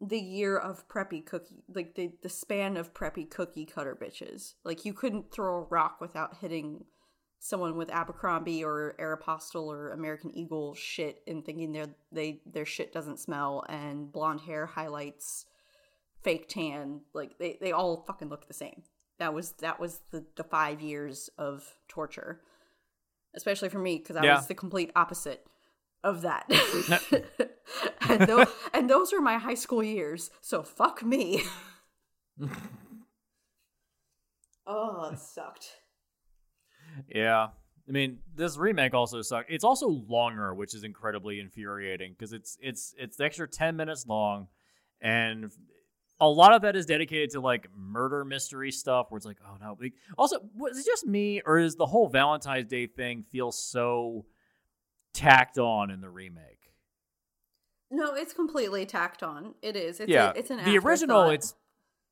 the 0.00 0.18
year 0.18 0.56
of 0.56 0.88
preppy 0.88 1.24
cookie 1.24 1.64
like 1.74 1.94
the 1.94 2.12
the 2.22 2.28
span 2.28 2.76
of 2.76 2.94
preppy 2.94 3.28
cookie 3.28 3.66
cutter 3.66 3.96
bitches. 4.00 4.54
Like 4.64 4.84
you 4.84 4.92
couldn't 4.92 5.32
throw 5.32 5.56
a 5.56 5.62
rock 5.62 6.00
without 6.00 6.36
hitting 6.40 6.84
someone 7.40 7.76
with 7.76 7.90
Abercrombie 7.90 8.64
or 8.64 8.94
Aeropostale 8.98 9.66
or 9.66 9.92
American 9.92 10.36
Eagle 10.36 10.74
shit 10.74 11.22
and 11.26 11.44
thinking 11.44 11.72
their 11.72 11.86
they 12.12 12.40
their 12.46 12.66
shit 12.66 12.92
doesn't 12.92 13.18
smell 13.20 13.64
and 13.68 14.10
blonde 14.12 14.40
hair 14.40 14.66
highlights 14.66 15.46
fake 16.22 16.48
tan 16.48 17.00
like 17.14 17.38
they, 17.38 17.56
they 17.60 17.72
all 17.72 18.04
fucking 18.06 18.28
look 18.28 18.46
the 18.48 18.54
same. 18.54 18.82
That 19.18 19.34
was 19.34 19.52
that 19.60 19.78
was 19.80 20.00
the, 20.10 20.24
the 20.36 20.44
five 20.44 20.80
years 20.80 21.30
of 21.38 21.76
torture. 21.88 22.40
Especially 23.34 23.68
for 23.68 23.78
me 23.78 23.98
because 23.98 24.16
I 24.16 24.24
Yeah. 24.24 24.36
was 24.36 24.46
the 24.46 24.54
complete 24.54 24.90
opposite 24.96 25.46
of 26.02 26.22
that. 26.22 26.50
and, 28.08 28.26
those, 28.26 28.48
and 28.72 28.88
those 28.88 29.12
are 29.12 29.20
my 29.20 29.38
high 29.38 29.54
school 29.54 29.82
years. 29.82 30.30
So 30.40 30.62
fuck 30.62 31.04
me. 31.04 31.42
oh, 34.66 35.10
it 35.12 35.18
sucked. 35.18 35.68
Yeah. 37.08 37.48
I 37.88 37.90
mean, 37.90 38.18
this 38.34 38.56
remake 38.56 38.92
also 38.92 39.22
sucked. 39.22 39.50
It's 39.50 39.64
also 39.64 39.88
longer, 39.88 40.54
which 40.54 40.74
is 40.74 40.84
incredibly 40.84 41.40
infuriating 41.40 42.12
because 42.12 42.32
it's 42.32 42.58
it's 42.60 42.94
it's 42.98 43.16
the 43.16 43.24
extra 43.24 43.48
10 43.48 43.76
minutes 43.76 44.06
long 44.06 44.48
and 45.00 45.50
a 46.20 46.28
lot 46.28 46.52
of 46.52 46.62
that 46.62 46.74
is 46.76 46.86
dedicated 46.86 47.30
to 47.30 47.40
like 47.40 47.68
murder 47.76 48.24
mystery 48.24 48.72
stuff 48.72 49.06
where 49.08 49.16
it's 49.16 49.26
like, 49.26 49.38
oh 49.46 49.56
no. 49.60 49.76
Like, 49.80 49.94
also, 50.16 50.40
was 50.56 50.78
it 50.78 50.86
just 50.86 51.06
me 51.06 51.40
or 51.46 51.58
is 51.58 51.76
the 51.76 51.86
whole 51.86 52.08
Valentine's 52.08 52.68
Day 52.68 52.86
thing 52.86 53.24
feel 53.30 53.52
so 53.52 54.26
tacked 55.14 55.58
on 55.58 55.90
in 55.90 56.00
the 56.00 56.10
remake? 56.10 56.72
No, 57.90 58.14
it's 58.14 58.32
completely 58.32 58.84
tacked 58.84 59.22
on. 59.22 59.54
It 59.62 59.76
is. 59.76 60.00
It's 60.00 60.10
yeah. 60.10 60.32
A, 60.32 60.34
it's 60.34 60.50
an 60.50 60.64
the 60.64 60.78
original 60.78 61.30
it's 61.30 61.54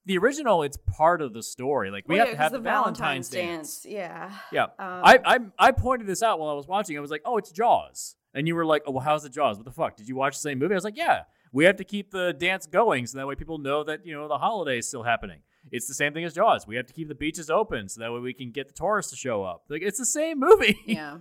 the 0.07 0.17
original 0.19 0.63
it's 0.63 0.79
part 0.97 1.21
of 1.21 1.33
the 1.35 1.43
story. 1.43 1.91
Like 1.91 2.09
we 2.09 2.15
Well, 2.17 2.21
have 2.27 2.29
yeah, 2.33 2.37
to 2.37 2.43
have 2.43 2.53
the 2.53 2.59
Valentine's, 2.61 3.29
dance. 3.29 3.85
Yeah. 3.87 4.33
Yeah, 4.53 4.65
Um, 4.65 4.71
I, 4.79 5.19
I 5.25 5.39
I 5.59 5.73
pointed 5.73 6.07
this 6.07 6.23
out 6.23 6.39
while 6.39 6.49
I 6.49 6.55
was 6.55 6.67
watching. 6.67 6.97
I 6.97 7.01
was 7.01 7.11
like, 7.11 7.23
"Oh, 7.25 7.37
it's 7.37 7.51
Jaws," 7.51 8.17
and 8.33 8.47
you 8.49 8.55
were 8.55 8.65
like, 8.65 8.83
"Oh, 8.87 8.93
well, 8.93 9.05
how's 9.05 9.23
the 9.25 9.29
Jaws? 9.29 9.57
What 9.59 9.65
the 9.67 9.73
fuck? 9.73 9.97
Did 9.97 10.09
you 10.09 10.17
watch 10.17 10.35
the 10.37 10.41
same 10.41 10.59
movie?" 10.59 10.75
I 10.75 10.77
was 10.77 10.85
like, 10.85 10.97
"Yeah, 10.97 11.25
we 11.53 11.65
have 11.65 11.77
to 11.77 11.85
keep 11.85 12.11
the 12.13 12.33
dance 12.33 12.67
going 12.67 13.07
so 13.07 13.19
that 13.19 13.27
way 13.27 13.35
people 13.35 13.59
know 13.59 13.85
that 13.85 14.07
you 14.07 14.15
know 14.15 14.29
the 14.29 14.39
holiday 14.39 14.79
is 14.79 14.89
still 14.89 15.03
happening." 15.03 15.41
It's 15.73 15.89
the 15.89 15.95
same 15.95 16.15
thing 16.15 16.25
as 16.25 16.33
Jaws. 16.35 16.65
We 16.67 16.77
have 16.77 16.87
to 16.87 16.93
keep 16.93 17.09
the 17.09 17.15
beaches 17.17 17.51
open 17.51 17.89
so 17.89 18.01
that 18.01 18.13
way 18.13 18.21
we 18.21 18.33
can 18.33 18.53
get 18.53 18.69
the 18.69 18.75
tourists 18.75 19.11
to 19.11 19.17
show 19.17 19.43
up. 19.43 19.65
Like 19.69 19.83
it's 19.83 19.99
the 19.99 20.07
same 20.07 20.39
movie. 20.39 20.79
Yeah. 20.87 21.19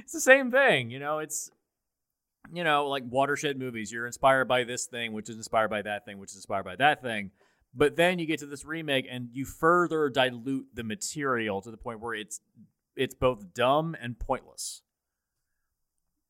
it's 0.00 0.12
the 0.14 0.20
same 0.22 0.50
thing. 0.50 0.90
You 0.90 0.98
know, 0.98 1.18
it's 1.18 1.50
you 2.52 2.64
know 2.64 2.86
like 2.88 3.02
watershed 3.06 3.58
movies. 3.58 3.92
You're 3.92 4.06
inspired 4.06 4.46
by 4.48 4.64
this 4.64 4.86
thing, 4.86 5.12
which 5.12 5.28
is 5.28 5.36
inspired 5.36 5.68
by 5.68 5.82
that 5.82 6.06
thing, 6.06 6.18
which 6.18 6.30
is 6.30 6.36
inspired 6.36 6.64
by 6.64 6.76
that 6.76 7.02
thing. 7.02 7.30
But 7.78 7.94
then 7.94 8.18
you 8.18 8.26
get 8.26 8.40
to 8.40 8.46
this 8.46 8.64
remake 8.64 9.06
and 9.08 9.28
you 9.32 9.44
further 9.44 10.08
dilute 10.08 10.66
the 10.74 10.82
material 10.82 11.62
to 11.62 11.70
the 11.70 11.76
point 11.76 12.00
where 12.00 12.12
it's 12.12 12.40
it's 12.96 13.14
both 13.14 13.54
dumb 13.54 13.96
and 14.00 14.18
pointless. 14.18 14.82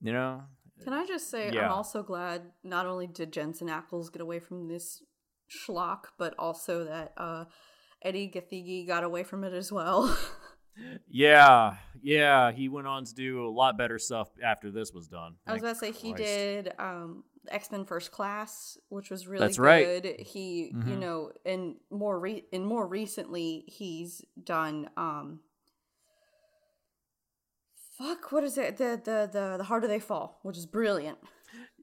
You 0.03 0.13
know? 0.13 0.43
Can 0.85 0.93
I 0.93 1.07
just 1.07 1.31
say, 1.31 1.51
Yeah. 1.51 1.65
I'm 1.65 1.73
also 1.73 2.03
glad 2.03 2.43
not 2.63 2.85
only 2.85 3.07
did 3.07 3.33
Jensen 3.33 3.69
Ackles 3.69 4.13
get 4.13 4.21
away 4.21 4.41
from 4.41 4.69
this 4.69 5.03
schlock, 5.51 6.05
but 6.19 6.35
also 6.39 6.85
that 6.85 7.15
uh, 7.17 7.47
Eddie 8.03 8.31
Gathegi 8.31 8.87
got 8.87 9.03
away 9.03 9.25
from 9.25 9.43
it 9.43 9.55
as 9.55 9.73
well. 9.73 10.15
Yeah, 11.09 11.75
yeah. 12.03 12.53
He 12.53 12.69
went 12.69 12.87
on 12.87 13.05
to 13.05 13.13
do 13.15 13.45
a 13.45 13.51
lot 13.51 13.77
better 13.77 13.99
stuff 13.99 14.29
after 14.41 14.71
this 14.71 14.93
was 14.93 15.09
done. 15.09 15.35
I 15.45 15.55
was 15.55 15.63
about 15.63 15.73
to 15.73 15.79
say 15.81 15.91
he 15.91 16.13
Christ. 16.13 16.25
did 16.25 16.73
um, 16.79 17.25
X 17.49 17.71
Men 17.71 17.85
First 17.85 18.11
Class, 18.13 18.79
which 18.89 19.11
was 19.11 19.27
really 19.27 19.47
That's 19.47 19.59
right. 19.59 19.85
good. 20.03 20.21
He, 20.21 20.67
you 20.67 20.73
Mhm. 20.95 20.99
know, 20.99 21.33
and 21.47 21.77
more 21.91 22.19
re- 22.19 22.45
and 22.53 22.67
more 22.67 22.87
recently, 22.87 23.65
he's 23.69 24.25
done. 24.43 24.91
Um, 24.97 25.41
fuck, 27.97 28.31
what 28.33 28.45
is 28.45 28.59
it? 28.59 28.77
The 28.77 29.01
the 29.03 29.29
the 29.33 29.55
the 29.59 29.65
harder 29.65 29.87
they 29.87 29.99
fall, 30.01 30.39
which 30.43 30.57
is 30.59 30.67
brilliant. 30.67 31.19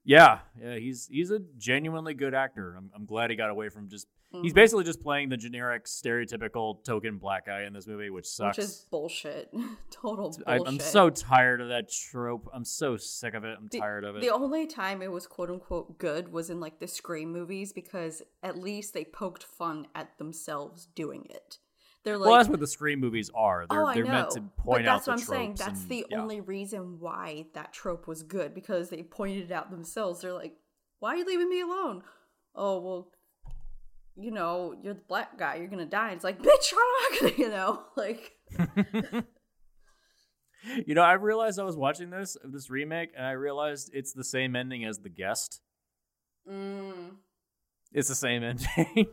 Yeah, 0.03 0.39
yeah. 0.61 0.75
He's 0.75 1.07
he's 1.07 1.31
a 1.31 1.39
genuinely 1.57 2.13
good 2.13 2.33
actor. 2.33 2.75
I'm 2.77 2.91
I'm 2.95 3.05
glad 3.05 3.29
he 3.29 3.35
got 3.35 3.49
away 3.49 3.69
from 3.69 3.89
just. 3.89 4.07
He's 4.43 4.51
Mhm. 4.51 4.55
basically 4.55 4.83
just 4.83 5.01
playing 5.01 5.29
the 5.29 5.37
generic, 5.37 5.85
stereotypical 5.85 6.83
token 6.83 7.17
black 7.17 7.45
guy 7.45 7.63
in 7.63 7.73
this 7.73 7.87
movie, 7.87 8.09
which 8.09 8.25
sucks. 8.27 8.57
Which 8.57 8.65
is 8.65 8.85
bullshit. 8.91 9.53
Total 9.91 10.29
bullshit. 10.29 10.43
I, 10.47 10.59
I'm 10.65 10.79
so 10.79 11.09
tired 11.09 11.61
of 11.61 11.69
that 11.69 11.89
trope. 11.91 12.49
I'm 12.53 12.65
so 12.65 12.97
sick 12.97 13.33
of 13.33 13.43
it. 13.43 13.57
I'm 13.57 13.67
The- 13.71 13.79
tired 13.79 14.03
of 14.03 14.15
it. 14.15 14.21
The 14.21 14.29
only 14.31 14.67
time 14.67 15.01
it 15.01 15.11
was 15.11 15.27
quote 15.27 15.49
unquote 15.49 15.97
good 15.97 16.31
was 16.31 16.49
in 16.49 16.59
like 16.59 16.79
the 16.79 16.87
Scream 16.87 17.31
movies 17.31 17.73
because 17.73 18.21
at 18.43 18.57
least 18.57 18.93
they 18.93 19.05
poked 19.05 19.43
fun 19.43 19.87
at 19.95 20.17
themselves 20.17 20.87
doing 20.95 21.25
it. 21.29 21.59
They're 22.03 22.19
like, 22.19 22.29
well, 22.29 22.37
that's 22.37 22.49
what 22.49 22.59
the 22.59 22.67
Scream 22.67 22.99
movies 22.99 23.31
are. 23.33 23.65
They're 23.67 23.81
oh, 23.81 23.87
I 23.87 23.95
they're 23.95 24.03
know. 24.05 24.11
meant 24.11 24.29
to 24.31 24.41
but 24.41 24.57
point 24.63 24.85
that's 24.85 25.07
what 25.07 25.13
I'm 25.13 25.19
saying. 25.19 25.55
That's 25.55 25.81
and- 25.81 25.89
the 25.89 26.05
yeah. 26.11 26.21
only 26.21 26.39
reason 26.39 26.99
why 26.99 27.47
that 27.55 27.73
trope 27.73 28.07
was 28.07 28.21
good 28.21 28.53
because 28.53 28.89
they 28.89 29.01
pointed 29.01 29.45
it 29.45 29.51
out 29.51 29.71
themselves. 29.71 30.21
They're 30.21 30.31
like, 30.33 30.55
why 30.99 31.13
are 31.13 31.15
you 31.17 31.25
leaving 31.25 31.49
me 31.49 31.61
alone? 31.61 32.03
Oh 32.53 32.79
well, 32.79 33.11
you 34.15 34.31
know, 34.31 34.73
you're 34.81 34.93
the 34.93 35.01
black 35.07 35.37
guy. 35.37 35.55
You're 35.55 35.67
gonna 35.67 35.85
die. 35.85 36.11
It's 36.11 36.23
like, 36.23 36.41
bitch, 36.41 36.73
I'm 36.73 37.11
not 37.11 37.19
gonna, 37.21 37.33
you 37.37 37.49
know, 37.49 37.83
like. 37.95 38.31
You 40.87 40.95
know, 40.95 41.03
I 41.03 41.13
realized 41.13 41.59
I 41.59 41.63
was 41.63 41.77
watching 41.77 42.09
this 42.09 42.37
this 42.43 42.71
remake, 42.71 43.11
and 43.15 43.23
I 43.23 43.31
realized 43.33 43.91
it's 43.93 44.13
the 44.13 44.23
same 44.23 44.55
ending 44.55 44.83
as 44.83 44.97
The 44.97 45.09
Guest. 45.09 45.61
Mm, 46.49 47.17
It's 47.93 48.09
the 48.09 48.15
same 48.15 48.43
ending. 48.43 49.05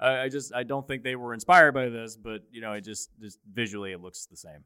I, 0.00 0.22
I 0.22 0.28
just 0.28 0.52
I 0.52 0.64
don't 0.64 0.84
think 0.88 1.04
they 1.04 1.14
were 1.14 1.32
inspired 1.32 1.72
by 1.74 1.90
this, 1.90 2.16
but 2.16 2.40
you 2.50 2.60
know, 2.60 2.72
it 2.72 2.80
just 2.80 3.10
just 3.20 3.38
visually 3.48 3.92
it 3.92 4.00
looks 4.00 4.26
the 4.26 4.36
same. 4.36 4.64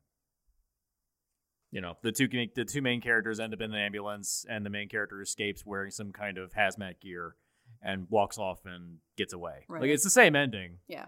You 1.70 1.82
know, 1.82 1.98
the 2.02 2.10
two 2.10 2.26
the 2.54 2.64
two 2.64 2.80
main 2.80 3.02
characters 3.02 3.38
end 3.38 3.52
up 3.52 3.60
in 3.60 3.74
an 3.74 3.78
ambulance, 3.78 4.46
and 4.48 4.64
the 4.64 4.70
main 4.70 4.88
character 4.88 5.20
escapes 5.20 5.66
wearing 5.66 5.90
some 5.90 6.12
kind 6.12 6.38
of 6.38 6.52
hazmat 6.54 7.00
gear, 7.02 7.36
and 7.82 8.06
walks 8.10 8.38
off 8.38 8.60
and 8.64 8.98
gets 9.16 9.32
away. 9.32 9.64
Like 9.68 9.90
it's 9.90 10.04
the 10.04 10.10
same 10.10 10.34
ending. 10.36 10.78
yeah. 10.88 11.06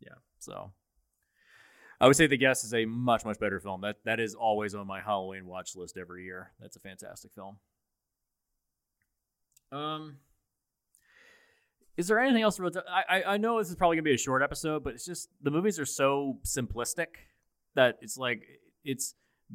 Yeah. 0.00 0.14
So 0.38 0.72
I 2.00 2.06
would 2.06 2.14
say 2.16 2.26
The 2.28 2.36
Guest 2.36 2.64
is 2.64 2.72
a 2.74 2.84
much, 2.84 3.24
much 3.24 3.38
better 3.40 3.58
film. 3.60 3.80
That 3.80 3.96
that 4.04 4.20
is 4.20 4.34
always 4.34 4.74
on 4.74 4.86
my 4.86 5.00
Halloween 5.00 5.46
watch 5.46 5.74
list 5.74 5.96
every 5.98 6.24
year. 6.24 6.52
That's 6.60 6.76
a 6.76 6.80
fantastic 6.80 7.32
film. 7.34 7.56
Um 9.72 10.18
is 11.96 12.06
there 12.06 12.20
anything 12.20 12.42
else? 12.42 12.60
real- 12.60 12.70
I 12.88 13.02
I 13.18 13.22
I 13.34 13.36
know 13.38 13.58
this 13.58 13.70
is 13.70 13.76
probably 13.76 13.96
gonna 13.96 14.04
be 14.04 14.14
a 14.14 14.18
short 14.18 14.42
episode, 14.42 14.84
but 14.84 14.94
it's 14.94 15.04
just 15.04 15.28
the 15.42 15.50
movies 15.50 15.78
are 15.78 15.84
so 15.86 16.38
simplistic 16.44 17.06
that 17.74 17.98
it's 18.00 18.16
like 18.16 18.44
it's 18.84 19.14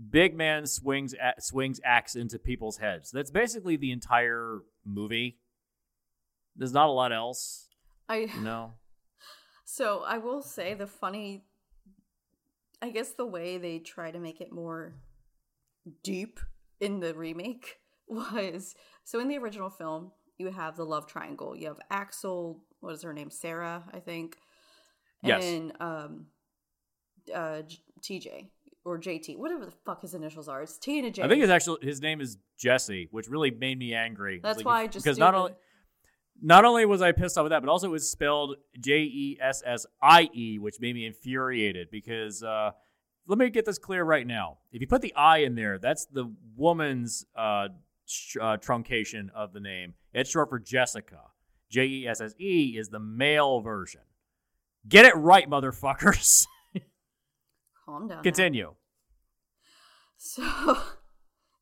big 0.10 0.36
man 0.36 0.66
swings 0.66 1.14
at, 1.14 1.42
swings 1.44 1.80
axe 1.86 2.16
into 2.16 2.38
people's 2.38 2.78
heads. 2.78 3.12
That's 3.12 3.32
basically 3.32 3.78
the 3.78 3.92
entire 3.92 4.60
movie. 4.86 5.38
There's 6.56 6.74
not 6.74 6.88
a 6.88 6.92
lot 6.92 7.12
else, 7.12 7.68
I 8.10 8.30
know. 8.42 8.74
So 9.66 10.04
I 10.06 10.20
will 10.20 10.44
say 10.44 10.76
the 10.76 10.86
funny, 10.86 11.46
I 12.82 12.90
guess 12.92 13.12
the 13.14 13.26
way 13.26 13.58
they 13.58 13.80
try 13.80 14.12
to 14.12 14.20
make 14.20 14.40
it 14.40 14.52
more 14.52 14.94
deep 16.04 16.40
in 16.80 17.00
the 17.00 17.16
remake 17.16 17.78
was 18.08 18.76
so 19.04 19.20
in 19.20 19.28
the 19.30 19.38
original 19.38 19.70
film 19.72 20.12
you 20.38 20.52
have 20.52 20.76
the 20.76 20.86
love 20.86 21.08
triangle. 21.08 21.56
You 21.56 21.68
have 21.68 21.80
Axel, 21.90 22.64
what 22.82 22.94
is 22.94 23.02
her 23.04 23.14
name, 23.14 23.30
Sarah, 23.32 23.84
I 23.94 24.00
think, 24.00 24.36
Yes. 25.24 25.44
and 25.44 25.72
um, 25.80 26.26
uh, 27.34 27.62
TJ 28.02 28.50
or 28.84 29.00
JT, 29.00 29.38
whatever 29.38 29.66
the 29.66 29.72
fuck 29.86 30.02
his 30.02 30.14
initials 30.14 30.50
are. 30.50 30.62
It's 30.62 30.78
T 30.78 31.00
and 31.00 31.08
a 31.08 31.12
J. 31.12 31.24
I 31.24 31.30
think 31.30 31.42
his 31.42 31.50
actual 31.50 31.78
his 31.82 32.02
name 32.02 32.20
is 32.20 32.38
Jesse, 32.60 33.08
which 33.12 33.30
really 33.30 33.50
made 33.50 33.80
me 33.80 33.94
angry. 33.94 34.42
That's 34.44 34.58
Like, 34.58 34.66
why 34.66 34.82
I 34.82 34.88
just 34.88 35.06
because 35.06 35.18
not 35.18 35.34
only 35.34 35.54
not 36.44 36.66
only 36.66 36.86
was 36.86 37.02
I 37.02 37.14
pissed 37.14 37.38
off 37.38 37.44
with 37.44 37.52
that, 37.52 37.62
but 37.62 37.70
also 37.70 37.88
it 37.88 37.92
was 37.92 38.10
spelled 38.10 38.58
J 38.80 39.00
E 39.00 39.38
S 39.42 39.64
S 39.66 39.86
I 40.02 40.30
E, 40.34 40.60
which 40.60 40.76
made 40.82 40.94
me 40.94 41.06
infuriated. 41.06 41.90
Because 41.90 42.44
uh, 42.44 42.72
let 43.26 43.40
me 43.40 43.50
get 43.50 43.66
this 43.66 43.78
clear 43.78 44.04
right 44.04 44.28
now: 44.28 44.58
if 44.72 44.82
you 44.82 44.88
put 44.88 45.02
the 45.02 45.14
I 45.16 45.38
in 45.40 45.56
there, 45.56 45.80
that's 45.80 46.06
the 46.06 46.32
woman's 46.58 47.26
uh, 47.36 47.70
sh- 48.06 48.36
uh, 48.40 48.58
truncation 48.58 49.30
of 49.34 49.54
the 49.54 49.62
name. 49.62 49.94
It's 50.14 50.30
short 50.30 50.50
for 50.50 50.60
Jessica. 50.60 51.22
J 51.72 51.86
E 51.86 52.08
S 52.08 52.20
S 52.20 52.36
E 52.38 52.76
is 52.78 52.90
the 52.90 53.00
male 53.00 53.62
version. 53.62 54.02
Get 54.88 55.06
it 55.06 55.16
right, 55.16 55.50
motherfuckers. 55.50 56.46
Calm 57.86 58.08
down. 58.08 58.18
now. 58.18 58.22
Continue. 58.22 58.74
So, 60.18 60.44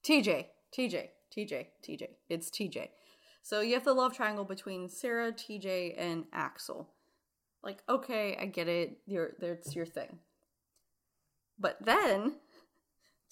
TJ, 0.03 0.47
TJ, 0.75 1.09
TJ, 1.35 1.67
TJ. 1.87 2.07
It's 2.29 2.49
TJ. 2.49 2.89
So 3.41 3.61
you 3.61 3.73
have 3.73 3.85
the 3.85 3.93
love 3.93 4.15
triangle 4.15 4.45
between 4.45 4.89
Sarah, 4.89 5.31
TJ, 5.31 5.95
and 5.97 6.25
Axel. 6.31 6.89
Like, 7.63 7.83
okay, 7.89 8.37
I 8.39 8.45
get 8.45 8.67
it. 8.67 8.99
You're, 9.05 9.31
that's 9.39 9.75
your 9.75 9.85
thing. 9.85 10.19
But 11.59 11.77
then, 11.81 12.37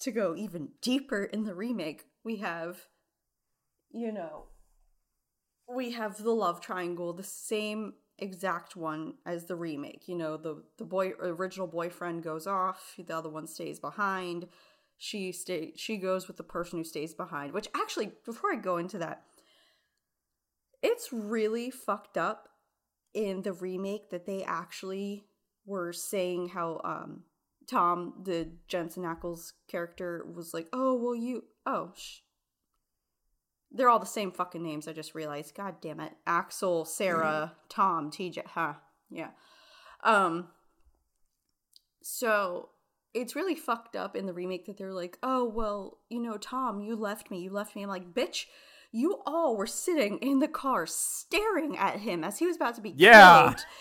to 0.00 0.10
go 0.10 0.34
even 0.36 0.70
deeper 0.80 1.24
in 1.24 1.44
the 1.44 1.54
remake, 1.54 2.04
we 2.24 2.36
have, 2.36 2.86
you 3.90 4.12
know, 4.12 4.46
we 5.68 5.92
have 5.92 6.18
the 6.18 6.30
love 6.30 6.60
triangle, 6.60 7.12
the 7.12 7.22
same 7.22 7.94
exact 8.18 8.76
one 8.76 9.14
as 9.26 9.46
the 9.46 9.56
remake. 9.56 10.06
You 10.06 10.16
know, 10.16 10.36
the 10.36 10.62
the 10.78 10.84
boy 10.84 11.12
original 11.20 11.66
boyfriend 11.66 12.22
goes 12.22 12.46
off, 12.46 12.94
the 12.98 13.16
other 13.16 13.30
one 13.30 13.46
stays 13.46 13.80
behind. 13.80 14.48
She 14.96 15.32
stay 15.32 15.72
she 15.76 15.96
goes 15.96 16.28
with 16.28 16.36
the 16.36 16.42
person 16.42 16.78
who 16.78 16.84
stays 16.84 17.14
behind. 17.14 17.52
Which 17.52 17.68
actually, 17.74 18.12
before 18.24 18.52
I 18.52 18.56
go 18.56 18.76
into 18.76 18.98
that, 18.98 19.24
it's 20.82 21.12
really 21.12 21.70
fucked 21.70 22.16
up 22.16 22.48
in 23.12 23.42
the 23.42 23.52
remake 23.52 24.10
that 24.10 24.26
they 24.26 24.42
actually 24.44 25.24
were 25.66 25.92
saying 25.92 26.48
how 26.48 26.80
um 26.84 27.24
Tom, 27.70 28.14
the 28.24 28.48
Jensen 28.66 29.04
Ackles 29.04 29.52
character, 29.68 30.26
was 30.34 30.52
like, 30.52 30.66
"Oh, 30.72 30.94
well, 30.96 31.14
you, 31.14 31.44
oh, 31.64 31.92
sh- 31.96 32.18
they're 33.70 33.88
all 33.88 34.00
the 34.00 34.06
same 34.06 34.32
fucking 34.32 34.62
names. 34.62 34.88
I 34.88 34.92
just 34.92 35.14
realized. 35.14 35.54
God 35.54 35.76
damn 35.80 36.00
it, 36.00 36.12
Axel, 36.26 36.84
Sarah, 36.84 37.52
Tom, 37.68 38.10
TJ. 38.10 38.44
Huh? 38.46 38.74
Yeah. 39.08 39.30
Um. 40.02 40.48
So 42.02 42.70
it's 43.14 43.36
really 43.36 43.54
fucked 43.54 43.94
up 43.94 44.16
in 44.16 44.26
the 44.26 44.32
remake 44.32 44.66
that 44.66 44.76
they're 44.76 44.92
like, 44.92 45.18
"Oh, 45.22 45.44
well, 45.44 45.98
you 46.08 46.20
know, 46.20 46.38
Tom, 46.38 46.80
you 46.80 46.96
left 46.96 47.30
me. 47.30 47.40
You 47.40 47.50
left 47.50 47.76
me." 47.76 47.82
I'm 47.82 47.88
like, 47.88 48.12
"Bitch." 48.12 48.46
You 48.92 49.20
all 49.26 49.56
were 49.56 49.66
sitting 49.66 50.18
in 50.18 50.40
the 50.40 50.48
car 50.48 50.86
staring 50.86 51.76
at 51.76 52.00
him 52.00 52.24
as 52.24 52.38
he 52.38 52.46
was 52.46 52.56
about 52.56 52.74
to 52.76 52.80
be 52.80 52.94
Yeah. 52.96 53.42
killed. 53.42 53.64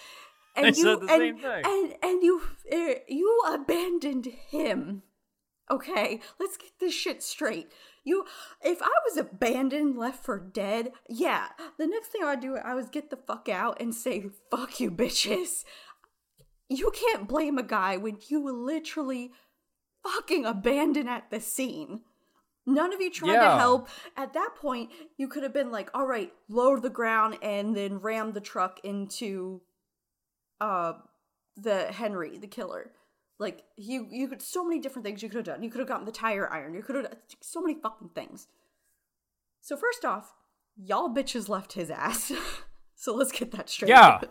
And 0.56 0.66
I 0.66 0.70
you, 0.70 1.08
and. 1.08 1.40
And 1.64 1.96
and 2.04 2.24
you 2.24 2.42
uh, 2.74 3.00
you 3.08 3.40
abandoned 3.48 4.26
him. 4.26 5.04
Okay, 5.72 6.20
let's 6.40 6.58
get 6.58 6.72
this 6.80 6.94
shit 6.94 7.22
straight. 7.24 7.72
You, 8.04 8.26
if 8.62 8.82
I 8.82 8.90
was 9.08 9.16
abandoned, 9.18 9.96
left 9.98 10.26
for 10.26 10.40
dead, 10.40 10.92
yeah, 11.08 11.50
the 11.78 11.86
next 11.86 12.08
thing 12.08 12.24
I'd 12.24 12.42
do, 12.42 12.58
I 12.58 12.74
was 12.74 12.90
get 12.90 13.10
the 13.12 13.16
fuck 13.18 13.48
out 13.48 13.80
and 13.80 13.94
say, 13.94 14.26
"Fuck 14.50 14.80
you, 14.80 14.90
bitches." 14.92 15.64
You 16.68 16.92
can't 16.92 17.28
blame 17.28 17.58
a 17.58 17.64
guy 17.64 17.96
when 17.98 18.18
you 18.28 18.42
were 18.42 18.52
literally 18.52 19.32
fucking 20.04 20.46
abandon 20.46 21.08
at 21.08 21.30
the 21.30 21.40
scene. 21.40 22.02
None 22.74 22.94
of 22.94 23.02
you 23.02 23.10
tried 23.12 23.34
to 23.34 23.58
help. 23.58 23.90
At 24.16 24.34
that 24.34 24.52
point, 24.56 24.92
you 25.18 25.28
could 25.28 25.44
have 25.44 25.54
been 25.54 25.72
like, 25.72 25.90
"All 25.94 26.06
right, 26.06 26.32
lower 26.48 26.80
the 26.80 26.90
ground 26.90 27.38
and 27.42 27.76
then 27.76 28.00
ram 28.00 28.34
the 28.34 28.42
truck 28.42 28.80
into 28.84 29.62
uh 30.62 30.94
the 31.58 31.86
Henry, 31.92 32.38
the 32.38 32.48
killer. 32.48 32.92
Like 33.38 33.64
you 33.78 34.08
you 34.12 34.28
could 34.28 34.42
so 34.42 34.66
many 34.66 34.80
different 34.80 35.06
things 35.06 35.24
you 35.24 35.30
could 35.30 35.38
have 35.38 35.46
done. 35.46 35.64
You 35.64 35.70
could 35.70 35.80
have 35.80 35.88
gotten 35.88 36.06
the 36.06 36.12
tire 36.12 36.52
iron. 36.52 36.74
You 36.74 36.84
could 36.84 36.96
have 36.96 37.16
so 37.42 37.62
many 37.62 37.76
fucking 37.76 38.10
things. 38.10 38.48
So 39.62 39.78
first 39.78 40.06
off, 40.06 40.34
y'all 40.78 41.10
bitches 41.10 41.50
left 41.50 41.74
his 41.74 41.90
ass. 41.90 42.32
so 42.96 43.16
let's 43.16 43.32
get 43.32 43.52
that 43.52 43.70
straight. 43.70 43.90
Yeah. 43.90 44.22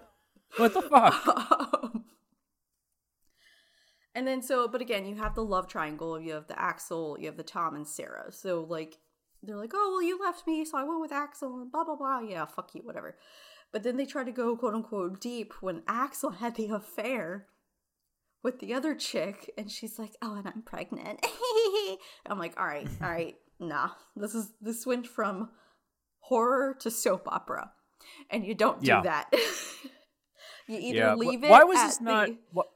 What 0.56 0.72
the 0.72 0.80
fuck? 0.80 1.14
And 4.18 4.26
then 4.26 4.42
so 4.42 4.66
but 4.66 4.80
again 4.80 5.06
you 5.06 5.14
have 5.14 5.36
the 5.36 5.44
love 5.44 5.68
triangle 5.68 6.20
you 6.20 6.32
have 6.32 6.48
the 6.48 6.60
axel 6.60 7.16
you 7.20 7.26
have 7.26 7.36
the 7.36 7.44
tom 7.44 7.76
and 7.76 7.86
sarah 7.86 8.32
so 8.32 8.66
like 8.68 8.98
they're 9.44 9.54
like 9.56 9.70
oh 9.74 9.90
well 9.92 10.02
you 10.02 10.18
left 10.18 10.44
me 10.44 10.64
so 10.64 10.76
i 10.76 10.82
went 10.82 11.00
with 11.00 11.12
axel 11.12 11.60
and 11.60 11.70
blah 11.70 11.84
blah 11.84 11.94
blah 11.94 12.18
yeah 12.18 12.44
fuck 12.44 12.74
you 12.74 12.80
whatever 12.82 13.16
but 13.72 13.84
then 13.84 13.96
they 13.96 14.04
try 14.04 14.24
to 14.24 14.32
go 14.32 14.56
quote 14.56 14.74
unquote 14.74 15.20
deep 15.20 15.52
when 15.60 15.82
axel 15.86 16.30
had 16.30 16.56
the 16.56 16.66
affair 16.66 17.46
with 18.42 18.58
the 18.58 18.74
other 18.74 18.92
chick 18.96 19.52
and 19.56 19.70
she's 19.70 20.00
like 20.00 20.16
oh 20.20 20.34
and 20.34 20.48
i'm 20.48 20.62
pregnant 20.62 21.24
i'm 22.26 22.40
like 22.40 22.58
all 22.58 22.66
right 22.66 22.88
all 23.00 23.10
right 23.10 23.36
nah 23.60 23.90
this 24.16 24.34
is 24.34 24.50
this 24.60 24.84
went 24.84 25.06
from 25.06 25.48
horror 26.22 26.74
to 26.80 26.90
soap 26.90 27.28
opera 27.28 27.70
and 28.30 28.44
you 28.44 28.52
don't 28.54 28.80
do 28.80 28.88
Yeah. 28.88 29.02
that 29.02 29.32
you 30.66 30.76
either 30.78 30.98
yeah. 30.98 31.14
leave 31.14 31.44
it 31.44 31.50
why 31.50 31.62
was 31.62 31.78
this 31.80 32.00
not? 32.00 32.26
the- 32.26 32.36
Wh- 32.56 32.74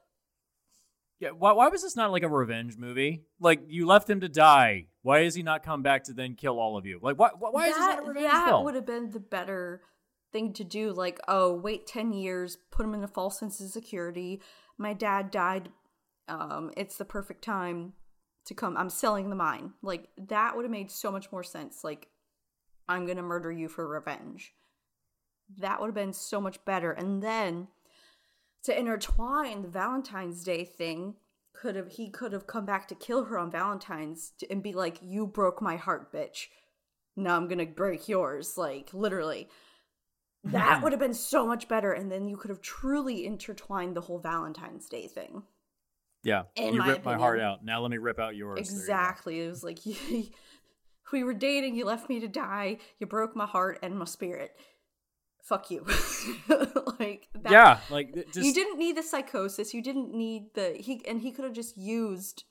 yeah. 1.19 1.29
Why, 1.29 1.53
why 1.53 1.67
was 1.69 1.81
this 1.81 1.95
not 1.95 2.11
like 2.11 2.23
a 2.23 2.29
revenge 2.29 2.77
movie? 2.77 3.23
Like 3.39 3.61
you 3.67 3.85
left 3.85 4.09
him 4.09 4.21
to 4.21 4.29
die. 4.29 4.87
Why 5.01 5.19
is 5.19 5.35
he 5.35 5.43
not 5.43 5.63
come 5.63 5.81
back 5.81 6.05
to 6.05 6.13
then 6.13 6.35
kill 6.35 6.59
all 6.59 6.77
of 6.77 6.85
you? 6.85 6.99
Like 7.01 7.17
why? 7.17 7.29
Why, 7.37 7.49
why 7.51 7.67
is 7.67 7.75
this 7.75 7.79
not 7.79 7.99
a 7.99 8.01
revenge 8.01 8.27
that 8.31 8.47
film? 8.47 8.65
would 8.65 8.75
have 8.75 8.85
been 8.85 9.11
the 9.11 9.19
better 9.19 9.81
thing 10.31 10.53
to 10.53 10.63
do. 10.63 10.91
Like, 10.91 11.19
oh, 11.27 11.53
wait 11.53 11.87
ten 11.87 12.11
years, 12.13 12.57
put 12.71 12.85
him 12.85 12.93
in 12.93 13.03
a 13.03 13.07
false 13.07 13.39
sense 13.39 13.61
of 13.61 13.69
security. 13.69 14.41
My 14.77 14.93
dad 14.93 15.31
died. 15.31 15.69
Um, 16.27 16.71
it's 16.75 16.97
the 16.97 17.05
perfect 17.05 17.43
time 17.43 17.93
to 18.45 18.53
come. 18.53 18.75
I'm 18.75 18.89
selling 18.89 19.29
the 19.29 19.35
mine. 19.35 19.73
Like 19.81 20.09
that 20.17 20.55
would 20.55 20.65
have 20.65 20.71
made 20.71 20.91
so 20.91 21.11
much 21.11 21.31
more 21.31 21.43
sense. 21.43 21.83
Like, 21.83 22.07
I'm 22.87 23.05
gonna 23.05 23.23
murder 23.23 23.51
you 23.51 23.69
for 23.69 23.87
revenge. 23.87 24.53
That 25.57 25.79
would 25.79 25.87
have 25.87 25.95
been 25.95 26.13
so 26.13 26.41
much 26.41 26.63
better. 26.65 26.91
And 26.91 27.21
then 27.21 27.67
to 28.63 28.77
intertwine 28.77 29.61
the 29.61 29.67
Valentine's 29.67 30.43
Day 30.43 30.63
thing, 30.63 31.15
could 31.53 31.75
have 31.75 31.89
he 31.89 32.09
could 32.09 32.33
have 32.33 32.47
come 32.47 32.65
back 32.65 32.87
to 32.87 32.95
kill 32.95 33.25
her 33.25 33.37
on 33.37 33.51
Valentine's 33.51 34.31
t- 34.37 34.47
and 34.49 34.63
be 34.63 34.73
like, 34.73 34.97
"You 35.01 35.27
broke 35.27 35.61
my 35.61 35.75
heart, 35.75 36.11
bitch. 36.11 36.47
Now 37.15 37.35
I'm 37.35 37.47
gonna 37.47 37.65
break 37.65 38.09
yours." 38.09 38.57
Like 38.57 38.93
literally, 38.93 39.49
that 40.43 40.81
would 40.83 40.91
have 40.91 40.99
been 40.99 41.13
so 41.13 41.45
much 41.45 41.67
better. 41.67 41.91
And 41.91 42.11
then 42.11 42.27
you 42.27 42.37
could 42.37 42.49
have 42.49 42.61
truly 42.61 43.25
intertwined 43.25 43.95
the 43.95 44.01
whole 44.01 44.19
Valentine's 44.19 44.87
Day 44.87 45.07
thing. 45.07 45.43
yeah. 46.23 46.43
in 46.55 46.73
you 46.73 46.79
my 46.79 46.89
ripped 46.89 47.05
my 47.05 47.17
heart 47.17 47.39
out. 47.39 47.63
Now 47.63 47.81
let 47.81 47.91
me 47.91 47.97
rip 47.97 48.19
out 48.19 48.35
yours. 48.35 48.55
There 48.55 48.75
you. 48.75 48.81
Exactly. 48.81 49.41
It 49.41 49.47
was 49.49 49.63
like 49.63 49.79
we 51.11 51.23
were 51.23 51.33
dating. 51.33 51.75
You 51.75 51.85
left 51.85 52.09
me 52.09 52.19
to 52.19 52.27
die. 52.27 52.77
You 52.99 53.07
broke 53.07 53.35
my 53.35 53.45
heart 53.45 53.79
and 53.83 53.97
my 53.97 54.05
spirit. 54.05 54.55
Fuck 55.43 55.69
you. 55.71 55.85
like 56.99 57.27
that, 57.41 57.51
Yeah. 57.51 57.79
Like 57.89 58.15
just 58.33 58.45
you 58.45 58.53
didn't 58.53 58.79
need 58.79 58.95
the 58.97 59.03
psychosis. 59.03 59.73
You 59.73 59.81
didn't 59.81 60.13
need 60.13 60.53
the 60.55 60.71
he 60.79 61.01
and 61.07 61.21
he 61.21 61.31
could 61.31 61.43
have 61.45 61.53
just 61.53 61.77
used 61.77 62.45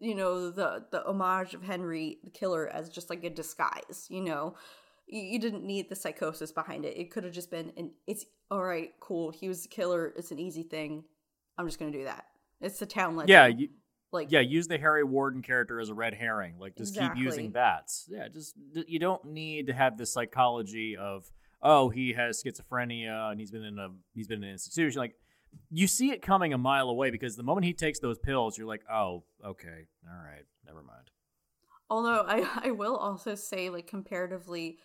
you 0.00 0.14
know 0.14 0.50
the 0.50 0.84
the 0.90 1.04
homage 1.06 1.54
of 1.54 1.62
Henry 1.62 2.18
the 2.24 2.30
killer 2.30 2.68
as 2.68 2.88
just 2.90 3.08
like 3.08 3.24
a 3.24 3.30
disguise, 3.30 4.06
you 4.08 4.20
know. 4.20 4.54
You, 5.08 5.22
you 5.22 5.38
didn't 5.38 5.62
need 5.64 5.88
the 5.88 5.94
psychosis 5.94 6.50
behind 6.50 6.84
it. 6.84 6.96
It 6.98 7.12
could 7.12 7.22
have 7.22 7.32
just 7.32 7.50
been 7.50 7.72
an 7.76 7.92
it's 8.08 8.26
all 8.50 8.62
right, 8.62 8.90
cool. 9.00 9.30
He 9.30 9.48
was 9.48 9.62
the 9.62 9.68
killer. 9.68 10.12
It's 10.16 10.32
an 10.32 10.38
easy 10.40 10.64
thing. 10.64 11.04
I'm 11.56 11.66
just 11.66 11.78
going 11.78 11.92
to 11.92 11.98
do 11.98 12.04
that. 12.04 12.24
It's 12.60 12.78
the 12.80 12.86
town 12.86 13.16
legend. 13.16 13.28
yeah. 13.30 13.46
You, 13.46 13.68
like 14.12 14.30
yeah. 14.32 14.40
Use 14.40 14.66
the 14.66 14.78
Harry 14.78 15.04
Warden 15.04 15.42
character 15.42 15.78
as 15.80 15.88
a 15.88 15.94
red 15.94 16.14
herring. 16.14 16.56
Like 16.58 16.76
just 16.76 16.94
keep 16.94 17.16
using 17.16 17.46
Exactly. 17.46 17.48
that. 17.54 17.92
Yeah. 18.08 18.28
Just 18.28 18.54
you 18.88 18.98
don't 18.98 19.24
need 19.24 19.68
to 19.68 19.72
have 19.72 19.96
the 19.96 20.06
psychology 20.06 20.96
of 20.96 21.30
oh 21.62 21.88
he 21.88 22.12
has 22.12 22.42
schizophrenia 22.42 23.30
and 23.30 23.40
he's 23.40 23.50
been 23.50 23.64
in 23.64 23.78
a 23.78 23.88
he's 24.14 24.28
been 24.28 24.38
in 24.38 24.44
an 24.44 24.52
institution 24.52 24.98
like. 24.98 25.14
You 25.70 25.86
see 25.86 26.10
it 26.10 26.20
coming 26.20 26.52
a 26.52 26.58
mile 26.58 26.90
away 26.90 27.10
because 27.10 27.34
the 27.34 27.42
moment 27.42 27.64
he 27.64 27.72
takes 27.72 27.98
those 27.98 28.18
pills, 28.18 28.58
you're 28.58 28.66
like, 28.66 28.82
"Oh, 28.92 29.24
okay, 29.42 29.86
all 30.06 30.22
right, 30.22 30.44
never 30.66 30.82
mind." 30.82 31.10
Although 31.88 32.24
I, 32.26 32.46
I 32.68 32.70
will 32.72 32.96
also 32.96 33.34
say, 33.34 33.70
like, 33.70 33.86
comparatively, 33.86 34.78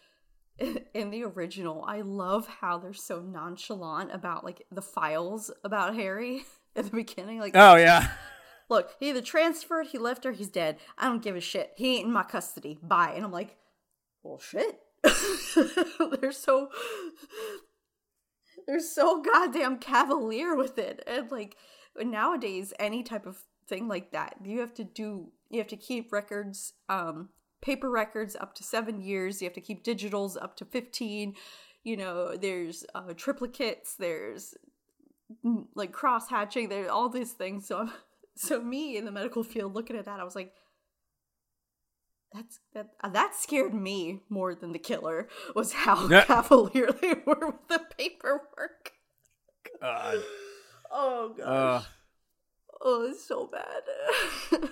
in 0.93 1.09
the 1.09 1.23
original, 1.23 1.83
I 1.85 2.01
love 2.01 2.47
how 2.47 2.77
they're 2.77 2.93
so 2.93 3.21
nonchalant 3.21 4.11
about, 4.13 4.43
like, 4.43 4.65
the 4.71 4.81
files 4.81 5.51
about 5.63 5.95
Harry 5.95 6.43
at 6.75 6.85
the 6.85 6.91
beginning. 6.91 7.39
Like, 7.39 7.53
Oh 7.55 7.75
yeah, 7.75 8.11
look, 8.69 8.91
he 8.99 9.09
either 9.09 9.21
transferred, 9.21 9.87
he 9.87 9.97
left 9.97 10.23
her, 10.23 10.31
he's 10.31 10.49
dead. 10.49 10.77
I 10.97 11.07
don't 11.07 11.23
give 11.23 11.35
a 11.35 11.41
shit. 11.41 11.73
He 11.75 11.97
ain't 11.97 12.07
in 12.07 12.13
my 12.13 12.23
custody. 12.23 12.79
Bye. 12.81 13.13
And 13.15 13.25
I'm 13.25 13.31
like, 13.31 13.57
well, 14.23 14.39
shit. 14.39 14.79
they're 16.21 16.31
so. 16.31 16.69
They're 18.67 18.79
so 18.79 19.21
goddamn 19.21 19.79
cavalier 19.79 20.55
with 20.55 20.77
it. 20.77 21.03
And, 21.07 21.31
like, 21.31 21.57
nowadays, 21.99 22.73
any 22.79 23.03
type 23.03 23.25
of 23.25 23.43
thing 23.67 23.87
like 23.87 24.11
that, 24.11 24.35
you 24.43 24.59
have 24.59 24.73
to 24.75 24.83
do, 24.83 25.31
you 25.49 25.57
have 25.57 25.67
to 25.69 25.77
keep 25.77 26.11
records, 26.11 26.73
um, 26.87 27.29
paper 27.61 27.89
records 27.89 28.35
up 28.35 28.53
to 28.55 28.63
seven 28.63 29.01
years. 29.01 29.41
You 29.41 29.47
have 29.47 29.55
to 29.55 29.61
keep 29.61 29.83
digitals 29.83 30.41
up 30.41 30.55
to 30.57 30.65
15. 30.65 31.35
You 31.83 31.97
know, 31.97 32.35
there's 32.35 32.85
uh, 32.93 33.13
triplicates, 33.13 33.97
there's 33.97 34.53
mm, 35.43 35.65
like 35.75 35.91
cross 35.91 36.29
hatching, 36.29 36.69
there's 36.69 36.89
all 36.89 37.09
these 37.09 37.31
things. 37.31 37.67
So, 37.67 37.79
I'm, 37.79 37.91
so 38.35 38.61
me 38.61 38.97
in 38.97 39.05
the 39.05 39.11
medical 39.11 39.43
field 39.43 39.73
looking 39.73 39.95
at 39.95 40.05
that, 40.05 40.19
I 40.19 40.23
was 40.23 40.35
like, 40.35 40.53
that's 42.33 42.59
that 42.73 42.87
uh, 43.03 43.09
that 43.09 43.35
scared 43.35 43.73
me 43.73 44.21
more 44.29 44.55
than 44.55 44.71
the 44.71 44.79
killer 44.79 45.27
was 45.55 45.73
how 45.73 46.07
Yeah. 46.07 46.23
cavalier 46.25 46.91
they 46.91 47.13
were 47.25 47.47
with 47.47 47.67
the 47.69 47.81
paperwork. 47.97 48.93
God. 49.81 50.17
Oh 50.93 51.33
gosh. 51.37 51.47
Uh, 51.47 51.81
oh, 52.81 53.07
it's 53.09 53.23
so 53.25 53.47
bad. 53.49 53.83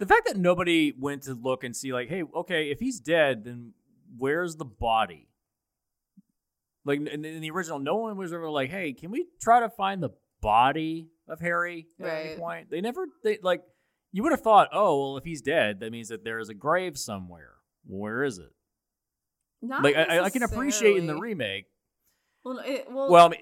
the 0.00 0.06
fact 0.06 0.26
that 0.26 0.36
nobody 0.36 0.92
went 0.98 1.22
to 1.22 1.34
look 1.34 1.62
and 1.62 1.76
see, 1.76 1.92
like, 1.92 2.08
hey, 2.08 2.24
okay, 2.34 2.68
if 2.72 2.80
he's 2.80 2.98
dead, 2.98 3.44
then 3.44 3.72
where's 4.18 4.56
the 4.56 4.64
body? 4.64 5.28
Like 6.84 6.98
in, 6.98 7.24
in 7.24 7.40
the 7.42 7.50
original, 7.52 7.78
no 7.78 7.94
one 7.94 8.16
was 8.16 8.32
ever 8.32 8.50
like, 8.50 8.70
hey, 8.70 8.92
can 8.92 9.12
we 9.12 9.26
try 9.40 9.60
to 9.60 9.68
find 9.68 10.02
the 10.02 10.10
body 10.40 11.10
of 11.28 11.38
Harry 11.38 11.86
at 12.00 12.06
any 12.06 12.28
Right. 12.30 12.36
point? 12.38 12.70
They 12.70 12.80
never, 12.80 13.06
they 13.22 13.38
like, 13.40 13.62
you 14.12 14.22
would 14.22 14.32
have 14.32 14.42
thought, 14.42 14.68
oh, 14.72 14.98
well, 15.00 15.16
if 15.16 15.24
he's 15.24 15.42
dead, 15.42 15.80
that 15.80 15.92
means 15.92 16.08
that 16.08 16.24
there 16.24 16.38
is 16.38 16.48
a 16.48 16.54
grave 16.54 16.98
somewhere. 16.98 17.54
Where 17.86 18.24
is 18.24 18.38
it? 18.38 18.52
Not 19.62 19.82
like 19.82 19.96
I, 19.96 20.20
I 20.20 20.30
can 20.30 20.42
appreciate 20.42 20.96
in 20.96 21.06
the 21.06 21.16
remake. 21.16 21.66
Well, 22.44 22.60
it, 22.64 22.86
well, 22.90 23.10
Well, 23.10 23.26
I 23.26 23.28
mean, 23.28 23.40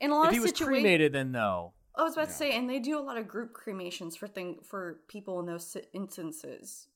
in 0.00 0.10
a 0.10 0.14
lot 0.14 0.24
if 0.24 0.28
of 0.28 0.34
he 0.34 0.40
was 0.40 0.50
situations, 0.50 0.82
cremated, 0.82 1.12
then 1.12 1.32
no. 1.32 1.72
I 1.94 2.02
was 2.02 2.12
about 2.12 2.28
to 2.28 2.34
say, 2.34 2.52
and 2.52 2.68
they 2.68 2.78
do 2.78 2.98
a 2.98 3.00
lot 3.00 3.16
of 3.16 3.26
group 3.26 3.54
cremations 3.54 4.16
for 4.16 4.26
thing 4.26 4.58
for 4.62 5.00
people 5.08 5.40
in 5.40 5.46
those 5.46 5.76
instances. 5.94 6.88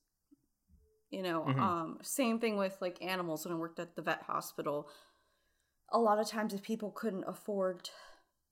You 1.11 1.23
know, 1.23 1.45
Mhm. 1.45 1.59
um, 1.59 1.99
same 2.03 2.39
thing 2.39 2.57
with 2.59 2.77
like 2.81 3.03
animals. 3.03 3.45
When 3.47 3.55
I 3.55 3.59
worked 3.59 3.81
at 3.81 3.97
the 3.97 4.03
vet 4.03 4.23
hospital, 4.23 4.89
a 5.91 5.99
lot 5.99 6.19
of 6.19 6.29
times 6.29 6.53
if 6.53 6.63
people 6.63 6.91
couldn't 6.91 7.25
afford 7.27 7.89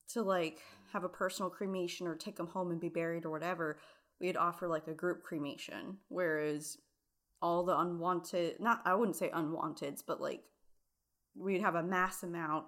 to 0.09 0.23
like 0.23 0.61
have 0.93 1.05
a 1.05 1.09
personal 1.09 1.51
cremation 1.51 2.07
or 2.07 2.17
take 2.17 2.37
them 2.37 2.49
home 2.49 2.71
and 2.71 2.81
be 2.81 2.89
buried 2.89 3.27
or 3.27 3.31
whatever, 3.31 3.79
we'd 4.21 4.37
offer 4.37 4.69
like 4.69 4.87
a 4.89 4.95
group 4.95 5.23
cremation. 5.23 5.99
Whereas 6.09 6.79
all 7.41 7.65
the 7.65 7.79
unwanted, 7.79 8.61
not 8.61 8.83
I 8.85 8.95
wouldn't 8.95 9.17
say 9.17 9.31
unwanteds, 9.31 10.03
but 10.07 10.21
like 10.21 10.45
we'd 11.37 11.63
have 11.63 11.75
a 11.75 11.83
mass 11.83 12.23
amount. 12.23 12.67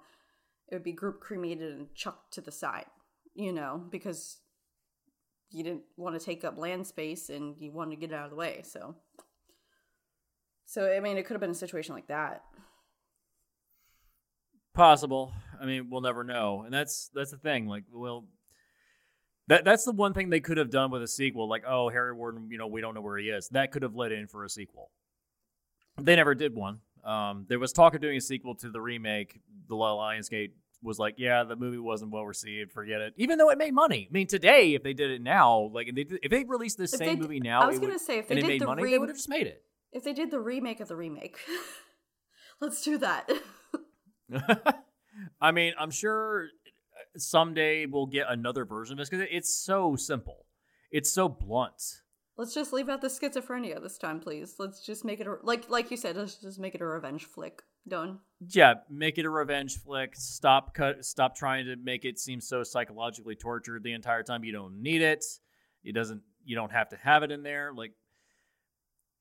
It 0.69 0.77
would 0.77 0.85
be 0.85 0.93
group 0.93 1.21
cremated 1.21 1.73
and 1.73 1.95
chucked 1.95 2.35
to 2.35 2.41
the 2.41 2.53
side, 2.53 2.87
you 3.35 3.53
know, 3.53 3.83
because 3.91 4.39
you 5.51 5.65
didn't 5.65 5.83
want 5.97 6.19
to 6.19 6.25
take 6.25 6.45
up 6.45 6.57
land 6.57 6.87
space 6.87 7.29
and 7.29 7.57
you 7.59 7.73
wanted 7.73 7.97
to 7.97 8.01
get 8.01 8.13
it 8.13 8.15
out 8.15 8.27
of 8.27 8.31
the 8.31 8.37
way. 8.37 8.63
So, 8.63 8.95
so 10.67 10.91
I 10.91 11.01
mean, 11.01 11.17
it 11.17 11.27
could 11.27 11.35
have 11.35 11.41
been 11.41 11.51
a 11.51 11.55
situation 11.55 11.95
like 11.95 12.07
that. 12.07 12.45
Possible. 14.73 15.33
I 15.61 15.67
mean, 15.67 15.91
we'll 15.91 16.01
never 16.01 16.23
know, 16.23 16.63
and 16.65 16.73
that's 16.73 17.11
that's 17.13 17.33
the 17.33 17.37
thing. 17.37 17.67
Like, 17.67 17.85
well, 17.93 18.27
that 19.51 19.65
that's 19.65 19.85
the 19.85 19.91
one 19.91 20.15
thing 20.15 20.31
they 20.31 20.39
could 20.39 20.59
have 20.59 20.71
done 20.71 20.93
with 20.93 21.03
a 21.03 21.09
sequel. 21.09 21.49
Like, 21.49 21.65
oh, 21.67 21.89
Harry 21.89 22.15
Warden, 22.15 22.49
you 22.53 22.57
know, 22.57 22.69
we 22.69 22.81
don't 22.81 22.95
know 22.95 23.01
where 23.01 23.19
he 23.19 23.31
is. 23.31 23.49
That 23.49 23.73
could 23.73 23.83
have 23.83 23.97
led 23.97 24.13
in 24.13 24.29
for 24.29 24.45
a 24.45 24.49
sequel. 24.49 24.93
They 26.01 26.15
never 26.15 26.37
did 26.37 26.55
one. 26.55 26.79
Um, 27.03 27.47
there 27.49 27.59
was 27.59 27.73
talk 27.73 27.97
of 27.97 28.01
doing 28.01 28.17
a 28.17 28.21
sequel 28.21 28.55
to 28.57 28.71
the 28.71 28.81
remake. 28.81 29.41
The 29.69 29.75
Lionsgate 29.75 30.53
was 30.85 31.01
like, 31.01 31.17
yeah, 31.19 31.43
the 31.43 31.57
movie 31.57 31.79
wasn't 31.79 32.13
well 32.13 32.25
received. 32.25 32.71
Forget 32.71 33.01
it. 33.01 33.15
Even 33.17 33.39
though 33.39 33.51
it 33.51 33.59
made 33.59 33.75
money. 33.75 34.07
I 34.09 34.13
mean, 34.13 34.29
today, 34.29 34.75
if 34.75 34.85
they 34.85 34.95
did 34.95 35.11
it 35.11 35.21
now, 35.21 35.69
like, 35.75 35.89
if 35.89 35.97
they, 35.97 36.07
if 36.23 36.31
they 36.31 36.45
released 36.45 36.79
this 36.79 36.93
If 36.93 37.01
they 37.01 37.07
same 37.07 37.19
movie 37.19 37.41
now, 37.41 37.63
I 37.63 37.67
was 37.67 37.81
gonna 37.81 37.95
would- 37.95 38.01
say, 38.01 38.19
if 38.19 38.29
they 38.29 38.37
did 38.37 38.47
made 38.47 38.61
the 38.61 38.67
money, 38.67 38.89
they 38.89 38.99
would 38.99 39.09
have 39.09 39.19
just 39.19 39.29
made 39.29 39.49
it. 39.49 39.65
If 39.93 40.05
they 40.05 40.13
did 40.13 40.31
the 40.31 40.39
remake 40.39 40.79
of 40.79 40.87
the 40.87 40.95
remake, 40.95 41.39
let's 42.61 42.83
do 42.83 42.99
that. 42.99 43.29
I 45.41 45.51
mean, 45.51 45.73
I'm 45.77 45.91
sure 45.91 46.47
someday 47.17 47.87
we'll 47.87 48.07
get 48.07 48.27
another 48.29 48.65
version 48.65 48.95
of 48.95 48.99
this 48.99 49.09
because 49.09 49.27
it's 49.31 49.53
so 49.53 49.97
simple. 49.97 50.47
It's 50.91 51.13
so 51.13 51.29
blunt. 51.29 51.83
Let's 52.37 52.55
just 52.55 52.73
leave 52.73 52.89
out 52.89 53.03
the 53.03 53.09
schizophrenia 53.09 53.83
this 53.83 53.99
time, 53.99 54.19
please. 54.19 54.55
Let's 54.59 54.85
just 54.85 55.05
make 55.05 55.21
it 55.21 55.27
a, 55.27 55.37
like 55.43 55.69
like 55.69 55.91
you 55.91 55.97
said. 55.97 56.17
Let's 56.17 56.37
just 56.37 56.59
make 56.59 56.75
it 56.75 56.81
a 56.81 56.87
revenge 56.87 57.25
flick. 57.25 57.63
Done. 57.87 58.19
Yeah, 58.41 58.75
make 58.89 59.19
it 59.19 59.25
a 59.25 59.31
revenge 59.31 59.79
flick. 59.79 60.15
Stop 60.17 60.75
cut. 60.75 61.05
Stop 61.05 61.35
trying 61.37 61.67
to 61.67 61.77
make 61.77 62.05
it 62.05 62.19
seem 62.19 62.41
so 62.41 62.63
psychologically 62.63 63.35
tortured 63.35 63.83
the 63.83 63.93
entire 63.93 64.23
time. 64.23 64.45
You 64.45 64.53
don't 64.53 64.83
need 64.83 65.03
it. 65.03 65.25
It 65.85 65.95
doesn't. 65.95 66.23
You 66.45 66.57
don't 66.57 66.73
have 66.73 66.89
to 66.91 66.97
have 66.97 67.23
it 67.23 67.31
in 67.31 67.43
there. 67.43 67.73
Like, 67.75 67.93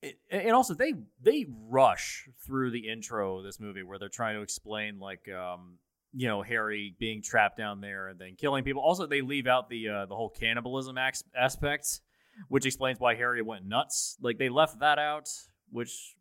it, 0.02 0.18
and 0.30 0.52
also 0.52 0.74
they 0.74 0.94
they 1.22 1.46
rush 1.68 2.28
through 2.46 2.70
the 2.70 2.88
intro 2.88 3.38
of 3.38 3.44
this 3.44 3.60
movie 3.60 3.82
where 3.82 3.98
they're 3.98 4.08
trying 4.08 4.36
to 4.36 4.42
explain 4.42 4.98
like 4.98 5.28
um 5.28 5.78
you 6.12 6.28
know 6.28 6.42
Harry 6.42 6.94
being 6.98 7.22
trapped 7.22 7.56
down 7.56 7.80
there 7.80 8.08
and 8.08 8.18
then 8.18 8.34
killing 8.36 8.64
people. 8.64 8.82
Also, 8.82 9.06
they 9.06 9.20
leave 9.20 9.46
out 9.46 9.68
the 9.68 9.88
uh, 9.88 10.06
the 10.06 10.14
whole 10.14 10.30
cannibalism 10.30 10.96
aspect, 10.98 12.00
which 12.48 12.66
explains 12.66 12.98
why 12.98 13.14
Harry 13.14 13.42
went 13.42 13.66
nuts. 13.66 14.16
Like 14.20 14.38
they 14.38 14.48
left 14.48 14.80
that 14.80 14.98
out, 14.98 15.28
which 15.70 16.16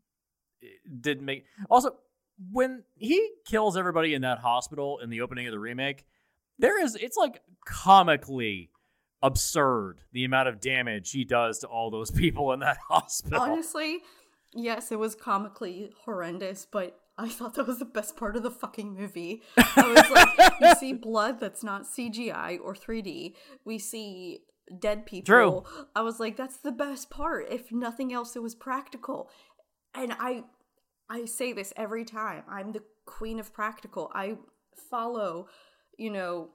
didn't 0.99 1.25
make. 1.25 1.45
Also, 1.69 1.95
when 2.51 2.83
he 2.95 3.31
kills 3.45 3.75
everybody 3.75 4.13
in 4.13 4.21
that 4.21 4.39
hospital 4.39 4.99
in 4.99 5.09
the 5.09 5.21
opening 5.21 5.47
of 5.47 5.51
the 5.51 5.59
remake, 5.59 6.05
there 6.57 6.81
is 6.81 6.95
it's 6.95 7.17
like 7.17 7.41
comically 7.65 8.69
absurd 9.21 9.99
the 10.13 10.23
amount 10.23 10.47
of 10.47 10.61
damage 10.61 11.11
he 11.11 11.25
does 11.25 11.59
to 11.59 11.67
all 11.67 11.91
those 11.91 12.11
people 12.21 12.53
in 12.53 12.59
that 12.59 12.77
hospital. 12.89 13.41
Honestly, 13.41 13.99
yes, 14.53 14.91
it 14.91 14.99
was 14.99 15.15
comically 15.15 15.91
horrendous, 16.05 16.67
but 16.69 16.99
I 17.20 17.28
thought 17.28 17.55
that 17.55 17.67
was 17.67 17.80
the 17.80 17.86
best 17.86 18.15
part 18.15 18.38
of 18.38 18.43
the 18.43 18.51
fucking 18.51 18.95
movie. 18.95 19.43
I 19.57 19.88
was 19.88 20.09
like, 20.09 20.51
you 20.61 20.76
see 20.80 20.93
blood 20.93 21.39
that's 21.39 21.63
not 21.63 21.84
CGI 21.84 22.59
or 22.63 22.74
3D. 22.74 23.34
We 23.65 23.78
see 23.78 24.39
dead 24.80 25.05
people. 25.05 25.26
True. 25.26 25.63
I 25.95 26.01
was 26.01 26.22
like, 26.22 26.38
that's 26.38 26.57
the 26.57 26.72
best 26.72 27.09
part. 27.09 27.47
If 27.51 27.74
nothing 27.74 28.13
else, 28.13 28.38
it 28.38 28.41
was 28.41 28.55
practical. 28.55 29.30
And 29.93 30.13
I 30.17 30.45
I 31.09 31.26
say 31.26 31.51
this 31.51 31.74
every 31.76 32.05
time. 32.05 32.43
I'm 32.47 32.72
the 32.72 32.84
queen 33.05 33.39
of 33.39 33.51
practical. 33.51 34.11
I 34.13 34.38
follow, 34.89 35.47
you 35.97 36.11
know, 36.11 36.51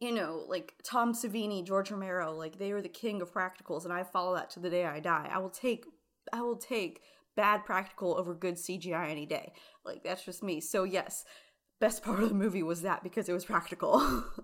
you 0.00 0.12
know, 0.12 0.44
like 0.48 0.74
Tom 0.82 1.12
Savini, 1.12 1.66
George 1.66 1.90
Romero, 1.90 2.32
like 2.32 2.58
they 2.58 2.72
were 2.72 2.82
the 2.82 2.88
king 2.88 3.20
of 3.20 3.34
practicals, 3.34 3.84
and 3.84 3.92
I 3.92 4.02
follow 4.02 4.34
that 4.34 4.50
to 4.50 4.60
the 4.60 4.70
day 4.70 4.86
I 4.86 5.00
die. 5.00 5.28
I 5.30 5.38
will 5.38 5.50
take, 5.50 5.84
I 6.32 6.40
will 6.40 6.56
take 6.56 7.02
bad 7.36 7.64
practical 7.64 8.16
over 8.18 8.34
good 8.34 8.54
CGI 8.54 9.10
any 9.10 9.26
day. 9.26 9.52
Like 9.84 10.02
that's 10.04 10.24
just 10.24 10.42
me. 10.42 10.60
So 10.60 10.84
yes, 10.84 11.24
best 11.80 12.02
part 12.02 12.22
of 12.22 12.28
the 12.28 12.34
movie 12.34 12.62
was 12.62 12.82
that 12.82 13.02
because 13.02 13.28
it 13.28 13.32
was 13.32 13.44
practical. 13.44 14.24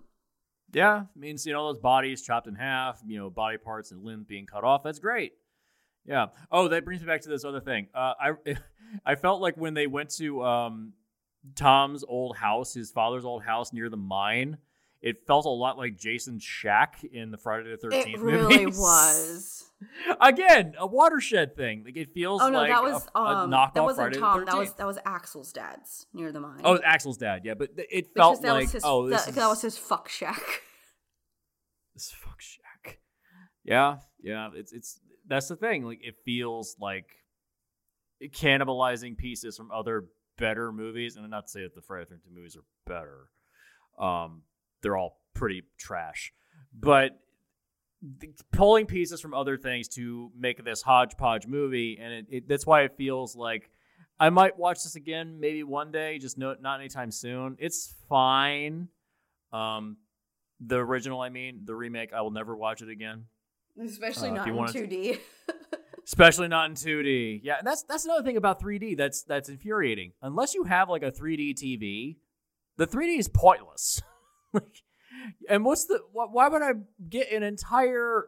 Yeah, 0.72 0.96
I 0.96 1.18
means 1.18 1.46
you 1.46 1.52
know 1.52 1.72
those 1.72 1.80
bodies 1.80 2.22
chopped 2.22 2.46
in 2.46 2.54
half, 2.54 3.00
you 3.06 3.18
know, 3.18 3.30
body 3.30 3.56
parts 3.56 3.90
and 3.90 4.02
limbs 4.02 4.26
being 4.26 4.46
cut 4.46 4.64
off. 4.64 4.82
That's 4.82 4.98
great. 4.98 5.32
Yeah. 6.04 6.26
Oh, 6.50 6.68
that 6.68 6.84
brings 6.84 7.00
me 7.00 7.06
back 7.06 7.22
to 7.22 7.28
this 7.28 7.44
other 7.44 7.60
thing. 7.60 7.88
Uh, 7.94 8.12
I 8.20 8.32
I 9.06 9.14
felt 9.14 9.40
like 9.40 9.56
when 9.56 9.74
they 9.74 9.86
went 9.86 10.10
to 10.16 10.42
um, 10.44 10.92
Tom's 11.54 12.04
old 12.06 12.36
house, 12.36 12.74
his 12.74 12.90
father's 12.90 13.24
old 13.24 13.42
house 13.42 13.72
near 13.72 13.88
the 13.88 13.96
mine, 13.96 14.58
it 15.00 15.26
felt 15.26 15.46
a 15.46 15.50
lot 15.50 15.78
like 15.78 15.96
Jason's 15.96 16.42
shack 16.42 17.02
in 17.04 17.30
the 17.30 17.38
Friday 17.38 17.70
the 17.70 17.76
Thirteenth. 17.78 18.06
it 18.06 18.18
really 18.18 18.66
movies. 18.66 18.78
was. 18.78 19.57
Again, 20.20 20.74
a 20.78 20.86
watershed 20.86 21.56
thing. 21.56 21.84
Like 21.84 21.96
it 21.96 22.12
feels 22.12 22.42
Oh 22.42 22.50
no, 22.50 22.58
like 22.58 22.70
that 22.70 22.82
was 22.82 23.06
a, 23.14 23.18
a 23.18 23.22
um, 23.22 23.50
knockoff 23.50 23.74
that 23.74 23.82
wasn't 23.84 24.14
Friday 24.14 24.18
Tom. 24.18 24.44
That 24.44 24.56
was 24.56 24.72
that 24.74 24.86
was 24.86 24.98
Axel's 25.04 25.52
dad's 25.52 26.06
near 26.12 26.32
the 26.32 26.40
mine. 26.40 26.60
Oh, 26.64 26.70
it 26.70 26.72
was 26.72 26.80
Axel's 26.84 27.16
dad. 27.16 27.42
Yeah, 27.44 27.54
but 27.54 27.76
th- 27.76 27.88
it 27.90 28.08
felt 28.16 28.42
like 28.42 28.70
his, 28.70 28.82
oh, 28.84 29.08
this 29.08 29.22
that, 29.22 29.30
is 29.30 29.34
that 29.36 29.48
was 29.48 29.62
his 29.62 29.78
fuck 29.78 30.08
shack. 30.08 30.42
this 31.94 32.10
fuck 32.10 32.40
shack. 32.40 32.98
Yeah, 33.64 33.98
yeah. 34.20 34.48
It's 34.54 34.72
it's 34.72 35.00
that's 35.26 35.48
the 35.48 35.56
thing. 35.56 35.84
Like 35.84 36.00
it 36.02 36.16
feels 36.24 36.76
like 36.80 37.06
cannibalizing 38.22 39.16
pieces 39.16 39.56
from 39.56 39.70
other 39.70 40.06
better 40.38 40.72
movies, 40.72 41.16
and 41.16 41.24
I'm 41.24 41.30
not 41.30 41.46
to 41.46 41.50
say 41.50 41.62
that 41.62 41.74
the 41.74 41.82
Friday 41.82 42.04
the 42.04 42.16
Thirteenth 42.16 42.34
movies 42.34 42.56
are 42.56 42.64
better. 42.86 43.28
Um, 43.98 44.42
they're 44.82 44.96
all 44.96 45.20
pretty 45.34 45.62
trash, 45.78 46.32
but 46.72 47.12
pulling 48.52 48.86
pieces 48.86 49.20
from 49.20 49.34
other 49.34 49.56
things 49.56 49.88
to 49.88 50.30
make 50.38 50.64
this 50.64 50.82
hodgepodge 50.82 51.46
movie, 51.46 51.98
and 52.00 52.12
it, 52.12 52.26
it, 52.30 52.48
that's 52.48 52.66
why 52.66 52.82
it 52.82 52.96
feels 52.96 53.34
like 53.36 53.70
I 54.20 54.30
might 54.30 54.58
watch 54.58 54.82
this 54.82 54.96
again, 54.96 55.38
maybe 55.40 55.62
one 55.62 55.92
day, 55.92 56.18
just 56.18 56.38
no, 56.38 56.54
not 56.60 56.80
anytime 56.80 57.10
soon. 57.10 57.56
It's 57.58 57.94
fine. 58.08 58.88
Um, 59.52 59.96
the 60.60 60.76
original, 60.76 61.20
I 61.20 61.28
mean, 61.28 61.62
the 61.64 61.74
remake, 61.74 62.12
I 62.12 62.20
will 62.20 62.30
never 62.30 62.56
watch 62.56 62.82
it 62.82 62.88
again, 62.88 63.26
Especially 63.80 64.30
Uh, 64.30 64.44
not 64.44 64.48
in 64.48 64.88
2D. 64.88 65.18
especially 66.04 66.48
not 66.48 66.68
in 66.68 66.74
2D. 66.74 67.40
Yeah, 67.44 67.58
and 67.58 67.66
that's 67.66 67.82
that's 67.84 68.04
another 68.04 68.24
thing 68.24 68.36
about 68.36 68.60
3D 68.60 68.96
that's 68.96 69.22
that's 69.22 69.48
infuriating. 69.48 70.12
Unless 70.22 70.54
you 70.54 70.64
have 70.64 70.88
like 70.88 71.02
a 71.02 71.12
3D 71.12 71.54
TV, 71.54 72.16
the 72.76 72.86
3D 72.86 73.18
is 73.18 73.28
pointless. 73.28 74.02
like, 74.52 74.82
and 75.48 75.64
what's 75.64 75.86
the 75.86 76.00
wh- 76.12 76.32
why 76.32 76.48
would 76.48 76.62
I 76.62 76.72
get 77.08 77.32
an 77.32 77.42
entire 77.42 78.26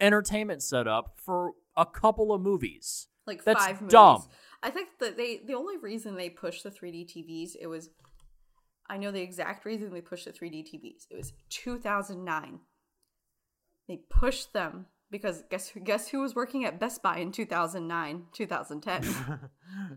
entertainment 0.00 0.62
setup 0.62 1.14
for 1.16 1.52
a 1.76 1.86
couple 1.86 2.32
of 2.32 2.40
movies? 2.40 3.08
like 3.26 3.44
That's 3.44 3.64
five 3.64 3.80
movies. 3.80 3.92
dumb. 3.92 4.24
I 4.62 4.70
think 4.70 4.88
that 5.00 5.16
they 5.16 5.40
the 5.44 5.54
only 5.54 5.76
reason 5.76 6.16
they 6.16 6.30
pushed 6.30 6.62
the 6.62 6.70
3D 6.70 7.06
TVs 7.06 7.52
it 7.60 7.66
was 7.66 7.90
I 8.88 8.96
know 8.98 9.10
the 9.10 9.22
exact 9.22 9.64
reason 9.64 9.92
they 9.92 10.00
pushed 10.00 10.24
the 10.26 10.32
3D 10.32 10.64
TVs. 10.64 11.06
It 11.10 11.16
was 11.16 11.32
2009. 11.48 12.60
They 13.88 14.00
pushed 14.10 14.52
them 14.52 14.86
because 15.10 15.44
guess 15.50 15.68
who 15.68 15.80
guess 15.80 16.08
who 16.08 16.20
was 16.20 16.34
working 16.34 16.64
at 16.64 16.80
Best 16.80 17.02
Buy 17.02 17.18
in 17.18 17.32
2009, 17.32 18.24
2010. 18.32 19.48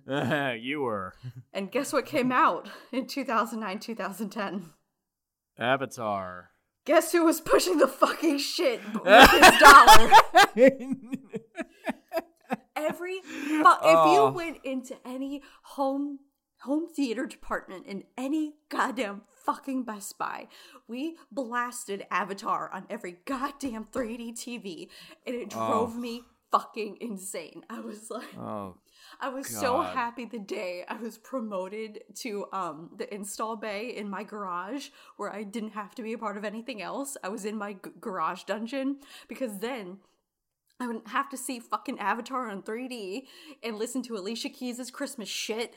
you 0.62 0.82
were 0.82 1.14
and 1.54 1.72
guess 1.72 1.92
what 1.92 2.06
came 2.06 2.32
out 2.32 2.70
in 2.92 3.08
2009, 3.08 3.80
2010? 3.80 4.72
Avatar. 5.60 6.52
Guess 6.86 7.12
who 7.14 7.26
was 7.26 7.42
pushing 7.42 7.78
the 7.80 7.88
fucking 7.88 8.38
shit 8.38 8.80
with 8.94 9.32
his 9.32 9.60
dollar? 9.60 10.12
Every 12.76 13.22
fu- 13.22 13.62
if 13.62 13.66
Oh. 13.84 14.14
you 14.14 14.34
went 14.36 14.58
into 14.64 14.96
any 15.06 15.42
home 15.64 16.20
home 16.62 16.88
theater 16.88 17.26
department 17.26 17.86
in 17.86 18.04
any 18.18 18.54
goddamn 18.70 19.22
fucking 19.46 19.84
Best 19.84 20.18
Buy, 20.18 20.48
we 20.88 21.16
blasted 21.32 22.06
Avatar 22.10 22.72
on 22.72 22.86
every 22.90 23.18
goddamn 23.26 23.86
3D 23.86 24.34
TV, 24.34 24.88
and 25.28 25.36
it 25.36 25.54
oh. 25.56 25.68
drove 25.68 25.94
Oh. 25.96 26.00
me 26.00 26.24
fucking 26.52 26.98
insane. 27.02 27.64
I 27.70 27.80
was 27.80 28.10
like, 28.10 28.38
Oh, 28.38 28.78
I 29.22 29.30
was 29.30 29.48
so 29.48 29.82
happy 29.82 30.26
the 30.26 30.40
day 30.40 30.84
I 30.88 30.96
was 30.98 31.18
promoted 31.18 32.00
to 32.22 32.46
um 32.54 32.90
the 32.98 33.14
install 33.14 33.56
bay 33.56 33.94
in 33.96 34.10
my 34.10 34.24
garage 34.24 34.90
where 35.18 35.32
I 35.32 35.44
didn't 35.44 35.72
have 35.72 35.96
to 35.96 36.04
be 36.04 36.14
a 36.14 36.18
part 36.18 36.38
of 36.38 36.44
anything 36.46 36.82
else. 36.82 37.18
I 37.24 37.30
was 37.30 37.46
in 37.46 37.58
my 37.58 37.74
g- 37.74 37.92
garage 38.00 38.44
dungeon 38.44 38.98
because 39.28 39.60
then 39.60 39.98
I 40.80 40.88
wouldn't 40.88 41.08
have 41.10 41.30
to 41.30 41.38
see 41.38 41.60
fucking 41.60 42.00
Avatar 42.00 42.50
on 42.50 42.62
3D 42.62 43.24
and 43.64 43.78
listen 43.78 44.02
to 44.04 44.18
Alicia 44.18 44.50
Keys' 44.50 44.92
Christmas 44.92 45.30
shit. 45.30 45.74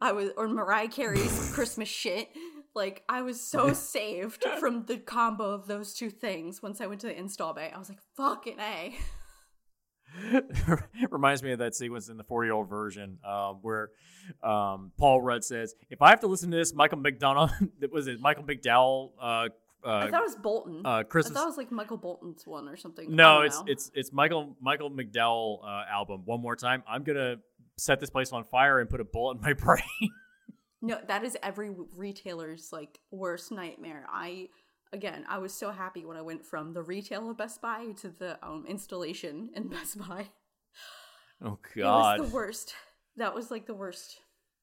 I 0.00 0.10
was 0.12 0.30
or 0.36 0.48
Mariah 0.48 0.88
Carey's 0.88 1.52
Christmas 1.54 1.88
shit. 1.88 2.28
Like 2.74 3.04
I 3.08 3.22
was 3.22 3.40
so 3.40 3.72
saved 3.94 4.44
from 4.58 4.86
the 4.86 4.96
combo 4.96 5.50
of 5.50 5.66
those 5.68 5.94
two 5.94 6.10
things 6.10 6.60
once 6.62 6.80
I 6.80 6.86
went 6.86 7.00
to 7.02 7.06
the 7.06 7.16
install 7.18 7.54
bay. 7.54 7.70
I 7.72 7.78
was 7.78 7.88
like, 7.88 8.00
fucking 8.16 8.58
A. 8.58 8.96
reminds 11.10 11.42
me 11.42 11.52
of 11.52 11.58
that 11.58 11.74
sequence 11.74 12.08
in 12.08 12.16
the 12.16 12.24
40 12.24 12.46
year 12.46 12.54
old 12.54 12.68
Virgin 12.68 13.18
um, 13.24 13.58
where 13.62 13.90
um, 14.42 14.92
Paul 14.98 15.20
Rudd 15.20 15.44
says, 15.44 15.74
"If 15.90 16.02
I 16.02 16.10
have 16.10 16.20
to 16.20 16.26
listen 16.26 16.50
to 16.50 16.56
this, 16.56 16.74
Michael 16.74 16.98
McDonald, 16.98 17.50
that 17.80 17.92
was 17.92 18.06
it 18.06 18.20
Michael 18.20 18.44
McDowell? 18.44 19.10
Uh, 19.20 19.48
I 19.84 19.88
uh, 19.88 20.10
thought 20.10 20.20
it 20.20 20.24
was 20.24 20.36
Bolton. 20.36 20.82
uh, 20.84 20.90
I 21.00 21.02
thought 21.02 21.26
it 21.26 21.32
was 21.34 21.56
like 21.56 21.72
Michael 21.72 21.96
Bolton's 21.96 22.46
one 22.46 22.68
or 22.68 22.76
something. 22.76 23.14
No, 23.14 23.42
it's 23.42 23.58
know. 23.58 23.64
it's 23.66 23.90
it's 23.94 24.12
Michael 24.12 24.56
Michael 24.60 24.90
McDowell 24.90 25.64
uh, 25.64 25.84
album. 25.90 26.22
One 26.24 26.40
more 26.40 26.56
time, 26.56 26.82
I'm 26.86 27.02
gonna 27.02 27.36
set 27.76 28.00
this 28.00 28.10
place 28.10 28.32
on 28.32 28.44
fire 28.44 28.80
and 28.80 28.88
put 28.88 29.00
a 29.00 29.04
bullet 29.04 29.38
in 29.38 29.42
my 29.42 29.52
brain. 29.64 29.82
no, 30.80 30.98
that 31.08 31.24
is 31.24 31.36
every 31.42 31.70
retailer's 31.96 32.68
like 32.72 33.00
worst 33.10 33.50
nightmare. 33.50 34.06
I 34.10 34.48
again, 34.92 35.24
I 35.28 35.38
was 35.38 35.52
so 35.52 35.70
happy 35.70 36.04
when 36.04 36.16
I 36.16 36.22
went 36.22 36.44
from 36.44 36.72
the 36.72 36.82
retail 36.82 37.30
of 37.30 37.38
Best 37.38 37.60
Buy 37.60 37.86
to 38.00 38.08
the 38.08 38.38
um, 38.44 38.64
installation 38.68 39.50
in 39.54 39.68
Best 39.68 39.98
Buy. 39.98 40.28
oh 41.42 41.58
God, 41.76 42.18
It 42.18 42.22
was 42.22 42.30
the 42.30 42.34
worst. 42.34 42.74
That 43.16 43.34
was 43.34 43.50
like 43.50 43.66
the 43.66 43.74
worst 43.74 44.20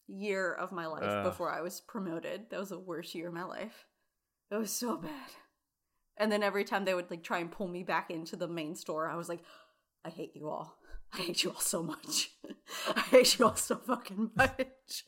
year 0.07 0.53
of 0.53 0.71
my 0.71 0.88
life 0.88 1.03
Ugh. 1.03 1.23
before 1.23 1.51
I 1.51 1.61
was 1.61 1.82
promoted. 1.82 2.49
That 2.49 2.59
was 2.59 2.69
the 2.69 2.80
worst 2.80 3.13
year 3.13 3.27
of 3.27 3.34
my 3.34 3.43
life. 3.43 3.86
It 4.51 4.55
was 4.55 4.71
so 4.71 4.97
bad. 4.97 5.30
And 6.17 6.32
then 6.32 6.43
every 6.43 6.63
time 6.63 6.84
they 6.84 6.93
would 6.95 7.09
like 7.09 7.23
try 7.23 7.39
and 7.39 7.51
pull 7.51 7.67
me 7.67 7.84
back 7.84 8.09
into 8.09 8.36
the 8.36 8.47
main 8.47 8.75
store, 8.75 9.07
I 9.09 9.15
was 9.15 9.30
like, 9.30 9.41
I 10.03 10.09
hate 10.09 10.36
you 10.36 10.49
all. 10.49 10.75
I 11.13 11.17
hate 11.17 11.43
you 11.43 11.51
all 11.51 11.59
so 11.59 11.82
much. 11.84 12.32
I 12.95 12.99
hate 13.01 13.38
you 13.39 13.45
all 13.45 13.55
so 13.55 13.75
fucking 13.77 14.32
much. 14.36 15.05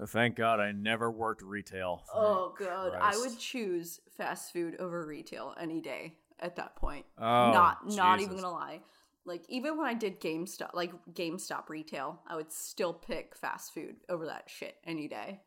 Oh, 0.00 0.06
Thank 0.06 0.36
God 0.36 0.58
I 0.60 0.72
never 0.72 1.10
worked 1.10 1.42
retail. 1.42 2.02
Oh 2.12 2.54
god, 2.58 2.94
I 3.00 3.16
would 3.16 3.38
choose 3.38 4.00
fast 4.16 4.52
food 4.52 4.76
over 4.80 5.06
retail 5.06 5.54
any 5.60 5.80
day 5.80 6.16
at 6.40 6.56
that 6.56 6.74
point. 6.76 7.06
Oh, 7.18 7.52
not 7.52 7.86
not 7.88 8.20
even 8.20 8.34
gonna 8.36 8.50
lie. 8.50 8.80
Like 9.24 9.44
even 9.48 9.78
when 9.78 9.86
I 9.86 9.94
did 9.94 10.20
GameStop, 10.20 10.74
like 10.74 10.92
GameStop 11.14 11.68
retail, 11.68 12.20
I 12.26 12.36
would 12.36 12.52
still 12.52 12.92
pick 12.92 13.36
fast 13.36 13.72
food 13.72 13.96
over 14.08 14.26
that 14.26 14.50
shit 14.50 14.74
any 14.84 15.06
day. 15.08 15.40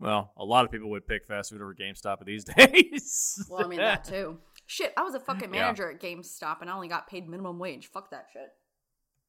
Well, 0.00 0.32
a 0.36 0.44
lot 0.44 0.64
of 0.64 0.70
people 0.70 0.90
would 0.90 1.06
pick 1.06 1.24
fast 1.26 1.50
food 1.50 1.60
over 1.60 1.74
GameStop 1.74 2.24
these 2.24 2.44
days. 2.56 3.44
Well, 3.50 3.64
I 3.64 3.68
mean 3.68 3.78
that 3.78 4.04
too. 4.04 4.38
Shit, 4.66 4.92
I 4.96 5.02
was 5.02 5.14
a 5.14 5.20
fucking 5.20 5.52
Yeah. 5.52 5.60
manager 5.62 5.90
at 5.90 6.00
GameStop 6.00 6.60
and 6.60 6.70
I 6.70 6.74
only 6.74 6.88
got 6.88 7.06
paid 7.08 7.28
minimum 7.28 7.58
wage. 7.58 7.86
Fuck 7.88 8.10
that 8.10 8.28
shit. 8.32 8.48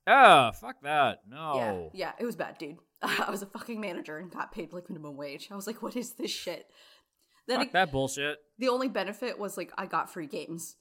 Ah, 0.08 0.52
fuck 0.52 0.76
that. 0.84 1.22
No. 1.28 1.90
Yeah, 1.94 2.06
yeah, 2.08 2.12
it 2.20 2.26
was 2.26 2.36
bad, 2.36 2.58
dude. 2.60 2.78
I 3.28 3.30
was 3.32 3.42
a 3.42 3.46
fucking 3.48 3.80
manager 3.80 4.18
and 4.18 4.32
got 4.32 4.52
paid 4.52 4.74
like 4.74 4.90
minimum 4.90 5.16
wage. 5.18 5.50
I 5.52 5.56
was 5.56 5.68
like, 5.68 5.82
what 5.82 5.96
is 5.96 6.14
this 6.14 6.32
shit? 6.32 6.68
Then 7.48 7.60
Fuck 7.60 7.68
it- 7.68 7.74
that 7.74 7.92
bullshit. 7.92 8.38
the 8.58 8.70
only 8.70 8.88
benefit 8.88 9.38
was 9.40 9.58
like 9.58 9.72
I 9.78 9.86
got 9.86 10.12
free 10.12 10.28
games. 10.28 10.76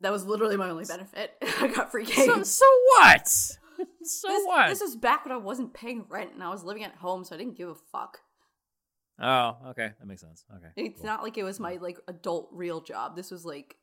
That 0.00 0.10
was 0.10 0.26
literally 0.26 0.56
my 0.56 0.68
only 0.70 0.84
benefit. 0.84 1.32
I 1.60 1.68
got 1.68 1.90
free 1.92 2.04
games. 2.04 2.26
So, 2.26 2.42
so 2.42 2.66
what? 2.98 3.28
So 4.04 4.28
this, 4.28 4.46
what? 4.46 4.68
This 4.68 4.80
was 4.80 4.94
back 4.96 5.24
when 5.24 5.32
I 5.32 5.38
wasn't 5.38 5.74
paying 5.74 6.04
rent 6.08 6.32
and 6.34 6.42
I 6.42 6.50
was 6.50 6.62
living 6.62 6.84
at 6.84 6.94
home, 6.96 7.24
so 7.24 7.34
I 7.34 7.38
didn't 7.38 7.56
give 7.56 7.68
a 7.68 7.74
fuck. 7.74 8.18
oh, 9.20 9.56
okay. 9.70 9.90
That 9.98 10.06
makes 10.06 10.20
sense. 10.20 10.44
Okay. 10.54 10.68
It's 10.76 11.00
cool. 11.00 11.06
not 11.06 11.22
like 11.22 11.36
it 11.38 11.42
was 11.42 11.58
my 11.58 11.78
like 11.80 11.98
adult 12.06 12.48
real 12.52 12.80
job. 12.80 13.16
This 13.16 13.30
was 13.30 13.44
like 13.44 13.76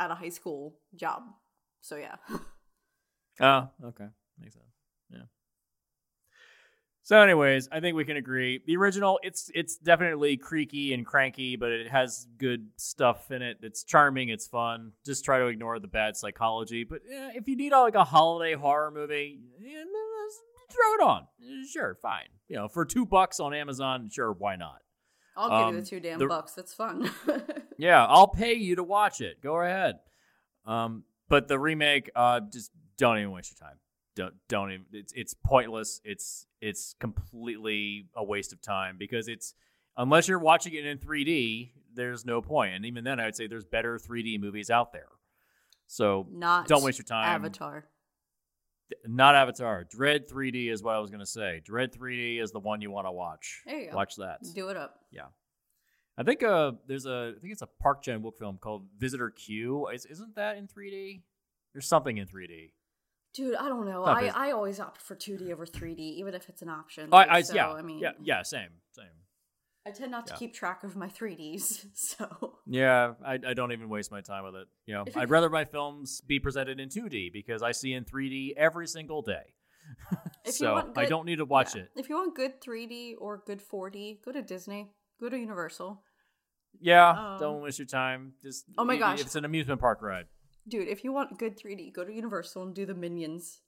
at 0.00 0.10
a 0.10 0.14
high 0.14 0.28
school 0.30 0.76
job. 0.94 1.22
So 1.82 1.96
yeah. 1.96 2.16
Oh, 3.40 3.68
okay. 3.84 4.06
Makes 4.38 4.54
sense. 4.54 4.72
Yeah. 5.10 5.22
So, 7.06 7.20
anyways, 7.20 7.68
I 7.70 7.78
think 7.78 7.94
we 7.96 8.04
can 8.04 8.16
agree. 8.16 8.60
The 8.66 8.76
original, 8.76 9.20
it's 9.22 9.48
it's 9.54 9.76
definitely 9.76 10.36
creaky 10.36 10.92
and 10.92 11.06
cranky, 11.06 11.54
but 11.54 11.70
it 11.70 11.88
has 11.88 12.26
good 12.36 12.66
stuff 12.78 13.30
in 13.30 13.42
it. 13.42 13.58
It's 13.62 13.84
charming. 13.84 14.28
It's 14.28 14.48
fun. 14.48 14.90
Just 15.04 15.24
try 15.24 15.38
to 15.38 15.46
ignore 15.46 15.78
the 15.78 15.86
bad 15.86 16.16
psychology. 16.16 16.82
But 16.82 17.02
eh, 17.08 17.30
if 17.36 17.46
you 17.46 17.54
need 17.54 17.72
a, 17.72 17.78
like 17.78 17.94
a 17.94 18.02
holiday 18.02 18.54
horror 18.54 18.90
movie, 18.90 19.38
eh, 19.64 19.84
throw 20.72 20.94
it 20.94 21.00
on. 21.08 21.26
Sure, 21.72 21.94
fine. 22.02 22.26
You 22.48 22.56
know, 22.56 22.66
for 22.66 22.84
two 22.84 23.06
bucks 23.06 23.38
on 23.38 23.54
Amazon, 23.54 24.10
sure, 24.12 24.32
why 24.32 24.56
not? 24.56 24.82
I'll 25.36 25.48
give 25.48 25.58
you 25.58 25.64
Um, 25.78 25.84
the 25.84 25.86
two 25.88 26.00
damn 26.00 26.18
the- 26.18 26.26
bucks. 26.26 26.58
It's 26.58 26.74
fun. 26.74 27.08
Yeah, 27.78 28.04
I'll 28.04 28.26
pay 28.28 28.54
you 28.54 28.76
to 28.76 28.82
watch 28.82 29.20
it. 29.20 29.40
Go 29.42 29.60
ahead. 29.60 30.00
Um, 30.64 31.04
but 31.28 31.46
the 31.46 31.58
remake, 31.58 32.10
uh, 32.16 32.40
just 32.50 32.70
don't 32.98 33.18
even 33.18 33.30
waste 33.30 33.52
your 33.56 33.68
time. 33.68 33.76
Don't 34.16 34.34
don't 34.48 34.72
even. 34.72 34.86
It's 34.92 35.12
it's 35.14 35.34
pointless. 35.34 36.00
It's 36.04 36.46
it's 36.60 36.94
completely 36.98 38.08
a 38.16 38.24
waste 38.24 38.52
of 38.52 38.62
time 38.62 38.96
because 38.98 39.28
it's 39.28 39.54
unless 39.96 40.26
you're 40.26 40.38
watching 40.38 40.74
it 40.74 40.86
in 40.86 40.98
3D, 40.98 41.70
there's 41.94 42.24
no 42.24 42.40
point. 42.40 42.74
And 42.74 42.86
even 42.86 43.04
then, 43.04 43.20
I'd 43.20 43.36
say 43.36 43.46
there's 43.46 43.66
better 43.66 43.98
3D 43.98 44.40
movies 44.40 44.70
out 44.70 44.92
there. 44.92 45.08
So 45.86 46.26
Not 46.30 46.66
don't 46.66 46.82
waste 46.82 46.98
your 46.98 47.04
time. 47.04 47.28
Avatar. 47.28 47.84
Not 49.06 49.34
Avatar. 49.34 49.84
Dredd 49.84 50.30
3D 50.30 50.70
is 50.72 50.82
what 50.82 50.94
I 50.94 50.98
was 50.98 51.10
gonna 51.10 51.26
say. 51.26 51.60
Dredd 51.68 51.96
3D 51.96 52.40
is 52.40 52.52
the 52.52 52.60
one 52.60 52.80
you 52.80 52.90
want 52.90 53.06
to 53.06 53.12
watch. 53.12 53.62
There 53.66 53.78
you 53.78 53.90
go. 53.90 53.96
Watch 53.96 54.16
that. 54.16 54.38
Do 54.54 54.68
it 54.70 54.76
up. 54.78 55.00
Yeah. 55.10 55.26
I 56.16 56.22
think 56.22 56.42
uh 56.42 56.72
there's 56.86 57.04
a 57.04 57.34
I 57.36 57.40
think 57.40 57.52
it's 57.52 57.62
a 57.62 57.66
Park 57.66 58.02
Chan 58.02 58.22
Wook 58.22 58.38
film 58.38 58.56
called 58.58 58.86
Visitor 58.98 59.30
Q. 59.30 59.88
Is, 59.88 60.06
isn't 60.06 60.36
that 60.36 60.56
in 60.56 60.66
3D? 60.68 61.20
There's 61.74 61.86
something 61.86 62.16
in 62.16 62.26
3D. 62.26 62.70
Dude, 63.36 63.54
I 63.54 63.68
don't 63.68 63.84
know. 63.84 64.04
Not 64.04 64.16
I, 64.16 64.48
I 64.48 64.52
always 64.52 64.80
opt 64.80 65.02
for 65.02 65.14
2D 65.14 65.52
over 65.52 65.66
3D, 65.66 65.98
even 65.98 66.32
if 66.32 66.48
it's 66.48 66.62
an 66.62 66.70
option. 66.70 67.10
I, 67.12 67.16
Like, 67.16 67.28
I 67.28 67.42
so, 67.42 67.54
yeah, 67.54 67.70
I 67.70 67.82
mean, 67.82 67.98
yeah, 67.98 68.12
yeah, 68.22 68.42
same, 68.42 68.70
same. 68.92 69.04
I 69.86 69.90
tend 69.90 70.10
not 70.10 70.26
to 70.28 70.34
keep 70.34 70.52
track 70.54 70.82
of 70.82 70.96
my 70.96 71.08
3Ds, 71.08 71.86
so 71.94 72.54
Yeah, 72.66 73.12
I, 73.24 73.34
I 73.34 73.54
don't 73.54 73.72
even 73.72 73.88
waste 73.88 74.10
my 74.10 74.20
time 74.20 74.44
with 74.44 74.54
it. 74.56 74.66
You 74.86 74.94
know, 74.94 75.04
I'd 75.14 75.30
rather 75.30 75.50
my 75.50 75.64
films 75.64 76.22
be 76.22 76.40
presented 76.40 76.80
in 76.80 76.88
2D 76.88 77.32
because 77.32 77.62
I 77.62 77.72
see 77.72 77.92
in 77.92 78.04
3D 78.04 78.54
every 78.56 78.86
single 78.86 79.22
day. 79.22 79.54
So 80.48 80.74
want 80.74 80.96
I 80.96 81.06
don't 81.06 81.26
need 81.26 81.38
to 81.38 81.44
watch 81.44 81.74
yeah. 81.74 81.82
it. 81.82 81.90
If 81.96 82.08
you 82.08 82.14
want 82.14 82.36
good 82.36 82.60
3D 82.60 83.14
or 83.18 83.42
good 83.44 83.60
4D, 83.60 84.24
go 84.24 84.30
to 84.30 84.40
Disney. 84.40 84.92
Go 85.20 85.28
to 85.28 85.36
Universal. 85.36 86.02
Yeah, 86.80 87.10
Um, 87.10 87.40
don't 87.40 87.62
waste 87.62 87.80
your 87.80 87.86
time. 87.86 88.34
Just 88.44 88.64
Oh 88.78 88.84
my 88.84 88.96
gosh. 88.96 89.20
it's 89.20 89.34
an 89.34 89.44
amusement 89.44 89.80
park 89.80 90.02
ride. 90.02 90.26
Dude, 90.68 90.88
if 90.88 91.04
you 91.04 91.12
want 91.12 91.38
good 91.38 91.58
3D, 91.58 91.92
go 91.92 92.04
to 92.04 92.12
Universal 92.12 92.62
and 92.64 92.74
do 92.74 92.86
the 92.86 92.94
Minions 92.94 93.60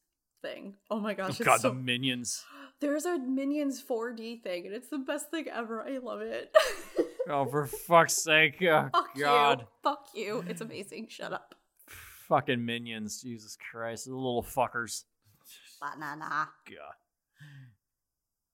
thing. 0.42 0.74
Oh 0.90 0.98
my 1.00 1.14
gosh, 1.14 1.26
Oh, 1.30 1.30
it's 1.30 1.38
God, 1.44 1.60
so 1.60 1.68
the 1.70 1.74
minions. 1.74 2.44
There's 2.80 3.04
a 3.06 3.18
Minions 3.18 3.82
4D 3.82 4.42
thing, 4.42 4.66
and 4.66 4.74
it's 4.74 4.88
the 4.88 4.98
best 4.98 5.30
thing 5.30 5.46
ever. 5.52 5.82
I 5.86 5.98
love 5.98 6.20
it. 6.20 6.54
Oh, 7.30 7.44
for 7.44 7.66
fuck's 7.66 8.22
sake! 8.22 8.56
Oh, 8.62 8.88
Fuck 8.90 9.14
God. 9.18 9.60
you. 9.60 9.66
Fuck 9.82 10.06
you. 10.14 10.44
It's 10.48 10.62
amazing. 10.62 11.08
Shut 11.10 11.30
up. 11.34 11.54
Fucking 12.26 12.64
minions, 12.64 13.20
Jesus 13.20 13.54
Christ, 13.70 14.06
the 14.06 14.14
little 14.14 14.42
fuckers. 14.42 15.04
Banana. 15.78 16.48
God. 16.66 16.94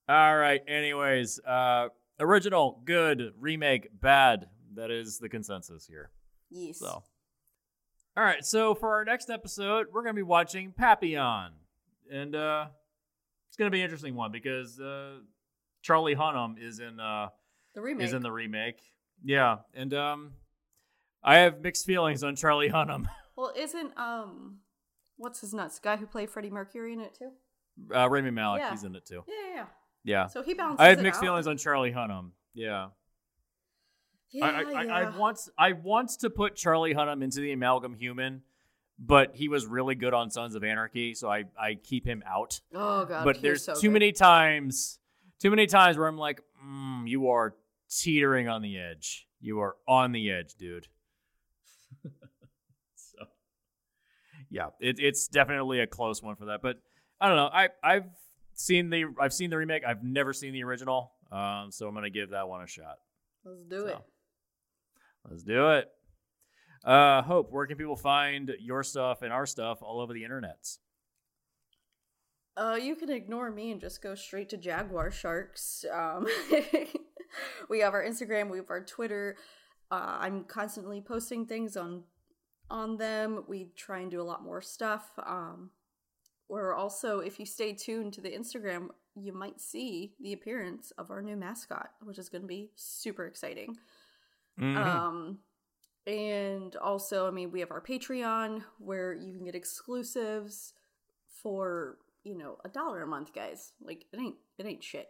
All 0.09 0.35
right. 0.35 0.61
Anyways, 0.67 1.39
uh, 1.47 1.87
original 2.19 2.81
good, 2.83 3.31
remake 3.39 3.87
bad. 4.01 4.47
That 4.75 4.91
is 4.91 5.19
the 5.19 5.29
consensus 5.29 5.85
here. 5.87 6.11
Yes. 6.49 6.79
So, 6.79 7.01
all 8.17 8.23
right. 8.23 8.43
So 8.45 8.75
for 8.75 8.93
our 8.95 9.05
next 9.05 9.29
episode, 9.29 9.87
we're 9.93 10.03
gonna 10.03 10.13
be 10.13 10.21
watching 10.23 10.71
Papillon, 10.71 11.51
and 12.11 12.35
uh, 12.35 12.67
it's 13.47 13.57
gonna 13.57 13.69
be 13.71 13.79
an 13.79 13.85
interesting 13.85 14.15
one 14.15 14.31
because 14.31 14.79
uh, 14.79 15.17
Charlie 15.81 16.15
Hunnam 16.15 16.55
is 16.61 16.79
in 16.79 16.99
uh, 16.99 17.29
the 17.73 17.81
remake. 17.81 18.05
is 18.07 18.13
in 18.13 18.21
the 18.21 18.31
remake. 18.31 18.79
Yeah, 19.23 19.57
and 19.73 19.93
um, 19.93 20.31
I 21.23 21.37
have 21.39 21.61
mixed 21.61 21.85
feelings 21.85 22.23
on 22.23 22.35
Charlie 22.35 22.69
Hunnam. 22.69 23.05
well, 23.35 23.51
isn't 23.55 23.97
um, 23.97 24.59
what's 25.17 25.41
his 25.41 25.53
nuts? 25.53 25.79
Guy 25.79 25.95
who 25.97 26.05
played 26.05 26.29
Freddie 26.29 26.49
Mercury 26.49 26.93
in 26.93 27.01
it 27.01 27.15
too. 27.17 27.31
Uh, 27.93 28.09
Rami 28.09 28.31
Malek, 28.31 28.61
Yeah. 28.61 28.71
he's 28.71 28.83
in 28.85 28.95
it 28.95 29.05
too. 29.05 29.23
Yeah, 29.27 29.33
yeah. 29.49 29.55
yeah. 29.55 29.65
Yeah, 30.07 30.27
So 30.27 30.43
he 30.43 30.53
bounces. 30.53 30.79
I 30.79 30.89
have 30.89 31.01
mixed 31.01 31.17
out. 31.17 31.23
feelings 31.23 31.47
on 31.47 31.57
Charlie 31.57 31.91
Hunnam. 31.91 32.29
Yeah. 32.53 32.89
Yeah, 34.31 34.45
I, 34.45 34.49
I, 34.49 34.61
I, 34.61 34.83
I 34.83 35.01
yeah. 35.01 35.17
want 35.17 35.39
I 35.57 35.71
want 35.73 36.09
to 36.19 36.29
put 36.29 36.55
Charlie 36.55 36.93
Hunnam 36.93 37.23
into 37.23 37.39
the 37.39 37.51
amalgam 37.53 37.93
human, 37.95 38.41
but 38.99 39.35
he 39.35 39.47
was 39.47 39.65
really 39.65 39.95
good 39.95 40.13
on 40.13 40.29
Sons 40.29 40.55
of 40.55 40.63
Anarchy, 40.63 41.13
so 41.13 41.29
I, 41.29 41.45
I 41.57 41.75
keep 41.75 42.05
him 42.05 42.23
out. 42.27 42.59
Oh 42.73 43.05
god. 43.05 43.23
but 43.23 43.41
there's 43.41 43.63
so 43.63 43.73
too 43.75 43.87
good. 43.87 43.93
many 43.93 44.11
times, 44.11 44.99
too 45.39 45.49
many 45.49 45.67
times 45.67 45.97
where 45.97 46.07
I'm 46.07 46.17
like, 46.17 46.41
mm, 46.65 47.07
you 47.07 47.29
are 47.29 47.55
teetering 47.89 48.49
on 48.49 48.61
the 48.61 48.77
edge. 48.77 49.27
You 49.39 49.59
are 49.61 49.75
on 49.87 50.11
the 50.11 50.31
edge, 50.31 50.55
dude. 50.55 50.87
so, 52.95 53.17
yeah, 54.49 54.67
it, 54.79 54.99
it's 54.99 55.27
definitely 55.27 55.79
a 55.79 55.87
close 55.87 56.21
one 56.21 56.35
for 56.35 56.45
that. 56.45 56.61
But 56.61 56.77
I 57.21 57.27
don't 57.27 57.37
know. 57.37 57.49
I 57.53 57.69
I've 57.83 58.05
seen 58.53 58.89
the 58.89 59.05
I've 59.19 59.33
seen 59.33 59.49
the 59.49 59.57
remake. 59.57 59.83
I've 59.85 60.03
never 60.03 60.33
seen 60.33 60.53
the 60.53 60.63
original. 60.63 61.11
Um, 61.31 61.67
so 61.71 61.87
I'm 61.87 61.93
gonna 61.93 62.09
give 62.09 62.31
that 62.31 62.47
one 62.47 62.61
a 62.61 62.67
shot. 62.67 62.97
Let's 63.43 63.63
do 63.65 63.79
So, 63.81 63.87
it. 63.87 63.97
Let's 65.29 65.43
do 65.43 65.71
it. 65.71 65.89
Uh, 66.83 67.21
Hope, 67.23 67.51
where 67.51 67.65
can 67.65 67.77
people 67.77 67.95
find 67.95 68.51
your 68.59 68.83
stuff 68.83 69.21
and 69.21 69.33
our 69.33 69.45
stuff 69.45 69.79
all 69.81 69.99
over 69.99 70.13
the 70.13 70.23
internets? 70.23 70.77
Uh, 72.57 72.77
you 72.81 72.95
can 72.95 73.09
ignore 73.09 73.51
me 73.51 73.71
and 73.71 73.81
just 73.81 74.01
go 74.01 74.15
straight 74.15 74.49
to 74.49 74.57
Jaguar 74.57 75.11
Sharks. 75.11 75.83
Um, 75.91 76.27
we 77.69 77.79
have 77.79 77.93
our 77.93 78.03
Instagram, 78.03 78.49
we 78.49 78.57
have 78.57 78.69
our 78.69 78.83
Twitter. 78.83 79.35
Uh, 79.91 80.17
I'm 80.19 80.43
constantly 80.45 81.01
posting 81.01 81.45
things 81.45 81.75
on 81.75 82.03
on 82.69 82.97
them. 82.97 83.43
We 83.47 83.69
try 83.75 83.99
and 83.99 84.09
do 84.09 84.21
a 84.21 84.23
lot 84.23 84.43
more 84.43 84.61
stuff. 84.61 85.11
Um, 85.23 85.69
we're 86.49 86.73
also, 86.73 87.19
if 87.19 87.39
you 87.39 87.45
stay 87.45 87.73
tuned 87.73 88.13
to 88.13 88.21
the 88.21 88.31
Instagram, 88.31 88.89
you 89.15 89.33
might 89.33 89.59
see 89.59 90.13
the 90.19 90.33
appearance 90.33 90.91
of 90.97 91.11
our 91.11 91.21
new 91.21 91.35
mascot, 91.35 91.89
which 92.03 92.19
is 92.19 92.29
going 92.29 92.41
to 92.41 92.47
be 92.47 92.71
super 92.75 93.25
exciting. 93.25 93.77
Mhm. 94.59 94.77
Um, 94.77 95.39
and 96.07 96.75
also, 96.77 97.27
I 97.27 97.31
mean, 97.31 97.51
we 97.51 97.59
have 97.61 97.71
our 97.71 97.81
Patreon 97.81 98.63
where 98.79 99.13
you 99.13 99.33
can 99.33 99.45
get 99.45 99.55
exclusives 99.55 100.73
for 101.41 101.97
you 102.23 102.37
know 102.37 102.57
a 102.63 102.69
dollar 102.69 103.03
a 103.03 103.07
month, 103.07 103.33
guys. 103.33 103.73
Like 103.81 104.05
it 104.11 104.19
ain't 104.19 104.35
it 104.57 104.65
ain't 104.65 104.83
shit. 104.83 105.07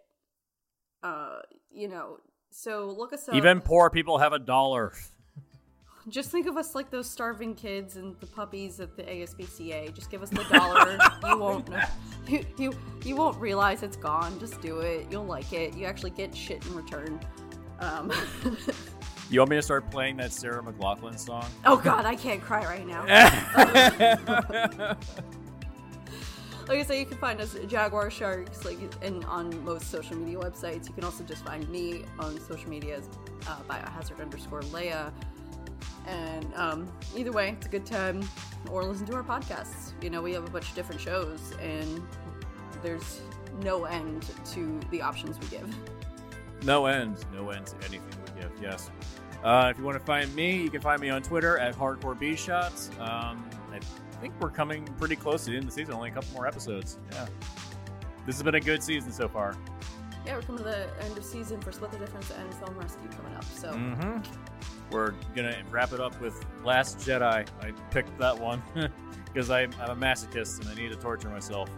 Uh, 1.04 1.40
you 1.70 1.88
know, 1.88 2.18
so 2.52 2.88
look 2.98 3.14
us 3.14 3.28
up. 3.30 3.36
Even 3.36 3.62
poor 3.62 3.90
people 3.90 4.18
have 4.18 4.34
a 4.34 4.40
dollar. 4.40 4.94
just 6.10 6.32
think 6.32 6.48
of 6.48 6.56
us 6.58 6.76
like 6.76 6.90
those 6.90 7.10
starving 7.10 7.56
kids 7.56 7.98
and 7.98 8.16
the 8.20 8.26
puppies 8.28 8.80
at 8.80 8.96
the 8.96 9.04
ASPCA. 9.04 9.94
Just 9.94 10.10
give 10.10 10.24
us 10.24 10.30
the 10.30 10.44
dollar. 10.46 10.98
you 11.30 11.38
won't 11.40 11.70
know. 11.70 11.82
You, 12.28 12.46
you 12.58 12.74
you 13.04 13.16
won't 13.16 13.38
realize 13.40 13.84
it's 13.84 13.98
gone. 13.98 14.40
Just 14.40 14.62
do 14.62 14.80
it. 14.80 15.08
You'll 15.12 15.26
like 15.26 15.52
it. 15.54 15.76
You 15.76 15.86
actually 15.86 16.12
get 16.12 16.36
shit 16.36 16.66
in 16.66 16.74
return. 16.76 17.20
Um, 17.80 18.12
You 19.30 19.40
want 19.40 19.50
me 19.50 19.56
to 19.56 19.62
start 19.62 19.90
playing 19.90 20.18
that 20.18 20.32
Sarah 20.32 20.62
McLachlan 20.62 21.18
song? 21.18 21.46
oh 21.66 21.78
God, 21.78 22.06
I 22.06 22.16
can't 22.16 22.42
cry 22.42 22.64
right 22.64 22.86
now. 22.86 23.06
like 26.68 26.80
I 26.80 26.84
say, 26.84 27.00
you 27.00 27.06
can 27.08 27.18
find 27.18 27.42
us 27.42 27.56
at 27.56 27.68
Jaguar 27.68 28.12
Sharks, 28.12 28.64
like 28.66 28.78
and 29.02 29.26
on 29.26 29.64
most 29.66 29.90
social 29.90 30.16
media 30.16 30.38
websites. 30.38 30.88
You 30.88 30.94
can 30.94 31.04
also 31.04 31.24
just 31.24 31.44
find 31.44 31.68
me 31.70 32.06
on 32.20 32.40
social 32.40 32.70
media 32.70 32.98
as 32.98 33.10
uh, 33.48 33.58
biohazard 33.68 34.22
underscore 34.22 34.62
Leia. 34.62 35.12
And 36.06 36.54
um, 36.54 36.88
either 37.16 37.32
way, 37.32 37.50
it's 37.58 37.66
a 37.66 37.70
good 37.70 37.86
time. 37.86 38.28
Or 38.70 38.84
listen 38.84 39.08
to 39.08 39.16
our 39.16 39.24
podcasts. 39.24 39.94
You 40.04 40.12
know, 40.12 40.22
we 40.22 40.34
have 40.34 40.46
a 40.46 40.52
bunch 40.52 40.70
of 40.70 40.76
different 40.76 41.02
shows, 41.02 41.54
and 41.60 42.06
there's 42.84 43.22
no 43.64 43.86
end 43.86 44.30
to 44.54 44.80
the 44.92 45.02
options 45.02 45.40
we 45.40 45.48
give. 45.48 45.76
No 46.64 46.86
end. 46.86 47.18
No 47.34 47.50
end 47.50 47.66
to 47.68 47.76
anything 47.78 48.25
we. 48.36 48.44
Yes. 48.62 48.90
Uh, 49.44 49.68
if 49.72 49.78
you 49.78 49.84
want 49.84 49.98
to 50.00 50.04
find 50.04 50.34
me, 50.36 50.56
you 50.62 50.70
can 50.70 50.82
find 50.82 51.00
me 51.02 51.10
on 51.10 51.22
Twitter 51.22 51.58
at 51.60 51.76
Hardcore 51.76 52.18
B 52.18 52.36
Shots. 52.36 52.90
Um, 53.00 53.48
I 53.72 53.80
think 54.22 54.34
we're 54.40 54.50
coming 54.50 54.86
pretty 54.98 55.16
close 55.16 55.46
to 55.46 55.52
the 55.52 55.58
end 55.58 55.66
of 55.66 55.70
the 55.70 55.76
season. 55.76 55.94
Only 55.94 56.10
a 56.10 56.14
couple 56.14 56.34
more 56.34 56.48
episodes. 56.48 56.98
Yeah. 57.12 57.28
This 58.26 58.36
has 58.36 58.44
been 58.44 58.56
a 58.56 58.60
good 58.60 58.82
season 58.82 59.12
so 59.12 59.28
far. 59.28 59.56
Yeah, 60.26 60.36
we're 60.36 60.42
coming 60.42 60.58
to 60.60 60.64
the 60.64 60.90
end 61.04 61.16
of 61.16 61.24
season 61.24 61.62
for 61.62 61.72
Split 61.72 61.92
the 61.92 62.00
Difference 62.00 62.32
and 62.32 62.52
Film 62.56 62.76
Rescue 62.80 63.08
coming 63.10 63.36
up. 63.36 63.44
So 63.44 63.72
Mm-hmm. 63.72 64.20
We're 64.92 65.12
gonna 65.36 65.56
wrap 65.70 65.94
it 65.94 66.00
up 66.00 66.20
with 66.22 66.44
Last 66.64 66.98
Jedi. 67.00 67.48
I 67.62 67.72
picked 67.92 68.18
that 68.20 68.38
one 68.40 68.64
because 69.26 69.50
I'm, 69.52 69.72
I'm 69.80 69.92
a 69.92 69.96
masochist 69.96 70.62
and 70.62 70.70
I 70.70 70.76
need 70.76 70.90
to 70.90 70.96
torture 70.96 71.30
myself. 71.30 71.70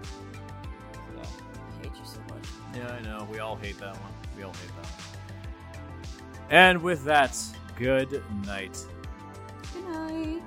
So, 1.16 1.22
I 1.22 1.84
hate 1.84 1.92
you 1.98 2.06
so 2.06 2.20
much. 2.34 2.48
yeah, 2.76 2.92
I 2.94 3.02
know. 3.02 3.28
We 3.32 3.40
all 3.40 3.56
hate 3.58 3.78
that 3.80 3.94
one. 3.96 4.12
We 4.38 4.44
all 4.44 4.52
hate 4.54 4.68
that 4.82 4.86
one. 4.86 5.07
And 6.50 6.82
with 6.82 7.04
that, 7.06 7.38
good 7.76 8.24
night. 8.46 8.78
Good 9.74 9.86
night. 9.86 10.42